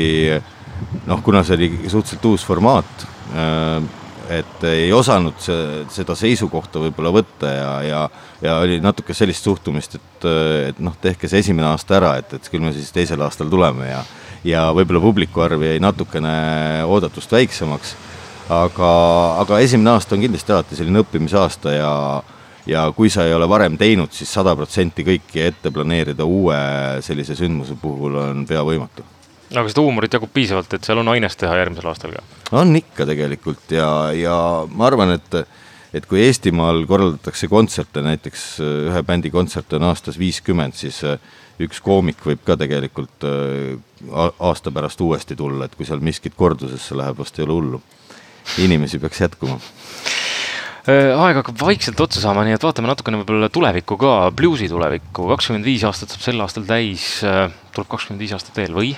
noh, 1.07 1.23
kuna 1.23 1.45
see 1.47 1.59
oli 1.59 1.71
suhteliselt 1.87 2.31
uus 2.33 2.47
formaat 2.47 3.07
et 4.39 4.65
ei 4.69 4.93
osanud 4.95 5.39
see, 5.43 5.83
seda 5.93 6.17
seisukohta 6.19 6.81
võib-olla 6.83 7.13
võtta 7.15 7.51
ja, 7.53 7.73
ja 7.87 8.03
ja 8.43 8.57
oli 8.59 8.81
natuke 8.83 9.15
sellist 9.15 9.45
suhtumist, 9.45 9.95
et, 9.95 10.27
et 10.73 10.81
noh, 10.83 10.97
tehke 11.01 11.29
see 11.31 11.43
esimene 11.45 11.69
aasta 11.71 11.97
ära, 11.99 12.17
et, 12.19 12.35
et 12.35 12.49
küll 12.51 12.65
me 12.65 12.73
siis 12.75 12.91
teisel 12.95 13.23
aastal 13.23 13.51
tuleme 13.53 13.91
ja 13.91 14.03
ja 14.45 14.65
võib-olla 14.75 15.03
publiku 15.05 15.45
arv 15.45 15.63
jäi 15.63 15.79
natukene 15.83 16.33
oodatust 16.91 17.31
väiksemaks, 17.33 17.95
aga, 18.51 18.93
aga 19.45 19.61
esimene 19.63 19.95
aasta 19.95 20.17
on 20.17 20.25
kindlasti 20.25 20.55
alati 20.55 20.79
selline 20.79 21.05
õppimisaasta 21.05 21.77
ja 21.77 21.93
ja 22.67 22.85
kui 22.95 23.11
sa 23.11 23.25
ei 23.27 23.35
ole 23.35 23.49
varem 23.51 23.75
teinud 23.79 24.11
siis, 24.11 24.23
siis 24.23 24.37
sada 24.39 24.55
protsenti 24.55 25.03
kõiki 25.07 25.41
ette 25.43 25.71
planeerida 25.75 26.25
uue 26.25 26.59
sellise 27.03 27.35
sündmuse 27.39 27.75
puhul 27.81 28.21
on 28.23 28.45
pea 28.47 28.63
võimatu 28.63 29.07
aga 29.53 29.69
seda 29.71 29.85
huumorit 29.85 30.15
jagub 30.17 30.33
piisavalt, 30.35 30.73
et 30.77 30.87
seal 30.87 31.03
on 31.03 31.11
ainest 31.13 31.41
teha 31.41 31.57
järgmisel 31.61 31.91
aastal 31.93 32.15
ka? 32.17 32.25
on 32.61 32.73
ikka 32.79 33.07
tegelikult 33.09 33.75
ja, 33.75 33.89
ja 34.17 34.37
ma 34.73 34.89
arvan, 34.89 35.15
et 35.19 35.43
et 35.93 36.07
kui 36.09 36.23
Eestimaal 36.25 36.87
korraldatakse 36.89 37.51
kontserte, 37.53 38.01
näiteks 38.05 38.47
ühe 38.65 39.03
bändi 39.05 39.33
kontserte 39.33 39.77
on 39.77 39.91
aastas 39.91 40.17
viiskümmend, 40.21 40.77
siis 40.79 41.03
üks 41.63 41.83
koomik 41.85 42.23
võib 42.25 42.41
ka 42.47 42.57
tegelikult 42.57 43.27
aasta 44.41 44.73
pärast 44.73 45.01
uuesti 45.05 45.37
tulla, 45.37 45.69
et 45.69 45.77
kui 45.77 45.89
seal 45.89 46.01
miskit 46.01 46.37
kordusesse 46.39 46.97
läheb, 46.97 47.19
vast 47.21 47.39
ei 47.39 47.45
ole 47.45 47.59
hullu. 47.59 47.83
inimesi 48.59 48.99
peaks 48.99 49.21
jätkuma 49.21 49.61
aeg 50.83 51.37
hakkab 51.39 51.61
vaikselt 51.61 52.01
otsa 52.03 52.21
saama, 52.25 52.43
nii 52.43 52.57
et 52.57 52.65
vaatame 52.65 52.89
natukene 52.91 53.21
võib-olla 53.21 53.49
tulevikku 53.55 53.97
ka, 54.01 54.15
bluusi 54.35 54.67
tulevikku, 54.71 55.29
kakskümmend 55.31 55.69
viis 55.69 55.85
aastat 55.87 56.11
saab 56.11 56.25
sel 56.25 56.43
aastal 56.43 56.67
täis, 56.67 57.05
tuleb 57.23 57.91
kakskümmend 57.93 58.25
viis 58.25 58.35
aastat 58.35 58.59
veel 58.59 58.75
või? 58.75 58.97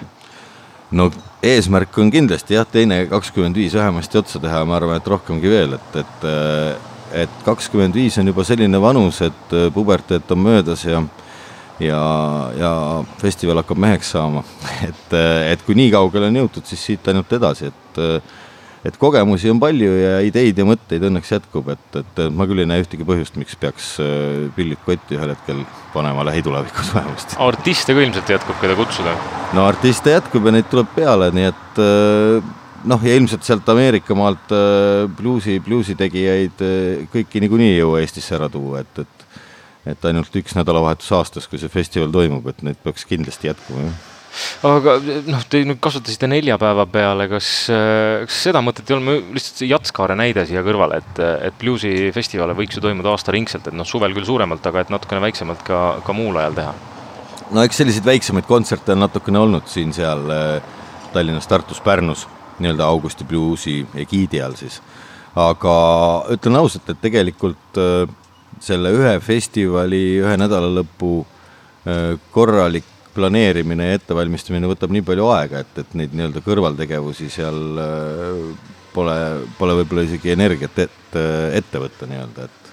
No 0.90 1.10
eesmärk 1.42 1.98
on 1.98 2.10
kindlasti 2.12 2.58
jah, 2.58 2.66
teine 2.68 3.04
kakskümmend 3.10 3.56
viis 3.56 3.74
vähemasti 3.74 4.18
otsa 4.18 4.40
teha, 4.42 4.64
ma 4.68 4.76
arvan, 4.78 4.98
et 5.00 5.08
rohkemgi 5.08 5.50
veel, 5.50 5.78
et, 5.78 6.02
et 6.02 6.28
et 7.14 7.34
kakskümmend 7.46 7.94
viis 7.94 8.16
on 8.18 8.26
juba 8.26 8.42
selline 8.42 8.80
vanus, 8.82 9.20
et 9.22 9.52
puberteet 9.74 10.32
on 10.34 10.40
möödas 10.42 10.82
ja 10.84 11.02
ja, 11.80 12.00
ja 12.58 12.70
festival 13.18 13.60
hakkab 13.62 13.78
meheks 13.78 14.10
saama. 14.14 14.44
et, 14.88 15.14
et 15.52 15.62
kui 15.66 15.76
nii 15.78 15.92
kaugele 15.94 16.30
on 16.30 16.40
jõutud, 16.42 16.66
siis 16.66 16.82
siit 16.90 17.08
ainult 17.10 17.32
edasi, 17.32 17.70
et 17.70 18.00
et 18.84 18.96
kogemusi 19.00 19.48
on 19.52 19.60
palju 19.62 19.92
ja 19.96 20.16
ideid 20.26 20.58
ja 20.60 20.66
mõtteid 20.68 21.04
õnneks 21.08 21.30
jätkub, 21.32 21.70
et, 21.72 22.00
et 22.00 22.20
ma 22.34 22.46
küll 22.48 22.60
ei 22.62 22.68
näe 22.68 22.84
ühtegi 22.84 23.06
põhjust, 23.08 23.38
miks 23.40 23.56
peaks 23.60 23.94
äh, 24.04 24.44
pillid 24.56 24.82
kotti 24.84 25.16
ühel 25.16 25.32
hetkel 25.32 25.62
panema 25.94 26.26
lähitulevikus 26.28 26.92
vähemasti. 26.96 27.38
artiste 27.40 27.96
ka 27.96 28.04
ilmselt 28.04 28.34
jätkub, 28.36 28.60
keda 28.60 28.76
kutsuda? 28.78 29.16
no 29.56 29.64
artiste 29.70 30.12
jätkub 30.16 30.50
ja 30.50 30.56
neid 30.58 30.68
tuleb 30.72 30.92
peale, 30.96 31.30
nii 31.34 31.48
et 31.48 31.82
äh, 31.82 32.54
noh, 32.92 33.08
ja 33.08 33.16
ilmselt 33.16 33.48
sealt 33.48 33.68
Ameerika 33.72 34.16
maalt 34.18 34.52
äh, 34.52 35.04
bluusi, 35.16 35.58
bluusitegijaid 35.64 36.64
kõiki 37.12 37.44
niikuinii 37.44 37.74
ei 37.74 37.80
jõua 37.80 38.04
Eestisse 38.04 38.36
ära 38.36 38.52
tuua, 38.52 38.84
et, 38.84 39.04
et 39.04 39.20
et 39.84 40.06
ainult 40.08 40.32
üks 40.40 40.54
nädalavahetus 40.56 41.10
aastas, 41.12 41.44
kui 41.44 41.60
see 41.60 41.68
festival 41.68 42.08
toimub, 42.12 42.46
et 42.48 42.62
neid 42.64 42.78
peaks 42.80 43.04
kindlasti 43.04 43.50
jätkuma, 43.50 43.84
jah 43.90 44.13
aga 44.66 44.96
noh, 45.28 45.44
te 45.50 45.64
nüüd 45.66 45.82
kasutasite 45.84 46.30
neljapäeva 46.30 46.86
peale, 46.90 47.28
kas, 47.32 47.50
kas 47.68 48.40
seda 48.48 48.62
mõtet 48.64 48.90
ei 48.90 48.96
olnud, 48.98 49.28
lihtsalt 49.36 49.66
Jatskaare 49.68 50.16
näide 50.18 50.46
siia 50.48 50.64
kõrvale, 50.66 51.02
et, 51.02 51.22
et 51.50 51.60
bluusifestivale 51.60 52.56
võiks 52.58 52.78
ju 52.78 52.84
toimuda 52.84 53.14
aastaringselt, 53.14 53.70
et 53.70 53.76
noh, 53.76 53.88
suvel 53.88 54.16
küll 54.16 54.26
suuremalt, 54.28 54.66
aga 54.66 54.84
et 54.84 54.92
natukene 54.94 55.22
väiksemalt 55.28 55.62
ka, 55.66 55.84
ka 56.04 56.16
muul 56.16 56.40
ajal 56.42 56.60
teha? 56.60 56.74
no 57.52 57.64
eks 57.64 57.80
selliseid 57.80 58.06
väiksemaid 58.06 58.46
kontserte 58.48 58.94
on 58.94 59.04
natukene 59.04 59.40
olnud 59.42 59.68
siin-seal 59.70 60.24
eh, 60.32 60.72
Tallinnas, 61.14 61.46
Tartus, 61.46 61.80
Pärnus, 61.84 62.26
nii-öelda 62.58 62.86
Augusti 62.88 63.26
bluusi 63.28 63.82
egiidi 63.94 64.40
all 64.42 64.56
siis. 64.58 64.80
aga 65.34 65.74
ütlen 66.30 66.56
ausalt, 66.60 66.88
et 66.90 67.00
tegelikult 67.02 67.80
eh, 67.82 68.06
selle 68.62 68.94
ühe 68.94 69.14
festivali, 69.20 70.02
ühe 70.22 70.36
nädalalõpu 70.40 71.14
eh, 71.86 72.16
korralik 72.34 72.90
planeerimine 73.14 73.88
ja 73.88 73.98
ettevalmistamine 73.98 74.68
võtab 74.70 74.92
nii 74.94 75.04
palju 75.06 75.30
aega, 75.34 75.64
et, 75.64 75.82
et 75.84 75.96
neid 75.98 76.14
nii-öelda 76.16 76.42
kõrvaltegevusi 76.44 77.30
seal 77.32 77.80
äh, 77.80 78.74
pole, 78.94 79.16
pole 79.58 79.78
võib-olla 79.80 80.06
isegi 80.06 80.34
energiat 80.34 80.78
et, 80.86 81.18
ette 81.58 81.82
võtta 81.82 82.08
nii-öelda, 82.10 82.46
et 82.48 82.70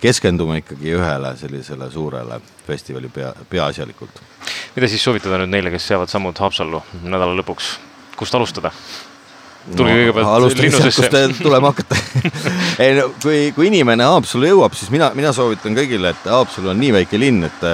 keskendume 0.00 0.60
ikkagi 0.62 0.94
ühele 0.96 1.34
sellisele 1.40 1.90
suurele 1.92 2.40
festivali 2.66 3.10
pea, 3.12 3.32
peaasjalikult. 3.50 4.22
mida 4.76 4.88
siis 4.88 5.04
soovitada 5.04 5.42
nüüd 5.42 5.52
neile, 5.52 5.72
kes 5.74 5.90
seavad 5.92 6.12
sammud 6.12 6.38
Haapsallu 6.40 6.82
nädala 7.04 7.36
lõpuks, 7.42 7.76
kust 8.16 8.34
alustada? 8.34 8.72
tulge 9.76 9.92
no, 9.92 9.96
kõigepealt 9.98 10.62
linnusesse. 10.62 11.24
tulema 11.42 11.72
hakkate 11.74 11.98
ei 12.84 12.94
no 12.96 13.10
kui, 13.20 13.50
kui 13.56 13.68
inimene 13.68 14.08
Haapsallu 14.08 14.48
jõuab, 14.48 14.76
siis 14.78 14.92
mina, 14.92 15.10
mina 15.16 15.34
soovitan 15.36 15.76
kõigile, 15.76 16.14
et 16.14 16.30
Haapsalu 16.30 16.72
on 16.72 16.80
nii 16.80 16.94
väike 17.00 17.20
linn, 17.20 17.44
et 17.50 17.66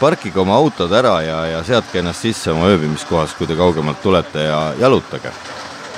parkige 0.00 0.40
oma 0.40 0.54
autod 0.54 0.92
ära 0.94 1.18
ja, 1.22 1.38
ja 1.46 1.62
seadke 1.66 1.98
ennast 1.98 2.22
sisse 2.22 2.52
oma 2.52 2.70
ööbimiskohas, 2.70 3.34
kui 3.38 3.46
te 3.50 3.56
kaugemalt 3.58 4.02
tulete 4.02 4.46
ja 4.46 4.60
jalutage. 4.78 5.32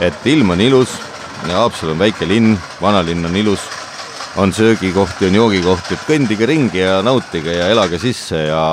et 0.01 0.27
ilm 0.27 0.51
on 0.51 0.61
ilus 0.61 0.97
Haapsalu 1.49 1.95
on 1.95 1.99
väike 1.99 2.27
linn, 2.29 2.57
vanalinn 2.83 3.25
on 3.25 3.37
ilus, 3.37 3.63
on 4.37 4.53
söögikohti, 4.53 5.27
on 5.31 5.35
joogikohti, 5.35 5.97
et 5.97 6.03
kõndige 6.05 6.47
ringi 6.47 6.83
ja 6.83 7.01
nautige 7.03 7.55
ja 7.57 7.69
elage 7.73 7.99
sisse 7.99 8.43
ja 8.51 8.65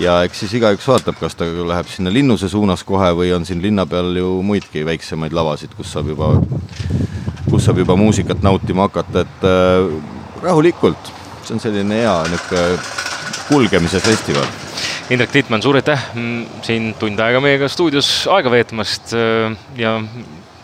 ja 0.00 0.18
eks 0.26 0.40
siis 0.42 0.56
igaüks 0.58 0.86
vaatab, 0.90 1.16
kas 1.20 1.36
ta 1.38 1.46
läheb 1.46 1.88
sinna 1.88 2.12
linnuse 2.12 2.48
suunas 2.50 2.82
kohe 2.84 3.12
või 3.14 3.30
on 3.34 3.46
siin 3.46 3.62
linna 3.62 3.86
peal 3.86 4.10
ju 4.18 4.42
muidki 4.42 4.84
väiksemaid 4.86 5.32
lavasid, 5.32 5.74
kus 5.78 5.92
saab 5.94 6.10
juba, 6.10 6.32
kus 7.48 7.64
saab 7.64 7.78
juba 7.78 7.96
muusikat 7.96 8.42
nautima 8.42 8.88
hakata, 8.88 9.22
et 9.22 9.48
äh, 9.48 10.42
rahulikult, 10.42 11.12
see 11.44 11.56
on 11.56 11.62
selline 11.62 12.02
hea 12.02 12.16
niisugune 12.28 13.13
kulgemise 13.48 14.00
festival. 14.00 14.46
Indrek 15.12 15.34
Tiitmann, 15.34 15.62
suur 15.62 15.76
aitäh 15.80 16.00
siin 16.64 16.94
tund 16.98 17.20
aega 17.20 17.42
meiega 17.44 17.68
stuudios 17.68 18.08
aega 18.32 18.52
veetmast 18.54 19.12
äh, 19.16 19.56
ja 19.80 19.98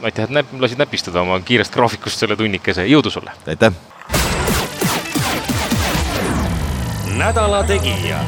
aitäh, 0.03 0.25
et 0.25 0.35
näp-, 0.41 0.55
lasid 0.61 0.81
näpistada 0.81 1.23
oma 1.25 1.41
kiirest 1.45 1.75
graafikust 1.75 2.25
selle 2.25 2.39
tunnikese, 2.41 2.87
jõudu 2.89 3.13
sulle! 3.13 3.37
aitäh! 3.47 3.75
nädala 7.21 7.65
Tegija 7.69 8.23